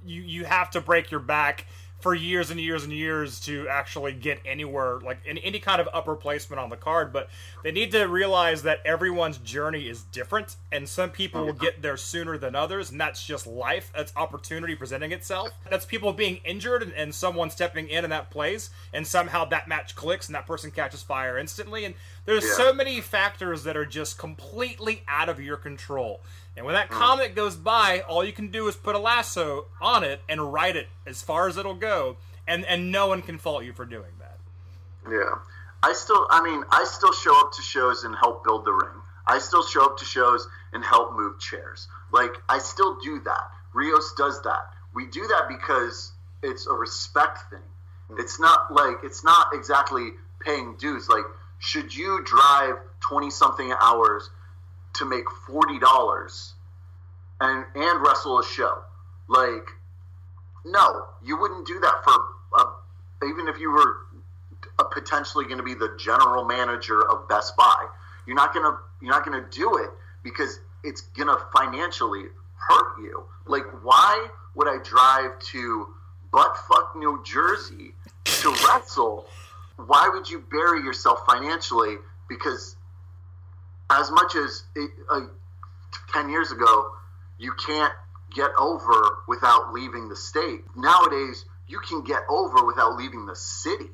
[0.06, 1.66] you you have to break your back
[2.00, 5.90] for years and years and years to actually get anywhere like in any kind of
[5.94, 7.12] upper placement on the card.
[7.12, 7.30] But
[7.64, 11.98] they need to realize that everyone's journey is different, and some people will get there
[11.98, 13.92] sooner than others, and that's just life.
[13.96, 15.50] That's opportunity presenting itself.
[15.70, 19.68] That's people being injured and, and someone stepping in in that place, and somehow that
[19.68, 21.86] match clicks and that person catches fire instantly.
[21.86, 21.96] And
[22.28, 22.54] there's Yeah.
[22.56, 26.22] so many factors that are just completely out of your control.
[26.58, 27.00] And when that hmm.
[27.00, 30.76] comet goes by, all you can do is put a lasso on it and ride
[30.76, 34.12] it as far as it'll go, and and no one can fault you for doing
[34.20, 34.38] that.
[35.10, 35.36] Yeah.
[35.82, 39.02] I still, I mean, I still show up to shows and help build the ring.
[39.26, 41.88] I still show up to shows and help move chairs.
[42.12, 43.52] Like, I still do that.
[43.74, 44.74] Rios does that.
[44.94, 46.12] We do that because
[46.44, 47.60] it's a respect thing.
[48.10, 48.20] Hmm.
[48.20, 51.08] It's not like, it's not exactly paying dues.
[51.08, 51.26] Like,
[51.60, 52.76] should you drive
[53.10, 54.30] 20 something hours
[54.96, 56.52] to make $40
[57.42, 58.80] and, and wrestle a show?
[59.28, 59.68] Like,
[60.66, 62.14] no, you wouldn't do that for,
[62.58, 63.98] uh, even if you were
[64.86, 67.88] potentially going to be the general manager of Best Buy.
[68.26, 69.90] You're not going to you're not going to do it
[70.24, 72.26] because it's going to financially
[72.56, 73.24] hurt you.
[73.46, 75.88] Like why would I drive to
[76.32, 77.94] buttfuck New Jersey
[78.26, 79.28] to wrestle?
[79.78, 81.96] Why would you bury yourself financially
[82.28, 82.76] because
[83.90, 85.22] as much as it, uh,
[86.14, 86.88] 10 years ago
[87.38, 87.94] you can't
[88.34, 90.64] get over without leaving the state.
[90.76, 93.90] Nowadays, you can get over without leaving the city.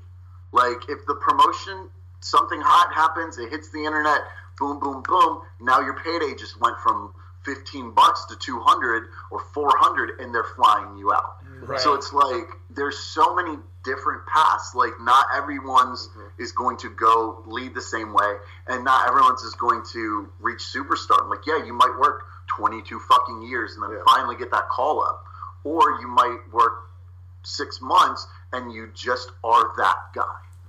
[0.51, 1.89] Like if the promotion,
[2.19, 4.21] something hot happens, it hits the internet,
[4.59, 5.41] boom, boom, boom.
[5.59, 10.33] Now your payday just went from fifteen bucks to two hundred or four hundred, and
[10.33, 11.37] they're flying you out.
[11.61, 11.79] Right.
[11.79, 14.73] So it's like there's so many different paths.
[14.75, 18.35] Like not everyone's is going to go lead the same way,
[18.67, 21.21] and not everyone's is going to reach superstar.
[21.21, 22.23] I'm Like yeah, you might work
[22.57, 25.23] 22 fucking years and then finally get that call up,
[25.63, 26.89] or you might work
[27.43, 30.23] six months and you just are that guy.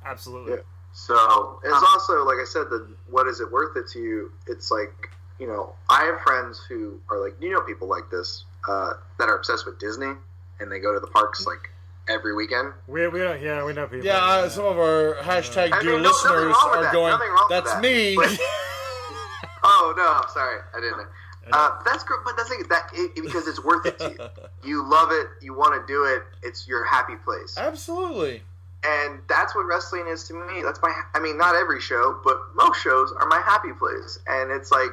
[0.04, 0.54] Absolutely.
[0.54, 0.58] Yeah.
[0.92, 4.32] So And it's also like I said, the what is it worth it to you?
[4.46, 8.44] It's like you know, I have friends who are like you know people like this
[8.68, 10.12] uh, that are obsessed with Disney
[10.60, 11.70] and they go to the parks like
[12.08, 12.72] every weekend.
[12.86, 14.04] We, we don't, yeah, we know people.
[14.06, 16.92] Yeah, uh, some of our hashtag I dear mean, no- listeners wrong with are that.
[16.92, 17.82] going, wrong with that's that.
[17.82, 18.16] me.
[18.16, 18.38] But-
[19.64, 20.98] oh no, I'm sorry, I didn't.
[20.98, 21.04] know.
[21.52, 24.18] Uh, that's great, but that's like, that it, because it's worth it to you.
[24.64, 25.26] You love it.
[25.42, 26.22] You want to do it.
[26.42, 27.54] It's your happy place.
[27.58, 28.42] Absolutely.
[28.82, 30.62] and that's what wrestling is to me.
[30.62, 34.18] That's my, I mean, not every show, but most shows are my happy place.
[34.26, 34.88] And it's like,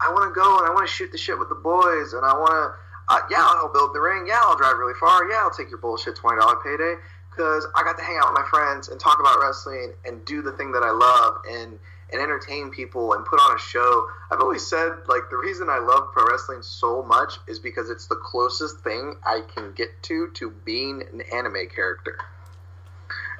[0.00, 2.24] I want to go and I want to shoot the shit with the boys, and
[2.24, 2.78] I want to,
[3.08, 5.78] uh, yeah, I'll build the ring, yeah, I'll drive really far, yeah, I'll take your
[5.78, 6.94] bullshit twenty dollar payday
[7.30, 10.42] because I got to hang out with my friends and talk about wrestling and do
[10.42, 11.78] the thing that I love and
[12.10, 14.06] and entertain people and put on a show.
[14.32, 18.06] I've always said like the reason I love pro wrestling so much is because it's
[18.06, 22.18] the closest thing I can get to to being an anime character.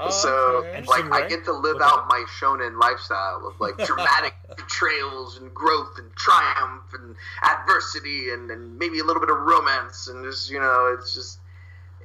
[0.01, 0.69] Oh, So, okay.
[0.69, 5.53] like, Interesting, I get to live out my shonen lifestyle of like dramatic betrayals and
[5.53, 10.51] growth and triumph and adversity and, and maybe a little bit of romance and just
[10.51, 11.39] you know it's just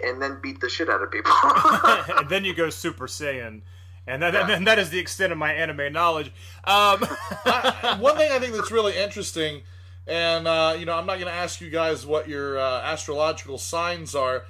[0.04, 1.32] and then beat the shit out of people.
[2.18, 3.62] and then you go Super Saiyan.
[4.06, 6.28] And that, and that is the extent of my anime knowledge.
[6.66, 7.06] Um,
[7.46, 9.62] I- one thing I think that's really interesting,
[10.06, 13.58] and uh, you know, I'm not going to ask you guys what your uh, astrological
[13.58, 14.44] signs are,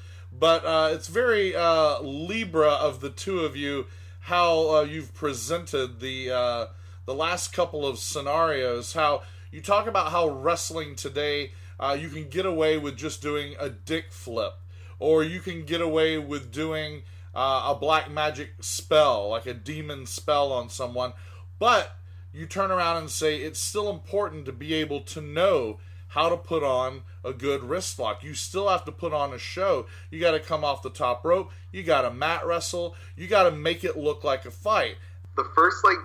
[0.44, 3.86] but uh, it's very uh, Libra of the two of you
[4.20, 6.66] how uh, you've presented the uh,
[7.06, 8.92] the last couple of scenarios.
[8.92, 9.22] How
[9.52, 13.70] you talk about how wrestling today, uh, you can get away with just doing a
[13.70, 14.56] dick flip,
[15.00, 17.04] or you can get away with doing
[17.34, 21.14] uh, a black magic spell, like a demon spell on someone,
[21.58, 21.96] but
[22.34, 25.80] you turn around and say it's still important to be able to know
[26.14, 28.24] how to put on a good wrist lock.
[28.24, 29.86] You still have to put on a show.
[30.12, 31.52] You got to come off the top rope.
[31.72, 32.96] You got to mat wrestle.
[33.16, 34.96] You got to make it look like a fight.
[35.36, 35.98] the first like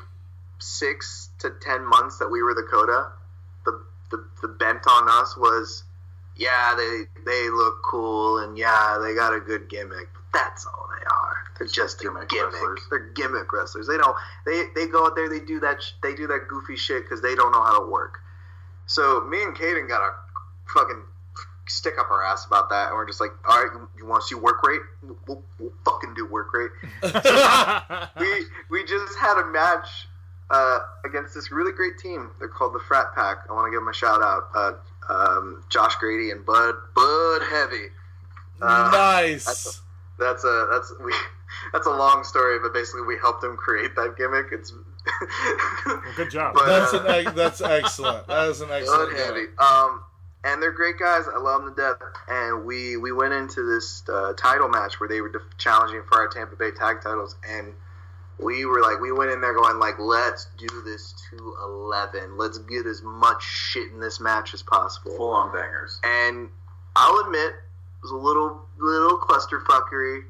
[0.60, 3.12] six to ten months that we were the Coda,
[3.64, 5.84] the the, the bent on us was,
[6.36, 10.08] yeah, they they look cool and yeah, they got a good gimmick.
[10.14, 11.36] But that's all they are.
[11.58, 12.52] They're just a Gimmick gimmick.
[12.52, 12.80] wrestlers.
[12.88, 13.86] They're gimmick wrestlers.
[13.88, 14.16] They don't.
[14.46, 15.28] They they go out there.
[15.28, 15.82] They do that.
[15.82, 18.18] sh- They do that goofy shit because they don't know how to work.
[18.88, 20.10] So me and Kayden got a
[20.72, 21.02] fucking
[21.68, 24.22] stick up our ass about that, and we're just like, all right, you, you want
[24.22, 24.80] to see work rate?
[25.26, 26.70] We'll, we'll fucking do work rate
[28.18, 30.08] we we just had a match
[30.50, 32.30] uh, against this really great team.
[32.38, 33.38] They're called the Frat Pack.
[33.48, 34.48] I want to give them a shout out.
[34.54, 34.72] Uh,
[35.12, 37.86] um, Josh Grady and Bud Bud Heavy.
[38.60, 39.44] Uh, nice.
[39.44, 39.80] That's a,
[40.18, 41.14] that's a that's we
[41.72, 44.46] that's a long story, but basically we helped them create that gimmick.
[44.52, 44.72] It's
[46.16, 46.54] good job.
[46.54, 48.26] But, That's uh, an that's excellent.
[48.26, 49.10] That is an excellent.
[49.10, 49.46] Blood heavy.
[49.58, 50.02] Um,
[50.44, 51.24] and they're great guys.
[51.32, 51.96] I love them to death.
[52.28, 56.18] And we we went into this uh, title match where they were def- challenging for
[56.18, 57.74] our Tampa Bay tag titles, and
[58.38, 62.36] we were like, we went in there going like, let's do this to eleven.
[62.38, 65.16] Let's get as much shit in this match as possible.
[65.16, 65.98] full on bangers.
[66.04, 66.48] And
[66.94, 70.22] I'll admit, it was a little little clusterfuckery.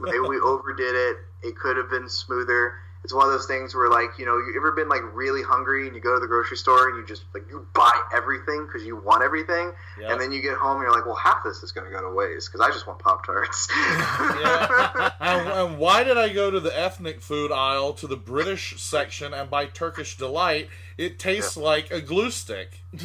[0.00, 1.16] Maybe we overdid it.
[1.44, 2.74] It could have been smoother.
[3.04, 5.88] It's one of those things where, like, you know, you ever been like really hungry
[5.88, 8.86] and you go to the grocery store and you just like you buy everything because
[8.86, 10.12] you want everything, Yeah.
[10.12, 12.00] and then you get home and you're like, well, half this is going to go
[12.00, 13.68] to waste because I just want Pop Tarts.
[15.20, 19.32] And, and why did I go to the ethnic food aisle to the British section
[19.32, 20.68] and buy Turkish delight?
[20.98, 22.82] It tastes like a glue stick.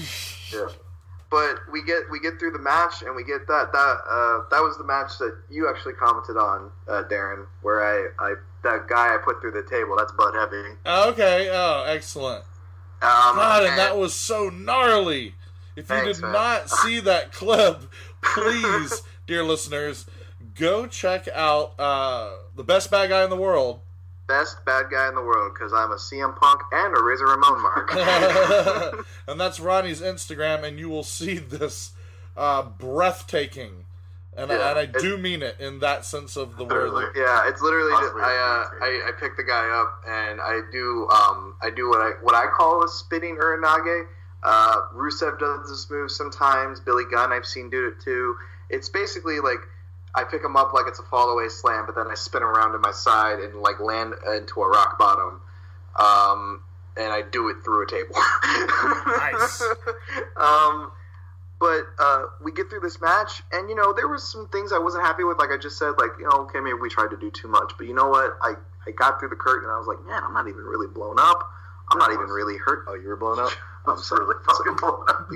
[0.53, 0.67] Yeah.
[1.29, 4.61] But we get we get through the match and we get that that uh, that
[4.63, 9.13] was the match that you actually commented on, uh, Daryn, where I, I that guy
[9.13, 9.95] I put through the table.
[9.97, 10.75] That's Bud Heavy.
[10.85, 11.49] Okay.
[11.51, 12.43] Oh, excellent.
[13.01, 15.35] Um, God, and that was so gnarly.
[15.75, 16.31] If you Thanks, did man.
[16.33, 17.83] not see that clip,
[18.23, 20.07] please, dear listeners,
[20.55, 23.81] go check out uh, the best bad guy in the world.
[24.27, 27.61] best bad guy in the world because I'm a CM Punk and a Razor Ramon
[27.61, 29.05] mark.
[29.27, 31.91] and that's Ronnie's Instagram, and you will see this
[32.35, 33.85] uh, breathtaking.
[34.37, 37.05] And, Yeah, and I do mean it in that sense of the Literally.
[37.05, 37.13] word.
[37.15, 41.07] yeah, it's literally just, I, uh, I I pick the guy up and I do
[41.09, 44.05] um I do what I what I call a spinning uranage.
[44.43, 46.79] Uh, Rusev does this move sometimes.
[46.79, 48.35] Billy Gunn I've seen do it too.
[48.69, 49.59] It's basically like
[50.13, 52.73] I pick him up like it's a fall away slam, but then I spin around
[52.73, 55.41] to my side and like land into a rock bottom.
[55.97, 56.61] Um,
[56.95, 58.15] and I do it through a table.
[59.07, 59.61] Nice.
[60.35, 60.91] um,
[61.59, 64.79] but uh, we get through this match, and you know there was some things I
[64.79, 65.37] wasn't happy with.
[65.39, 67.73] Like I just said, like you know, okay, maybe we tried to do too much.
[67.77, 68.37] But you know what?
[68.41, 68.53] I
[68.85, 71.17] I got through the curtain, and I was like, man, I'm not even really blown
[71.19, 71.47] up.
[71.89, 72.85] I'm not even really hurt.
[72.87, 73.51] Oh, you were blown up.
[73.87, 74.25] I'm sorry.
[74.25, 75.29] really fucking blown up.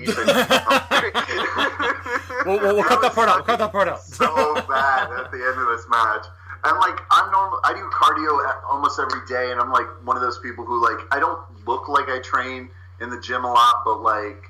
[2.45, 3.45] We'll, we'll, we'll cut that part out.
[3.45, 4.01] Cut that part out.
[4.01, 6.25] so bad at the end of this match.
[6.63, 8.37] And like I'm normal, I do cardio
[8.69, 11.87] almost every day, and I'm like one of those people who like I don't look
[11.87, 12.69] like I train
[12.99, 14.43] in the gym a lot, but like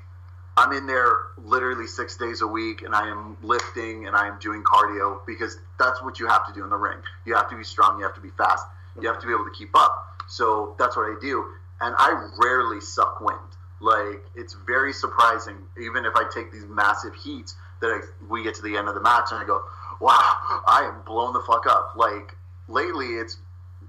[0.56, 4.38] I'm in there literally six days a week, and I am lifting and I am
[4.38, 6.98] doing cardio because that's what you have to do in the ring.
[7.24, 8.64] You have to be strong, you have to be fast,
[9.00, 9.94] you have to be able to keep up.
[10.28, 11.44] So that's what I do,
[11.80, 13.38] and I rarely suck wind.
[13.80, 18.00] Like it's very surprising, even if I take these massive heats, that I,
[18.30, 19.62] we get to the end of the match and I go,
[20.00, 22.36] "Wow, I am blown the fuck up." Like
[22.68, 23.38] lately, it's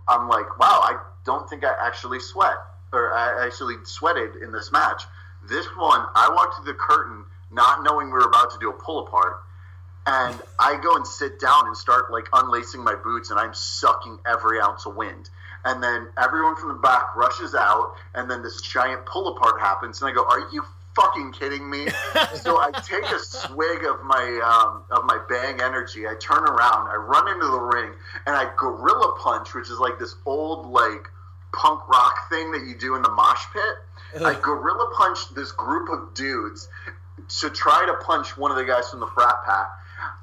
[0.08, 2.56] I'm like, "Wow, I don't think I actually sweat
[2.92, 5.04] or I actually sweated in this match."
[5.48, 8.74] This one, I walked through the curtain not knowing we were about to do a
[8.74, 9.38] pull apart,
[10.06, 14.20] and I go and sit down and start like unlacing my boots, and I'm sucking
[14.26, 15.30] every ounce of wind.
[15.66, 20.02] And then everyone from the back rushes out, and then this giant pull apart happens,
[20.02, 20.66] and I go, "Are you
[20.96, 21.88] fucking kidding me?"
[22.36, 26.06] so I take a swig of my um, of my Bang Energy.
[26.06, 27.94] I turn around, I run into the ring,
[28.26, 31.10] and I gorilla punch, which is like this old like
[31.54, 33.76] punk rock thing that you do in the mosh pit.
[34.22, 36.68] I gorilla punched this group of dudes
[37.40, 39.68] to try to punch one of the guys from the frat pack.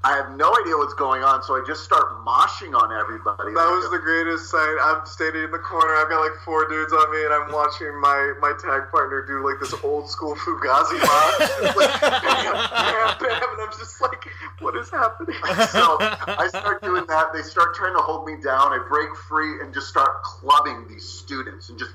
[0.03, 3.53] I have no idea what's going on, so I just start moshing on everybody.
[3.53, 4.77] That was the greatest sight.
[4.81, 5.93] I'm standing in the corner.
[5.97, 9.45] I've got like four dudes on me, and I'm watching my, my tag partner do
[9.45, 11.77] like this old school Fugazi mosh.
[11.77, 14.25] Like, bam, bam, bam, and I'm just like,
[14.61, 15.37] what is happening?
[15.69, 17.33] so I start doing that.
[17.33, 18.73] They start trying to hold me down.
[18.73, 21.93] I break free and just start clubbing these students and just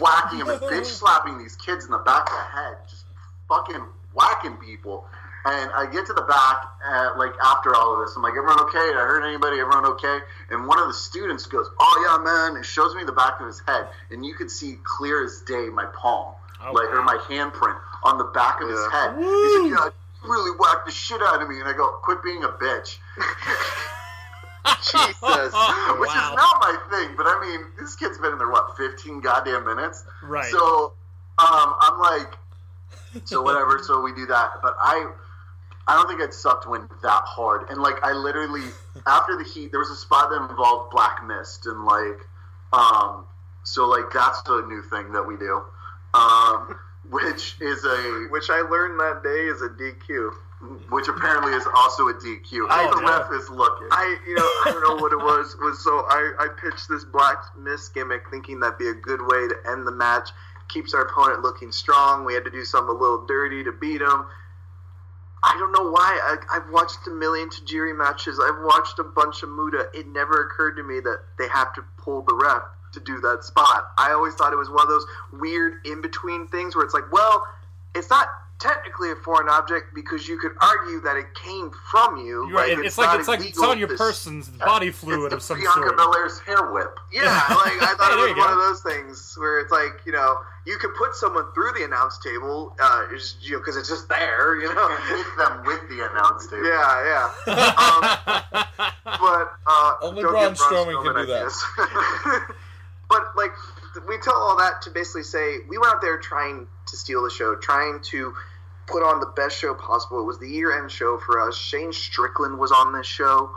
[0.00, 3.04] whacking them and bitch slapping these kids in the back of the head, just
[3.48, 3.84] fucking
[4.14, 5.06] whacking people.
[5.44, 8.60] And I get to the back, uh, like after all of this, I'm like, "Everyone
[8.62, 8.86] okay?
[8.88, 9.60] Did I hurt anybody?
[9.60, 10.18] Everyone okay?"
[10.50, 13.46] And one of the students goes, "Oh yeah, man!" And shows me the back of
[13.46, 17.04] his head, and you could see clear as day my palm, Oh, like or wow.
[17.04, 18.90] my handprint on the back of his Yeah.
[18.90, 19.16] head.
[19.16, 22.22] He's like, "Yeah, you really whacked the shit out of me," and I go, "Quit
[22.22, 22.98] being a bitch."
[24.82, 25.14] Jesus.
[25.22, 26.30] which Wow.
[26.30, 27.16] is not my thing.
[27.16, 30.04] But I mean, this kid's been in there what, fifteen goddamn minutes.
[30.22, 30.50] Right.
[30.50, 30.92] So,
[31.38, 32.34] um, I'm like,
[33.24, 33.80] so whatever.
[33.82, 35.10] so we do that, but I,
[35.86, 37.70] I don't think I'd sucked wind that hard.
[37.70, 38.64] And like, I literally
[39.06, 42.20] after the heat, there was a spot that involved black mist, and like,
[42.72, 43.24] um,
[43.64, 45.62] so like that's a new thing that we do,
[46.14, 46.78] um,
[47.10, 50.32] which is a Which I learned that day is a DQ.
[50.90, 52.66] Which apparently is also a DQ.
[52.68, 53.86] Oh, the ref is looking.
[53.92, 55.56] I, you know, I don't know what it was.
[55.60, 59.46] Was so I, I pitched this black mist gimmick, thinking that'd be a good way
[59.46, 60.30] to end the match.
[60.68, 62.24] Keeps our opponent looking strong.
[62.24, 64.26] We had to do something a little dirty to beat him.
[65.44, 66.18] I don't know why.
[66.50, 68.40] I, I've watched a million Tajiri matches.
[68.42, 69.86] I've watched a bunch of Muta.
[69.94, 72.62] It never occurred to me that they have to pull the ref
[72.94, 73.92] to do that spot.
[73.96, 77.10] I always thought it was one of those weird in between things where it's like,
[77.12, 77.46] well,
[77.94, 78.26] it's not
[78.60, 82.48] technically a foreign object because you could argue that it came from you.
[82.48, 82.76] You're right.
[82.76, 85.62] Like, It's, like it's like it's on your to- person's body fluid of some the
[85.62, 85.96] Bianca sort.
[85.96, 86.98] Belair's hair whip.
[87.12, 88.52] Yeah, like I thought Hey, there it was one go.
[88.52, 90.36] of those things where it's like you know
[90.66, 94.06] you can put someone through the announce table, uh, just, you know, because it's just
[94.10, 94.88] there, you know.
[94.90, 96.66] and hit them with the announce table.
[96.66, 97.64] Yeah, yeah.
[97.72, 102.54] Um, but uh, Only don't Braun Strowman can do that.
[103.08, 103.52] but like
[104.06, 107.30] we tell all that to basically say we went out there trying to steal the
[107.30, 108.34] show, trying to
[108.86, 110.20] put on the best show possible.
[110.20, 111.56] It was the year end show for us.
[111.56, 113.50] Shane Strickland was on this show.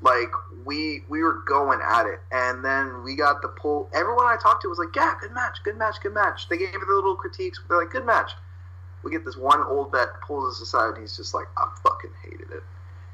[0.00, 0.32] Like
[0.64, 3.88] we we were going at it, and then we got the pull.
[3.94, 6.74] Everyone I talked to was like, "Yeah, good match, good match, good match." They gave
[6.74, 7.60] it the little critiques.
[7.68, 8.32] They're like, "Good match."
[9.04, 12.10] We get this one old vet pulls us aside, and he's just like, "I fucking
[12.24, 12.62] hated it.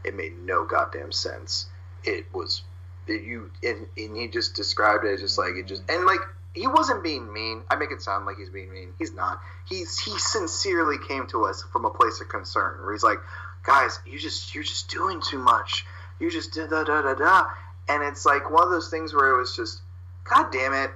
[0.05, 1.67] It made no goddamn sense.
[2.05, 2.63] It was
[3.07, 6.21] it, you and, and he just described it as just like it just and like
[6.59, 7.63] he wasn't being mean.
[7.71, 8.91] I make it sound like he's being mean.
[8.99, 9.41] He's not.
[9.69, 13.19] He's he sincerely came to us from a place of concern where he's like,
[13.65, 15.85] guys, you just you're just doing too much.
[16.21, 17.45] You just da da da da da.
[17.89, 19.81] And it's like one of those things where it was just,
[20.25, 20.91] God damn it.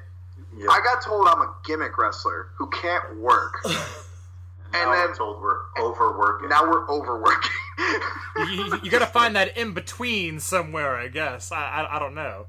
[0.56, 0.66] Yeah.
[0.70, 3.54] I got told I'm a gimmick wrestler who can't work.
[3.64, 3.74] and
[4.74, 6.48] and now then- we're told we're overworking.
[6.50, 7.50] now we're overworking.
[8.50, 11.50] you, you got to find that in between somewhere, I guess.
[11.52, 12.46] I, I, I don't know.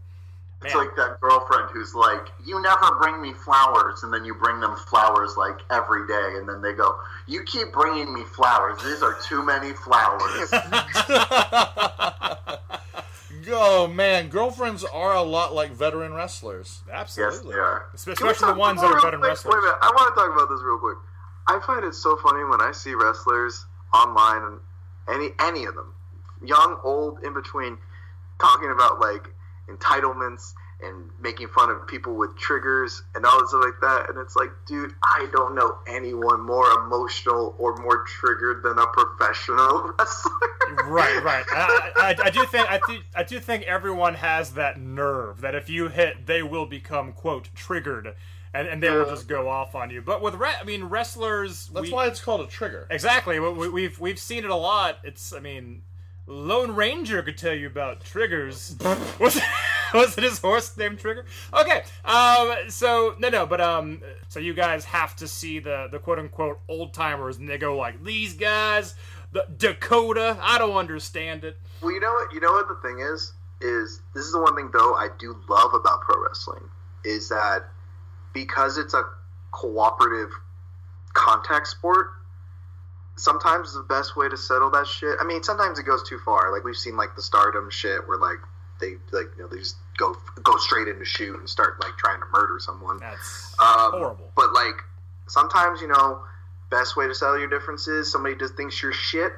[0.64, 0.86] It's Man.
[0.86, 4.76] like that girlfriend who's like, "You never bring me flowers," and then you bring them
[4.76, 6.96] flowers like every day, and then they go,
[7.28, 8.82] "You keep bringing me flowers.
[8.84, 10.54] These are too many flowers."
[13.52, 16.82] oh man, girlfriends are a lot like veteran wrestlers.
[16.92, 17.36] Absolutely.
[17.36, 17.86] yes, they are.
[17.94, 19.30] Especially Can the ones that are real veteran quick?
[19.30, 19.54] wrestlers.
[19.54, 20.98] Wait a minute, I want to talk about this real quick.
[21.48, 24.60] I find it so funny when I see wrestlers online and
[25.10, 25.94] any any of them,
[26.44, 27.78] young, old, in between,
[28.40, 29.33] talking about like
[29.70, 34.10] entitlements and making fun of people with triggers and all this stuff like that.
[34.10, 38.86] And it's like, dude, I don't know anyone more emotional or more triggered than a
[38.88, 40.32] professional wrestler.
[40.88, 41.46] right, right.
[41.52, 45.56] I, I, I do think I, th- I do think everyone has that nerve that
[45.56, 48.14] if you hit, they will become quote triggered,
[48.54, 50.02] and, and they will just go off on you.
[50.02, 52.88] But with re- I mean wrestlers, That's we- why it's called a trigger.
[52.92, 54.98] exactly we, we- we've we've seen it a lot.
[55.06, 55.84] It's I mean.
[56.26, 58.76] Lone Ranger could tell you about triggers.
[59.20, 59.42] was,
[59.94, 61.26] was it his horse named Trigger?
[61.54, 66.00] Okay, um, so no, no, but um, so you guys have to see the the
[66.00, 68.96] quote unquote old timers, and they go like these guys,
[69.32, 70.38] the Coda.
[70.42, 71.58] I don't understand it.
[71.82, 72.34] Well, you know what?
[72.34, 75.38] You know what the thing is is this is the one thing though I do
[75.50, 76.64] love about pro wrestling
[77.06, 77.64] is that
[78.34, 79.04] because it's a
[79.52, 80.30] cooperative
[81.14, 82.08] contact sport.
[83.16, 85.16] Sometimes the best way to settle that shit.
[85.22, 86.52] I mean, sometimes it goes too far.
[86.52, 88.38] Like we've seen like the Stardom shit where like
[88.82, 92.20] they like you know they just go go straight into shoot and start like trying
[92.20, 92.98] to murder someone.
[93.00, 94.32] That's Um, horrible.
[94.36, 94.76] But like
[95.28, 96.22] sometimes, you know,
[96.72, 98.12] best way to settle your differences.
[98.12, 99.32] Somebody just thinks you're shit.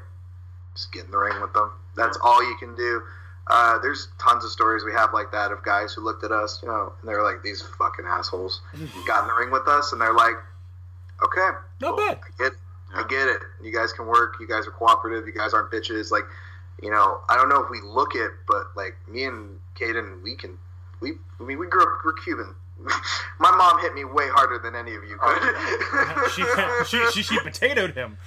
[0.74, 1.72] Just get in the ring with them.
[1.96, 3.02] That's all you can do.
[3.48, 6.60] Uh, there's tons of stories we have like that of guys who looked at us,
[6.64, 8.62] you know, and they're like these fucking assholes.
[9.06, 10.34] got in the ring with us, and they're like,
[11.24, 11.50] okay,
[11.80, 12.20] Not bad.
[12.24, 12.54] I get,
[12.96, 13.42] I get it.
[13.62, 14.36] You guys can work.
[14.40, 15.28] You guys are cooperative.
[15.28, 16.12] You guys aren't bitches.
[16.12, 16.24] Like,
[16.82, 20.36] you know, I don't know if we look it, but like me and Kayden, we
[20.36, 20.58] can.
[21.02, 21.90] We, I mean, we grew up.
[22.06, 22.56] We're Cuban.
[23.40, 26.32] My mom hit me way harder than any of you could.
[26.32, 26.44] she,
[26.86, 28.18] she, she, she potatoed him.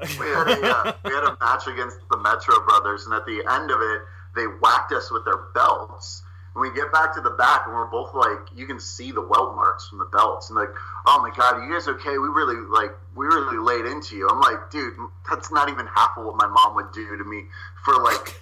[0.00, 3.42] we had, a, uh, we had a match against the Metro Brothers, and at the
[3.50, 4.02] end of it,
[4.34, 6.22] they whacked us with their belts.
[6.58, 9.54] We get back to the back, and we're both like, you can see the welt
[9.54, 10.70] marks from the belts, and like,
[11.06, 12.18] oh my god, are you guys okay?
[12.18, 14.28] We really like, we really laid into you.
[14.28, 14.94] I'm like, dude,
[15.28, 17.44] that's not even half of what my mom would do to me
[17.84, 18.40] for like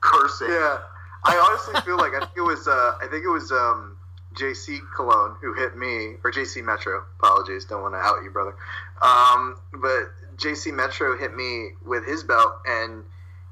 [0.00, 0.48] cursing.
[0.48, 0.78] Yeah,
[1.24, 3.96] I honestly feel like I think it was uh, I think it was um,
[4.34, 7.02] JC Cologne who hit me or JC Metro.
[7.18, 8.54] Apologies, don't want to out you, brother.
[9.00, 13.04] Um, but JC Metro hit me with his belt, and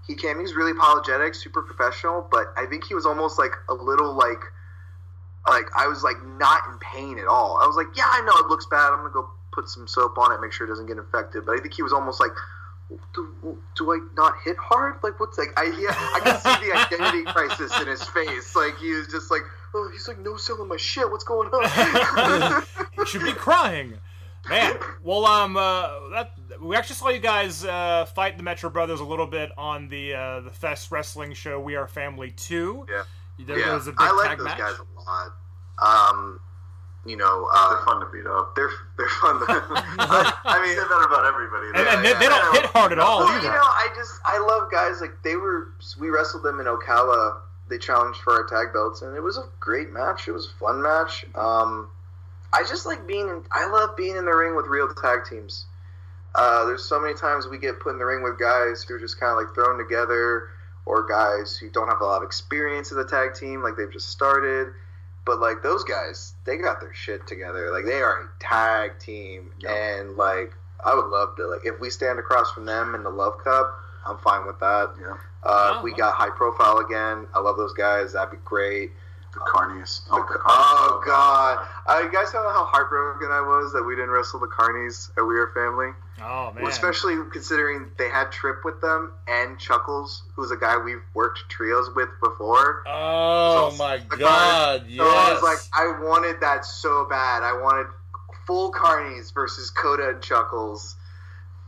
[0.07, 0.37] he came.
[0.37, 4.13] He was really apologetic, super professional, but I think he was almost like a little
[4.15, 4.41] like.
[5.49, 7.59] Like I was like not in pain at all.
[7.61, 8.93] I was like, yeah, I know it looks bad.
[8.93, 11.45] I'm gonna go put some soap on it, make sure it doesn't get infected.
[11.45, 12.31] But I think he was almost like,
[13.15, 14.97] do, do I not hit hard?
[15.03, 15.49] Like, what's like?
[15.57, 18.55] I yeah, I can see the identity crisis in his face.
[18.55, 19.43] Like he was just like,
[19.75, 21.11] oh, he's like no selling my shit.
[21.11, 22.63] What's going on?
[22.99, 23.99] You should be crying.
[24.49, 28.99] Man, well, um, uh, that we actually saw you guys uh, fight the Metro Brothers
[29.01, 31.61] a little bit on the uh, the Fest Wrestling show.
[31.61, 32.85] We Are Family Two.
[32.91, 33.05] yeah,
[33.47, 33.75] There yeah.
[33.75, 34.59] was a big I like tag those match.
[34.59, 35.33] guys a lot.
[36.11, 36.41] Um,
[37.07, 38.55] you know, uh, They're fun to beat up.
[38.57, 39.39] They're they're fun.
[39.41, 41.69] To, I, I mean, say that about everybody.
[41.69, 43.47] and, and they, they don't hit hard at all Well, either.
[43.47, 45.69] you know, I just I love guys like they were.
[46.01, 47.39] We wrestled them in Ocala.
[47.69, 50.27] They challenged for our tag belts, and it was a great match.
[50.27, 51.25] It was a fun match.
[51.37, 51.89] Um,
[52.53, 53.29] I just like being.
[53.29, 55.67] In, I love being in the ring with real tag teams.
[56.35, 58.99] Uh, there's so many times we get put in the ring with guys who are
[58.99, 60.49] just kind of like thrown together,
[60.87, 63.93] or guys who don't have a lot of experience in the tag team, like they've
[63.93, 64.69] just started.
[65.25, 67.71] But like those guys, they got their shit together.
[67.71, 70.53] Like they are a tag team, and like
[70.85, 73.73] I would love to like if we stand across from them in the Love Cup,
[74.07, 74.95] I'm fine with that.
[75.01, 75.17] Yeah.
[75.45, 75.97] Uh, Oh, we wow.
[75.99, 77.27] got high profile again.
[77.35, 78.13] I love those guys.
[78.15, 78.93] That'd be great.
[79.33, 80.05] The Carnies.
[80.09, 80.13] The-
[80.45, 81.67] oh God!
[81.87, 85.23] Uh, you guys know how heartbroken I was that we didn't wrestle the Carnies at
[85.23, 85.93] We Are Family.
[86.23, 91.01] Oh man, especially considering they had Trip with them and Chuckles, who's a guy we've
[91.15, 92.83] worked trios with before.
[92.87, 95.01] Oh So- my the god, So yes.
[95.01, 97.43] I was like, I wanted that so bad.
[97.43, 97.87] I wanted
[98.47, 100.97] full Carnies versus Coda and Chuckles.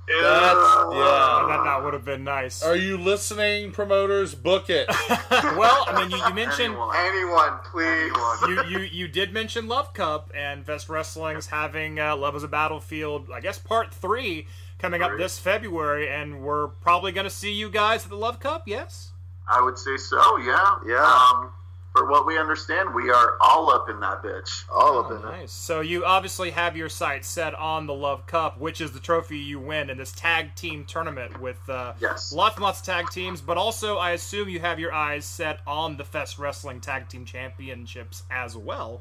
[0.09, 1.47] That's- yeah.
[1.49, 2.63] that, that would have been nice.
[2.63, 4.35] Are you listening, promoters?
[4.35, 4.87] Book it.
[5.31, 6.97] well, I mean, you, you mentioned Anyone.
[6.97, 8.13] Anyone, please.
[8.45, 8.71] Anyone.
[8.71, 12.49] you, you you did mention Love Cup and Fest Wrestling's having uh, Love is a
[12.49, 14.47] Battlefield, I guess part three
[14.79, 18.41] coming up this February, and we're probably going to see you guys at the Love
[18.41, 18.65] Cup.
[18.67, 19.13] Yes.
[19.49, 20.37] I would say so.
[20.39, 20.77] Yeah.
[20.87, 21.03] Yeah.
[21.05, 21.51] Um,
[21.95, 24.65] for what we understand, we are all up in that bitch.
[24.69, 25.25] All Oh, of it.
[25.25, 25.53] nice.
[25.53, 29.39] So you obviously have your sights set on the Love Cup, which is the trophy
[29.39, 32.33] you win in this tag team tournament with uh, Yes.
[32.33, 33.41] lots and lots of tag teams.
[33.41, 37.25] But also, I assume you have your eyes set on the Fest Wrestling Tag Team
[37.25, 39.01] Championships as well.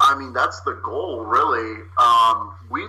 [0.00, 1.82] I mean, that's the goal, really.
[1.98, 2.86] Um, we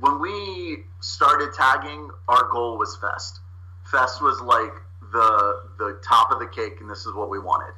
[0.00, 3.40] when we started tagging, our goal was Fest.
[3.84, 4.72] Fest was like
[5.12, 7.74] the the top of the cake, and this is what we wanted.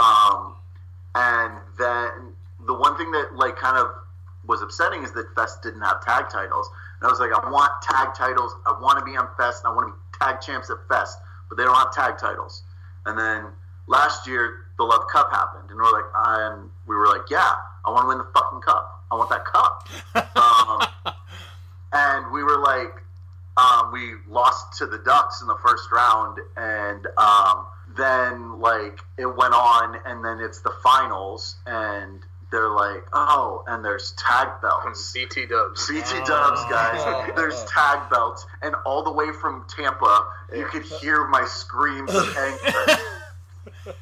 [0.00, 0.54] Um,
[1.14, 2.32] and then
[2.66, 3.92] the one thing that like kind of
[4.46, 6.70] was upsetting is that Fest didn't have tag titles.
[7.00, 8.54] And I was like, I want tag titles.
[8.66, 9.62] I want to be on Fest.
[9.64, 11.18] I want to be tag champs at Fest,
[11.48, 12.62] but they don't have tag titles.
[13.06, 13.46] And then
[13.86, 17.52] last year, the Love Cup happened, and we're like, and we were like, yeah,
[17.84, 19.04] I want to win the fucking cup.
[19.10, 19.88] I want that cup.
[21.04, 21.14] um,
[21.92, 23.02] and we were like,
[23.56, 29.26] um, we lost to the Ducks in the first round, and um, then like it
[29.26, 35.12] went on, and then it's the finals, and they're like, oh, and there's tag belts.
[35.12, 35.86] CT Dubs.
[35.86, 37.32] CT Dubs, guys.
[37.36, 42.36] There's tag belts, and all the way from Tampa, you could hear my screams of
[42.36, 43.94] anger.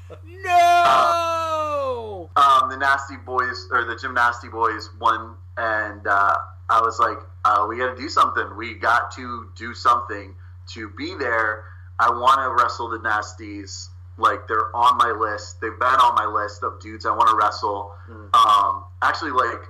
[0.44, 2.30] No.
[2.36, 6.36] um, the Nasty Boys or the Gymnasty Boys won, and uh,
[6.70, 8.56] I was like, uh, "We got to do something.
[8.56, 10.34] We got to do something
[10.68, 11.64] to be there.
[11.98, 13.88] I want to wrestle the Nasties.
[14.16, 15.60] Like they're on my list.
[15.60, 17.92] They've been on my list of dudes I want to wrestle.
[18.34, 19.60] Um, actually, like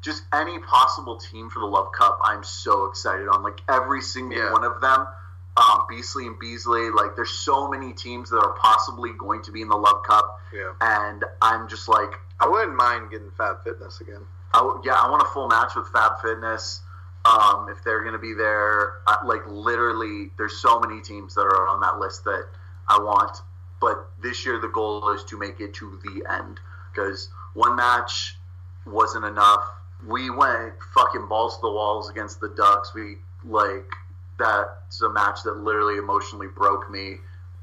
[0.00, 3.42] just any possible team for the Love Cup, I'm so excited on.
[3.44, 4.52] Like every single Yeah.
[4.52, 5.06] one of them.
[5.54, 9.60] Um, Beasley and Beasley, like there's so many teams that are possibly going to be
[9.60, 10.72] in the Love Cup, Yeah.
[10.80, 12.10] and I'm just like,
[12.40, 14.22] I wouldn't mind getting Fab Fitness again.
[14.54, 16.80] I w- yeah, I want a full match with Fab Fitness.
[17.24, 18.94] Um, if they're going to be there,
[19.24, 22.46] like literally, there's so many teams that are on that list that
[22.88, 23.38] I want.
[23.80, 26.58] But this year, the goal is to make it to the end
[26.92, 28.36] because one match
[28.86, 29.62] wasn't enough.
[30.06, 32.92] We went fucking balls to the walls against the Ducks.
[32.94, 33.90] We like
[34.38, 37.16] that's a match that literally emotionally broke me,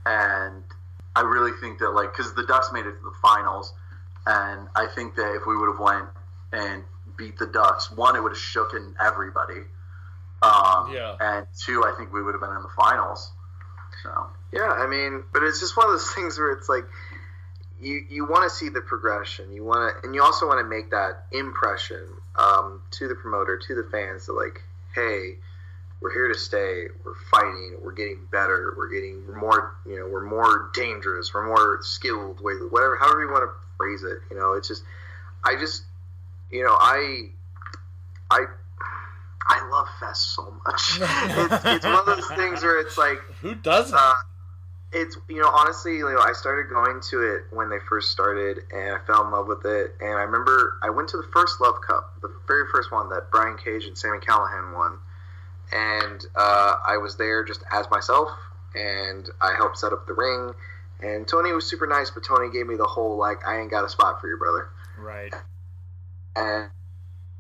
[0.06, 0.64] and
[1.16, 3.74] I really think that like because the Ducks made it to the finals,
[4.26, 6.08] and I think that if we would have went
[6.52, 6.84] and
[7.20, 9.62] beat the Ducks, one it would have shooken everybody,
[10.42, 11.16] um, Yeah.
[11.20, 13.32] and two I think we would have been in the finals.
[14.02, 16.86] So Yeah, I mean, but it's just one of those things where it's like
[17.80, 19.52] you you want to see the progression.
[19.54, 23.58] You want to, and you also want to make that impression um, to the promoter,
[23.58, 24.62] to the fans, that like,
[24.96, 25.38] hey,
[26.02, 26.88] we're here to stay.
[27.06, 27.78] We're fighting.
[27.82, 28.74] We're getting better.
[28.78, 31.34] We're getting more, you know, we're more dangerous.
[31.34, 32.40] We're more skilled.
[32.42, 34.20] Whatever, however you want to phrase it.
[34.30, 34.84] You know, it's just,
[35.44, 35.84] I just,
[36.52, 37.30] you know, I,
[38.32, 38.46] I.
[39.52, 41.00] I love Fest so much.
[41.02, 43.98] it's, it's one of those things where it's like, Who doesn't?
[43.98, 44.14] uh,
[44.92, 48.60] it's you know honestly, you know, I started going to it when they first started,
[48.72, 49.96] and I fell in love with it.
[50.02, 53.32] And I remember I went to the first Love Cup, the very first one that
[53.32, 54.98] Brian Cage and Sami Callihan won,
[55.72, 58.30] and uh, I was there just as myself,
[58.76, 60.54] and I helped set up the ring.
[61.02, 63.86] And Tony was super nice, but Tony gave me the whole like, "I ain't got
[63.86, 65.34] a spot for you, brother." Right.
[66.40, 66.70] And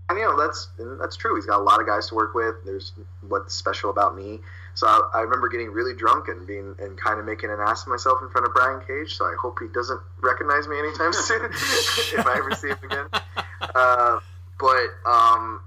[0.09, 0.69] and you know that's
[0.99, 1.35] that's true.
[1.35, 2.55] He's got a lot of guys to work with.
[2.65, 2.93] There's
[3.27, 4.39] what's special about me.
[4.73, 7.83] So I, I remember getting really drunk and being and kind of making an ass
[7.83, 9.15] of myself in front of Brian Cage.
[9.15, 13.05] So I hope he doesn't recognize me anytime soon if I ever see him again.
[13.61, 14.19] Uh,
[14.59, 15.61] but um,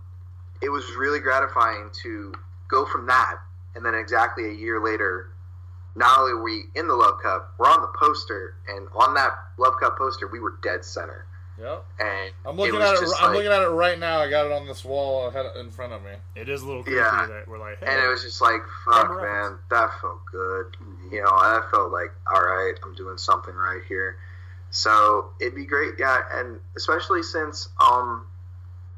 [0.60, 2.34] it was really gratifying to
[2.68, 3.36] go from that
[3.74, 5.28] and then exactly a year later.
[5.94, 9.30] Not only were we in the Love Cup, we're on the poster, and on that
[9.58, 11.26] Love Cup poster, we were dead center.
[11.60, 11.84] Yep.
[12.00, 13.08] And I'm looking was at it.
[13.20, 14.18] I'm like- looking at it right now.
[14.20, 16.12] I got it on this wall ahead in front of me.
[16.34, 17.26] It is a little creepy Yeah.
[17.28, 20.76] that we're like, hey, and it was just like, fuck, Remember man, that felt good.
[21.10, 24.16] You know, I felt like, all right, I'm doing something right here.
[24.70, 28.24] So it'd be great, yeah, and especially since um,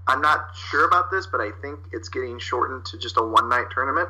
[0.07, 3.49] I'm not sure about this, but I think it's getting shortened to just a one
[3.49, 4.09] night tournament.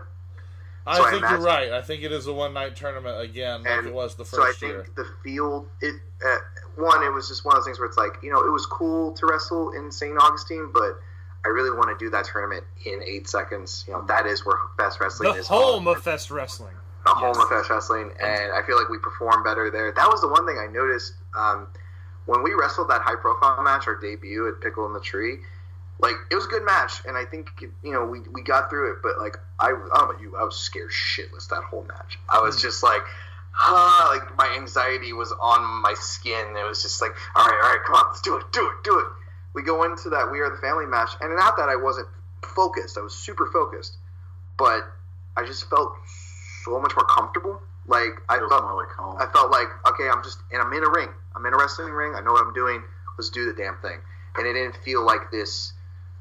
[0.87, 1.73] I So I think imagine- you're right.
[1.73, 4.61] I think it is a one night tournament again, like And it was the first
[4.61, 4.71] year.
[4.73, 5.05] so I think year.
[5.05, 6.37] the field, it uh,
[6.77, 8.67] one, it was just one of those things where it's like, you know, it was
[8.67, 10.17] cool to wrestle in St.
[10.19, 10.99] Augustine, but
[11.45, 13.85] I really want to do that tournament in eight seconds.
[13.87, 15.47] You know, that is where Fest Wrestling the is.
[15.47, 16.75] home of Fest Wrestling.
[17.05, 19.93] the home of Fest Wrestling, and I feel like we perform better there.
[19.93, 21.67] That was the one thing I noticed um,
[22.27, 25.39] when we wrestled that high profile match, our debut at Pickle in the Tree.
[26.01, 27.49] Like it was a good match, and I think
[27.83, 28.99] you know we, we got through it.
[29.03, 32.19] But like I, I don't know about you, I was scared shitless that whole match.
[32.29, 33.03] I was just like,
[33.59, 36.57] ah, like my anxiety was on my skin.
[36.57, 38.85] It was just like, all right, all right, come on, let's do it, do it,
[38.85, 39.07] do it.
[39.55, 42.09] We go into that We Are the Family match, and not that I wasn't
[42.43, 43.97] focused, I was super focused,
[44.59, 44.83] but
[45.37, 45.93] I just felt
[46.65, 47.61] so much more comfortable.
[47.87, 49.17] Like I feels felt more like home.
[49.21, 51.09] I felt like okay, I'm just and I'm in a ring.
[51.37, 52.15] I'm in a wrestling ring.
[52.15, 52.83] I know what I'm doing.
[53.19, 53.99] Let's do the damn thing.
[54.37, 55.73] And it didn't feel like this,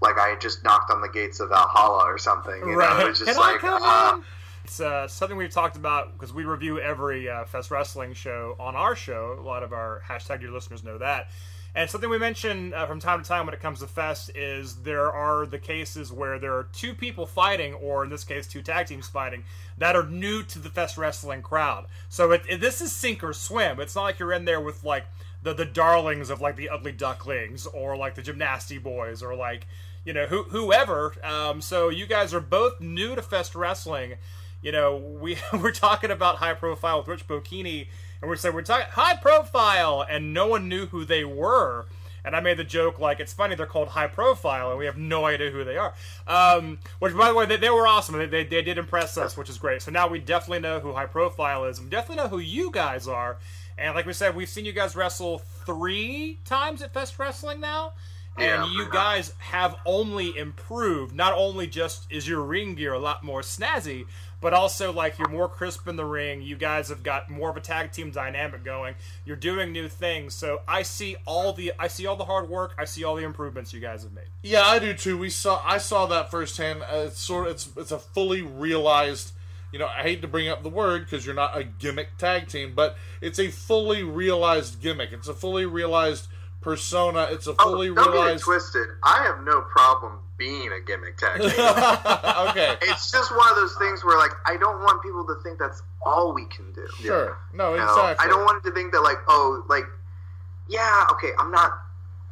[0.02, 2.60] like I had just knocked on the gates of Valhalla or something.
[2.60, 4.24] You know, it was just Can I like come uh, in?
[4.64, 8.76] It's uh, something we've talked about because we review every uh, Fest Wrestling show on
[8.76, 9.38] our show.
[9.40, 11.30] A lot of our hashtag your listeners know that.
[11.76, 14.76] And something we mention uh, from time to time when it comes to Fest is
[14.84, 18.62] there are the cases where there are two people fighting, or in this case, two
[18.62, 19.44] tag teams fighting,
[19.80, 21.88] that are new to the Fest wrestling crowd.
[22.10, 23.80] So it, it, this is sink or swim.
[23.80, 25.06] It's not like you're in there with like
[25.42, 29.68] the the darlings of like the Ugly Ducklings or like the Gymnasty Boys or like
[30.06, 31.16] you know who, whoever.
[31.26, 34.14] Um, so you guys are both new to Fest wrestling.
[34.64, 37.88] You know we we're talking about high profile with Rich Bocchini,
[38.22, 41.86] and we're saying we're talking high profile, and no one knew who they were.
[42.26, 44.98] And I made the joke like it's funny they're called high profile and we have
[44.98, 45.94] no idea who they are.
[46.26, 48.18] Um, which by the way they, they were awesome.
[48.18, 49.82] They, they, they did impress us, which is great.
[49.82, 51.82] So now we definitely know who high profile is.
[51.82, 53.40] We definitely know who you guys are.
[53.78, 57.92] And like we said, we've seen you guys wrestle three times at Fest Wrestling now.
[58.38, 61.14] And Yeah, you guys have only improved.
[61.14, 64.06] Not only just is your ring gear a lot more snazzy,
[64.44, 66.42] but also like you're more crisp in the ring.
[66.42, 68.96] You guys have got more of a tag team dynamic going.
[69.26, 70.34] You're doing new things.
[70.34, 72.76] So I see all the I see all the hard work.
[72.78, 74.28] I see all the improvements you guys have made.
[74.44, 75.18] Yeah, I do too.
[75.18, 76.84] We saw I saw that firsthand.
[76.84, 79.32] Uh, it's sort of it's it's a fully realized.
[79.72, 82.48] You know, I hate to bring up the word because you're not a gimmick tag
[82.48, 85.12] team, but it's a fully realized gimmick.
[85.14, 86.28] It's a fully realized
[86.64, 87.28] persona.
[87.32, 88.44] It's a oh, fully Oh, don't get realized.
[88.44, 88.88] twisted.
[89.04, 94.04] I have no problem being a gimmick tag okay, it's just one of those things
[94.04, 96.88] where like I don't want people to think that's all we can do.
[97.02, 97.38] sure.
[97.54, 98.16] No, You know.
[98.20, 99.86] I don't want to think that like oh like
[100.70, 101.72] yeah okay I'm not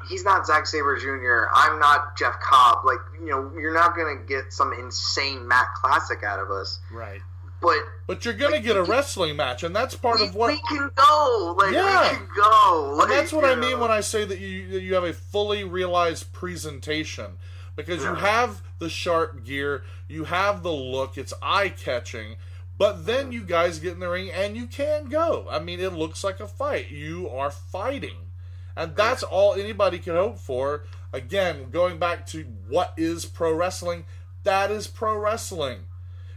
[0.10, 1.48] he's not Zack Sabre Jr.
[1.54, 6.24] I'm not Jeff Cobb like you know you're not gonna get some insane mat classic
[6.24, 7.22] out of us Right.
[7.62, 7.78] But
[8.08, 10.48] But you're gonna get a wrestling match, and that's part we, of what.
[10.48, 12.02] we can go like Yeah.
[12.02, 13.80] we can go like, And that's what I mean know.
[13.80, 17.38] when I say that you that you have a fully realized presentation
[17.76, 22.36] because you have the sharp gear, you have the look, it's eye catching,
[22.78, 23.34] but then mm-hmm.
[23.34, 25.48] you guys get in the ring and you can go.
[25.50, 26.90] I mean, it looks like a fight.
[26.90, 28.32] You are fighting,
[28.76, 30.84] and that's all anybody can hope for.
[31.14, 34.06] Again, going back to what is pro wrestling,
[34.44, 35.82] that is pro wrestling.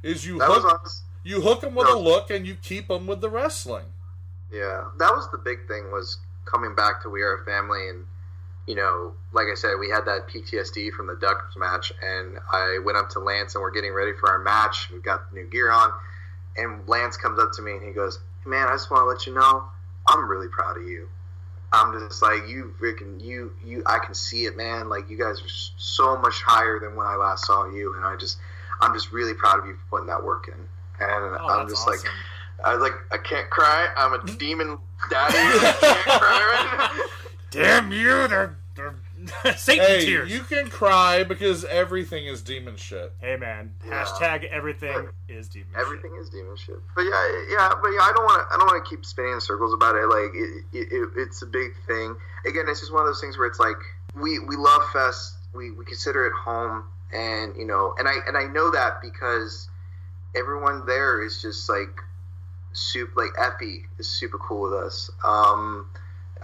[0.02, 0.90] Is you that hook.
[1.24, 3.86] You hook them with a look and you keep them with the wrestling.
[4.52, 8.04] Yeah, that was the big thing was coming back to We Are a Family, and
[8.68, 12.78] you know, like I said, we had that PTSD from the Ducks match, and I
[12.84, 14.90] went up to Lance, and we're getting ready for our match.
[14.92, 15.90] We got the new gear on,
[16.56, 19.06] and Lance comes up to me and he goes, hey, "Man, I just want to
[19.06, 19.64] let you know,
[20.06, 21.08] I'm really proud of you."
[21.72, 23.82] I'm just like you, freaking you, you.
[23.84, 24.88] I can see it, man.
[24.88, 28.14] Like you guys are so much higher than when I last saw you, and I
[28.14, 28.38] just,
[28.80, 30.68] I'm just really proud of you for putting that work in.
[31.00, 32.00] And Oh, I'm that's just like.
[32.64, 33.88] I was like, I can't cry.
[33.96, 34.36] I'm a hmm?
[34.38, 34.78] demon
[35.10, 35.34] daddy.
[35.36, 37.04] I can't cry right now.
[37.50, 38.26] Damn you!
[38.28, 38.94] They're they're
[39.56, 40.30] Satan Hey, tears.
[40.32, 43.12] you can cry because everything is demon shit.
[43.20, 44.04] Hey man, Yeah.
[44.04, 45.68] hashtag everything is demon.
[45.72, 45.80] shit.
[45.80, 46.76] Everything is demon shit.
[46.96, 48.54] But yeah, yeah, but yeah, I don't want to.
[48.54, 50.06] I don't want to keep spinning in circles about it.
[50.06, 52.16] Like it, it, it, it's a big thing.
[52.46, 53.76] Again, it's just one of those things where it's like
[54.16, 55.34] we we love Fest.
[55.54, 59.68] We we consider it home, and you know, and I and I know that because
[60.36, 62.00] everyone there is just like
[62.72, 63.12] super.
[63.16, 65.10] Like Effy is super cool with us.
[65.24, 65.86] Um,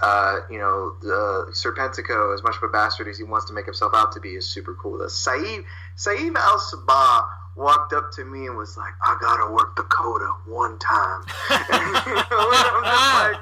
[0.01, 3.67] uh, you know, the Serpentico, as much of a bastard as he wants to make
[3.67, 5.13] himself out to be, is super cool with us.
[5.29, 5.65] Saieve,
[5.97, 7.25] Saieve Al Sabah
[7.57, 11.23] walked up to me and was like, I gotta work the Coda one time.
[11.51, 13.41] you know, and like,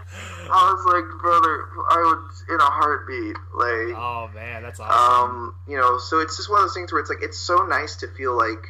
[0.50, 3.36] I was like, brother, I would, in a heartbeat.
[3.54, 5.30] Like, Oh man, that's awesome.
[5.36, 7.66] um, you know, so it's just one of those things where it's like it's so
[7.66, 8.66] nice to feel like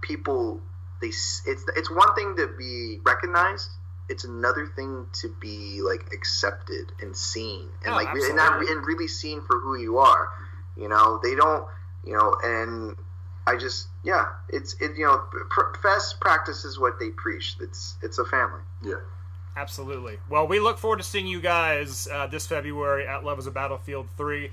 [0.00, 0.60] people
[1.00, 3.70] they it's it's one thing to be recognized,
[4.08, 8.84] it's another thing to be like accepted and seen and Oh, like and, not, and
[8.86, 10.28] really seen for who you are.
[10.76, 11.66] You know, they don't,
[12.04, 12.96] you know, and
[13.46, 15.18] I just yeah, it's it you know,
[15.48, 17.56] pr- fest practices what they preach.
[17.60, 18.60] It's it's a family.
[18.82, 18.94] Yeah.
[19.56, 20.18] Absolutely.
[20.28, 23.50] Well, we look forward to seeing you guys uh, this February at Love is a
[23.50, 24.50] Battlefield 3.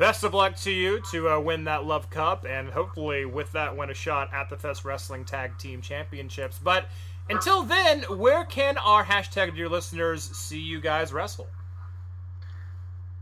[0.00, 3.76] Best of luck to you to uh, win that Love Cup, and hopefully, with that,
[3.76, 6.58] win a shot at the Fest Wrestling Tag Team Championships.
[6.58, 6.86] But
[7.28, 11.48] until then, where can our hashtag dear listeners see you guys wrestle?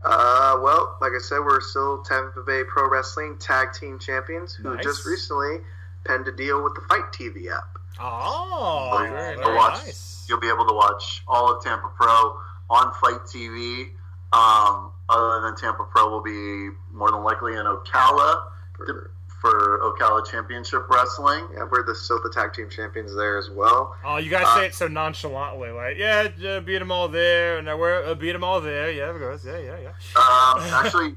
[0.05, 4.73] Uh, well, like I said, we're still Tampa Bay Pro Wrestling Tag Team Champions, who
[4.73, 4.83] Nice.
[4.85, 5.57] just recently
[6.05, 7.77] penned a deal with the Fight TV app.
[7.99, 10.25] Oh, So very, very watch- nice.
[10.29, 12.37] You'll be able to watch all of Tampa Pro
[12.69, 13.89] on Fight TV.
[14.31, 18.43] Um, other than Tampa Pro, will be more than likely in Ocala
[18.75, 19.11] For,
[19.41, 21.47] for Ocala Championship Wrestling.
[21.53, 23.95] yeah, we're the still the Tag Team Champions there as well.
[24.05, 27.67] Oh, you guys say it so nonchalantly, like, yeah, uh, beat them all there, and
[27.67, 28.91] we're uh, beat them all there.
[28.91, 29.89] Yeah, of course, yeah, yeah, yeah.
[30.15, 31.15] Um, actually,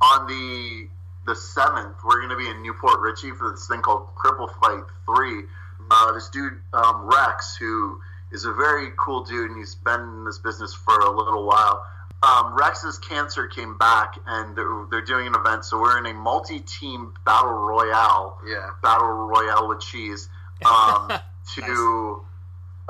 [0.00, 0.88] on the
[1.26, 4.48] the seventh, we're going to be in New Port Richey for this thing called Cripple
[4.60, 5.44] Fight Three.
[5.90, 8.00] Uh, this dude um, Rex, who
[8.32, 11.84] is a very cool dude, and he's been in this business for a little while.
[12.22, 15.64] Um, Rex's cancer came back, and they're, they're doing an event.
[15.64, 18.38] So we're in a multi-team battle royale.
[18.46, 18.68] Yeah.
[18.82, 20.28] Battle royale with cheese.
[20.62, 21.10] Um,
[21.54, 22.22] to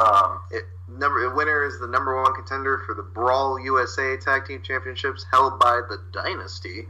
[0.01, 4.61] um, It, number winner is the number one contender for the Brawl USA Tag Team
[4.63, 6.89] Championships held by the Dynasty,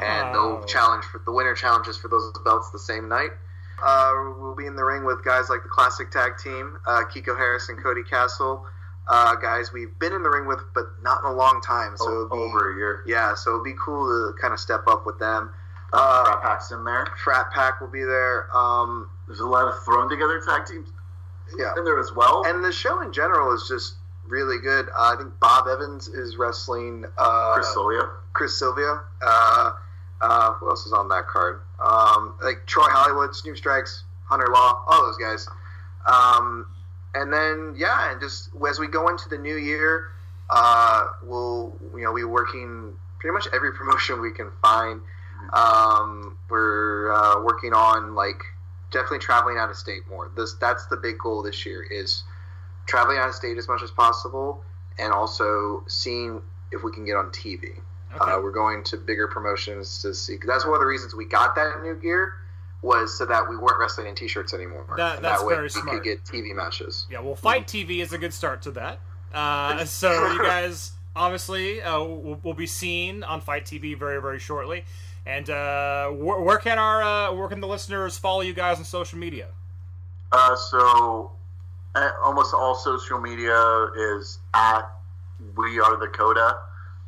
[0.00, 0.56] and Oh.
[0.58, 3.32] they'll challenge for the winner challenges for those belts the same night.
[3.84, 7.36] Uh, we'll be in the ring with guys like the Classic Tag Team, uh, Kiko
[7.36, 8.64] Harris and Cody Castle.
[9.06, 11.96] Uh, guys we've been in the ring with, but not in a long time.
[11.96, 13.02] So o- be, over a year.
[13.06, 15.50] yeah, so it'll be cool to kind of step up with them.
[15.92, 17.06] Uh, Frat Pack's in there.
[17.22, 18.48] Frat Pack will be there.
[18.56, 20.88] Um, There's a lot of thrown together tag teams
[21.58, 22.44] yeah, in there as well.
[22.46, 23.94] and the show in general is just
[24.26, 24.88] really good.
[24.88, 28.10] Uh, I think Bob Evans is wrestling uh, Chris Solia.
[28.32, 29.00] Chris Sylvia.
[29.22, 29.72] Uh,
[30.20, 31.60] uh, who else is on that card?
[31.84, 35.46] Um, like Troy Hollywood, Snoop Strikes, Hunter Law, all those guys.
[36.06, 36.66] Um,
[37.14, 40.08] and then yeah, and just as we go into the new year,
[40.50, 45.00] uh, we'll you know be working pretty much every promotion we can find.
[45.52, 48.42] Um, we're uh, working on like
[48.90, 50.30] definitely traveling out of state more.
[50.36, 52.24] This that's the big goal this year is
[52.86, 54.62] traveling out of state as much as possible,
[54.98, 56.40] and also seeing
[56.72, 57.78] if we can get on TV.
[58.20, 60.36] Uh, we're going to bigger promotions to see.
[60.36, 62.34] Cause that's one of the reasons we got that new gear
[62.84, 64.84] was so that we weren't wrestling in t-shirts anymore.
[64.96, 65.88] That- And that's that way very we smart.
[65.90, 67.06] could get TV matches.
[67.10, 68.98] Yeah, well, Fight TV is a good start to that.
[69.32, 74.38] Uh, so you guys obviously uh, will, will be seen on Fight TV very, very
[74.38, 74.84] shortly.
[75.26, 78.84] And uh, where, where can our uh, where can the listeners follow you guys on
[78.84, 79.48] social media?
[80.30, 81.32] Uh, so
[81.94, 83.86] uh, almost all social media
[84.16, 84.82] is at
[85.56, 86.58] We Are the Coda.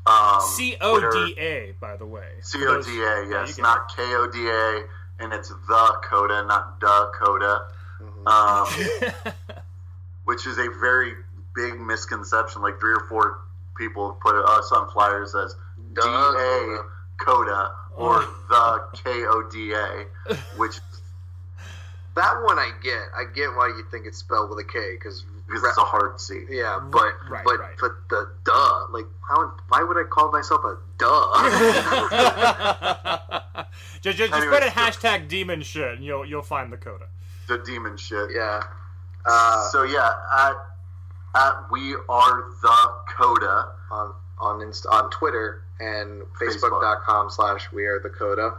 [0.06, 2.28] Um, C O D A, by the way.
[2.40, 4.82] C O D A, Yeah, yes, not K O D A,
[5.20, 7.66] and it's the Coda, not the Coda,
[8.26, 8.66] um,
[10.24, 11.14] which is a very
[11.54, 12.62] big misconception.
[12.62, 13.38] Like three or four
[13.78, 15.54] people put us on flyers as
[15.94, 16.78] D A
[17.24, 18.88] Coda or Oh.
[18.92, 20.04] the K O D A,
[20.58, 20.78] which
[22.14, 22.94] That one I get.
[23.14, 26.20] I get why you think it's spelled with a K because because it's a hard
[26.20, 26.44] C.
[26.50, 27.76] yeah, but Right, but right.
[27.80, 29.52] but the duh, like how?
[29.68, 31.32] Why would I call myself a duh?
[34.02, 37.06] just just, just Anyways, put in hashtag demon shit and you'll you'll find the coda.
[37.48, 38.30] The demon shit.
[38.34, 38.60] yeah.
[39.24, 40.54] Uh, so yeah, at
[41.34, 43.66] at we are the Coda.
[43.90, 46.70] on on Inst- on Twitter and Facebook.
[46.70, 48.54] Facebook.com slash We Are the Coda.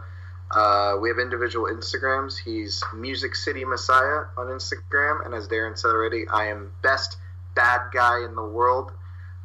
[0.50, 2.38] Uh, we have individual Instagrams.
[2.42, 7.18] He's Music City Messiah on Instagram, and as Daryn said already, I am best
[7.54, 8.92] bad guy in the world.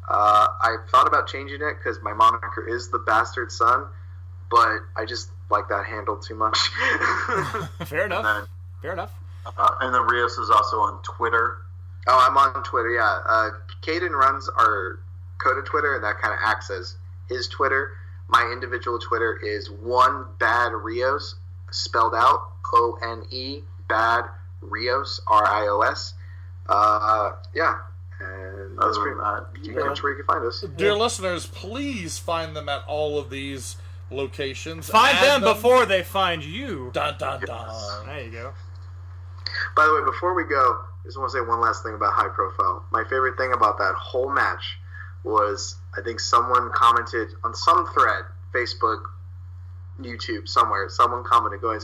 [0.08, 3.86] Uh, I thought about changing it because my moniker is the bastard son,
[4.50, 6.58] but I just like that handle too much.
[7.86, 8.24] Fair enough.
[8.24, 8.42] Then,
[8.82, 9.12] Fair enough.
[9.46, 11.58] uh, and then Rios is also on Twitter.
[12.06, 12.90] Oh, I'm on Twitter.
[12.90, 13.50] Yeah, uh,
[13.82, 14.98] Kayden runs our
[15.42, 16.96] Coda Twitter, and that kind of acts as
[17.28, 17.92] his Twitter.
[18.34, 21.36] My individual Twitter is one bad Rios,
[21.70, 22.40] spelled out
[22.72, 24.24] O N E bad
[24.60, 26.14] Rios R I O S.
[26.68, 27.76] Uh, yeah,
[28.18, 30.64] and that's pretty, than that, pretty much where you can find us.
[30.76, 33.76] Dear listeners, please find them at all of these
[34.10, 34.88] locations.
[34.88, 36.90] Find Add them before they find you.
[36.92, 38.04] Dun, dun, dun.
[38.04, 38.52] There you go.
[39.76, 42.12] By the way, before we go, I just want to say one last thing about
[42.12, 42.84] high profile.
[42.90, 44.78] My favorite thing about that whole match
[45.24, 48.24] was I think someone commented on some thread,
[48.54, 49.02] Facebook,
[50.00, 50.88] YouTube, somewhere.
[50.88, 51.80] Someone commented, going,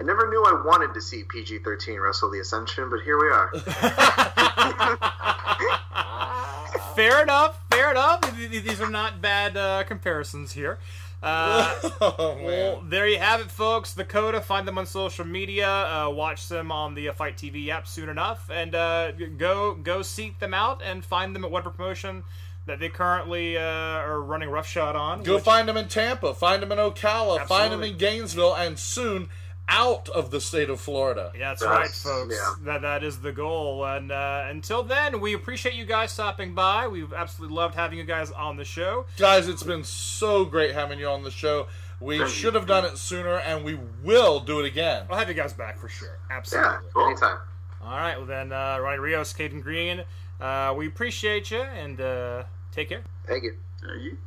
[0.00, 3.50] "I never knew I wanted to see PG-13 wrestle the Ascension, but here we are."
[6.94, 7.60] fair enough.
[7.70, 8.20] Fair enough.
[8.36, 10.78] Th- th- These are not bad uh, comparisons here.
[11.22, 13.94] Uh, Oh, well, there you have it, folks.
[13.94, 14.40] The Coda.
[14.40, 15.68] Find them on social media.
[15.68, 20.02] Uh, watch them on the uh, Fight TV app soon enough, and uh, go go
[20.02, 22.24] seek them out and find them at whatever promotion
[22.66, 25.22] that they currently uh, are running roughshod on.
[25.22, 28.78] Go which- find them in Tampa, find them in Ocala, find them in Gainesville, and
[28.78, 29.28] soon
[29.66, 31.32] out of the state of Florida.
[31.34, 32.34] Yeah, that's Yes, right, folks.
[32.34, 32.54] yeah.
[32.64, 33.84] That that is the goal.
[33.86, 36.86] And uh, until then, we appreciate you guys stopping by.
[36.86, 39.06] We've absolutely loved having you guys on the show.
[39.16, 41.66] Guys, it's been so great having you on the show.
[42.00, 42.58] We Thank should you.
[42.60, 45.06] have done it sooner, and we will do it again.
[45.08, 46.18] We'll have you guys back for sure.
[46.28, 47.02] yeah, Absolutely.
[47.02, 47.38] anytime.
[47.82, 48.16] All right.
[48.18, 50.04] Well then, uh, Ronnie Rios, Kayden Greene,
[50.40, 52.44] uh, we appreciate you and uh,
[52.74, 53.04] take care.
[53.26, 53.56] Thank you.
[53.86, 54.18] Yeah, you-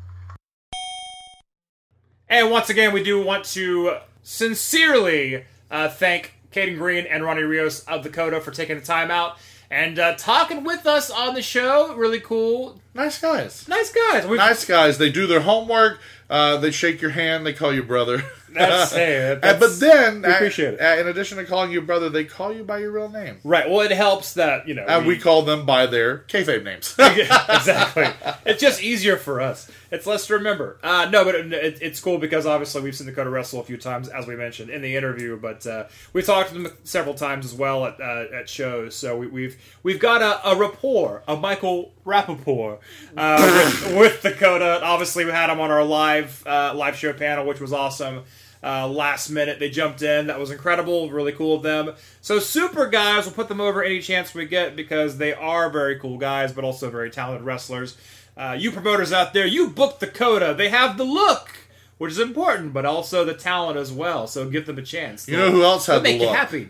[2.29, 7.81] And once again, we do want to sincerely uh, thank Kayden Greene and Ronnie Rios
[7.85, 9.37] of the Coda for taking the time out
[9.69, 11.93] and uh, talking with us on the show.
[11.95, 12.81] Really cool.
[12.93, 13.67] Nice guys.
[13.67, 14.25] Nice guys.
[14.25, 14.97] We, Nice guys.
[14.97, 15.99] They do their homework.
[16.29, 17.45] Uh, they shake your hand.
[17.45, 18.23] They call you brother.
[18.53, 20.81] That's- hey, And- that's- but then, we appreciate it.
[20.81, 23.69] uh, in addition to calling you brother, they call you by your real name, Right.
[23.69, 24.85] Well, it helps that you know.
[24.87, 26.95] and we call them by their kayfabe names.
[26.99, 28.07] exactly.
[28.45, 29.69] It's just easier for us.
[29.89, 30.77] It's less to remember.
[30.83, 33.63] Uh, no, but it, it, it's cool because obviously we've seen the Coda wrestle a
[33.63, 35.37] few times, as we mentioned in the interview.
[35.37, 38.95] But uh, we talked to them several times as well at, uh, at shows.
[38.95, 42.79] So we, we've we've got a, a rapport, a Michael Rappaport
[43.15, 43.37] uh,
[43.85, 44.81] with, with the Coda.
[44.83, 48.23] Obviously, we had him on our live uh, live show panel, which was awesome.
[48.63, 50.27] Uh, last minute, they jumped in.
[50.27, 51.09] That was incredible.
[51.11, 51.93] Really cool of them.
[52.21, 55.99] So, super guys, we'll put them over any chance we get because they are very
[55.99, 57.97] cool guys, but also very talented wrestlers.
[58.35, 60.53] Uh, you promoters out there, you book the Coda.
[60.53, 61.49] They have the look,
[61.97, 64.27] which is important, but also the talent as well.
[64.27, 65.27] So, give them a chance.
[65.27, 66.35] You know who else had the make you look?
[66.35, 66.69] happy.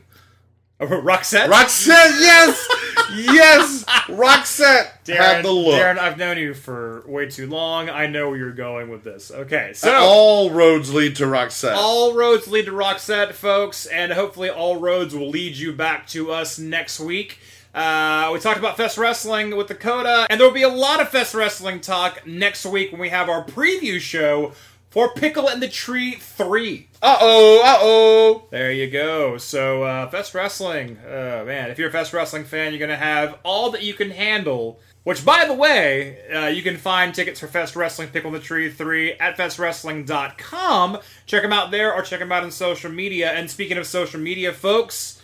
[0.80, 1.50] Roxette?
[1.50, 2.68] Roxette, yes,
[3.16, 5.80] yes, Roxette Daryn, had the look.
[5.80, 7.90] Daryn, I've known you for way too long.
[7.90, 9.32] I know where you're going with this.
[9.32, 11.76] Okay, so all roads lead to Roxette.
[11.76, 16.32] All roads lead to Roxette, folks, and hopefully all roads will lead you back to
[16.32, 17.40] us next week.
[17.74, 21.02] Uh, we talked about Fest Wrestling with the Coda, and there will be a lot
[21.02, 24.54] of Fest Wrestling talk next week when we have our preview show
[24.98, 26.88] for Pickle and the Tree 3.
[27.04, 28.48] Uh oh, uh oh.
[28.50, 29.38] There you go.
[29.38, 32.98] So, uh, Fest Wrestling, uh, man, if you're a Fest Wrestling fan, you're going to
[32.98, 34.80] have all that you can handle.
[35.04, 38.40] Which, by the way, uh, you can find tickets for Fest Wrestling Pickle in the
[38.40, 40.98] Tree 3 at festwrestling.com.
[41.28, 43.30] Check them out there or check them out on social media.
[43.34, 45.17] And speaking of social media, folks,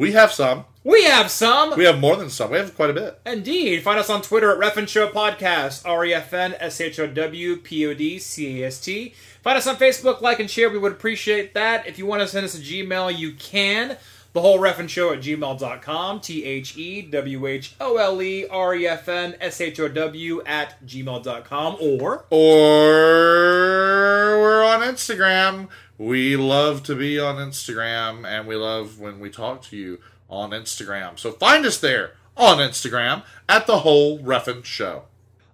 [0.00, 0.64] We have some.
[0.82, 1.76] we have some.
[1.76, 2.52] We have more than some.
[2.52, 3.20] We have quite a bit.
[3.26, 3.82] Indeed.
[3.82, 7.06] Find us on Twitter at Refn Show Podcast, R E F N S H O
[7.06, 9.12] W P O D C A S T.
[9.42, 10.70] Find us on Facebook, like and share.
[10.70, 11.86] We would appreciate that.
[11.86, 13.98] If you want to send us a Gmail, you can.
[14.32, 16.20] The whole Refn Show at gmail.com.
[16.20, 19.88] T H E W H O L E R E F N S H O
[19.88, 21.76] W at gmail.com.
[21.78, 25.68] Or Or we're on Instagram.
[26.00, 29.98] We love to be on Instagram, and we love when we talk to you
[30.30, 31.18] on Instagram.
[31.18, 35.02] So find us there on Instagram at the whole Ref'n Show.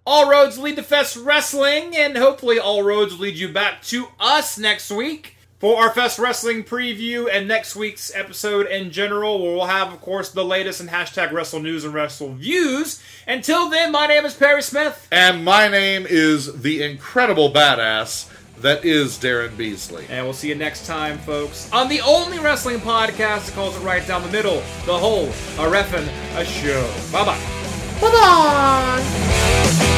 [0.07, 4.57] all roads lead to Fest Wrestling, and hopefully all roads lead you back to us
[4.57, 9.67] next week for our Fest Wrestling preview and next week's episode in general, where we'll
[9.67, 13.03] have, of course, the latest in hashtag Wrestle News and Wrestle Views.
[13.27, 18.29] Until then, my name is Perry Smith, And my name is the incredible badass
[18.61, 20.07] that is Daryn Beasley.
[20.09, 23.81] and we'll see you next time, folks, on the only wrestling podcast that calls it
[23.81, 26.83] right down the middle, the whole, a reffin' a show.
[27.13, 27.41] Bye bye.
[28.01, 29.93] Bye bye.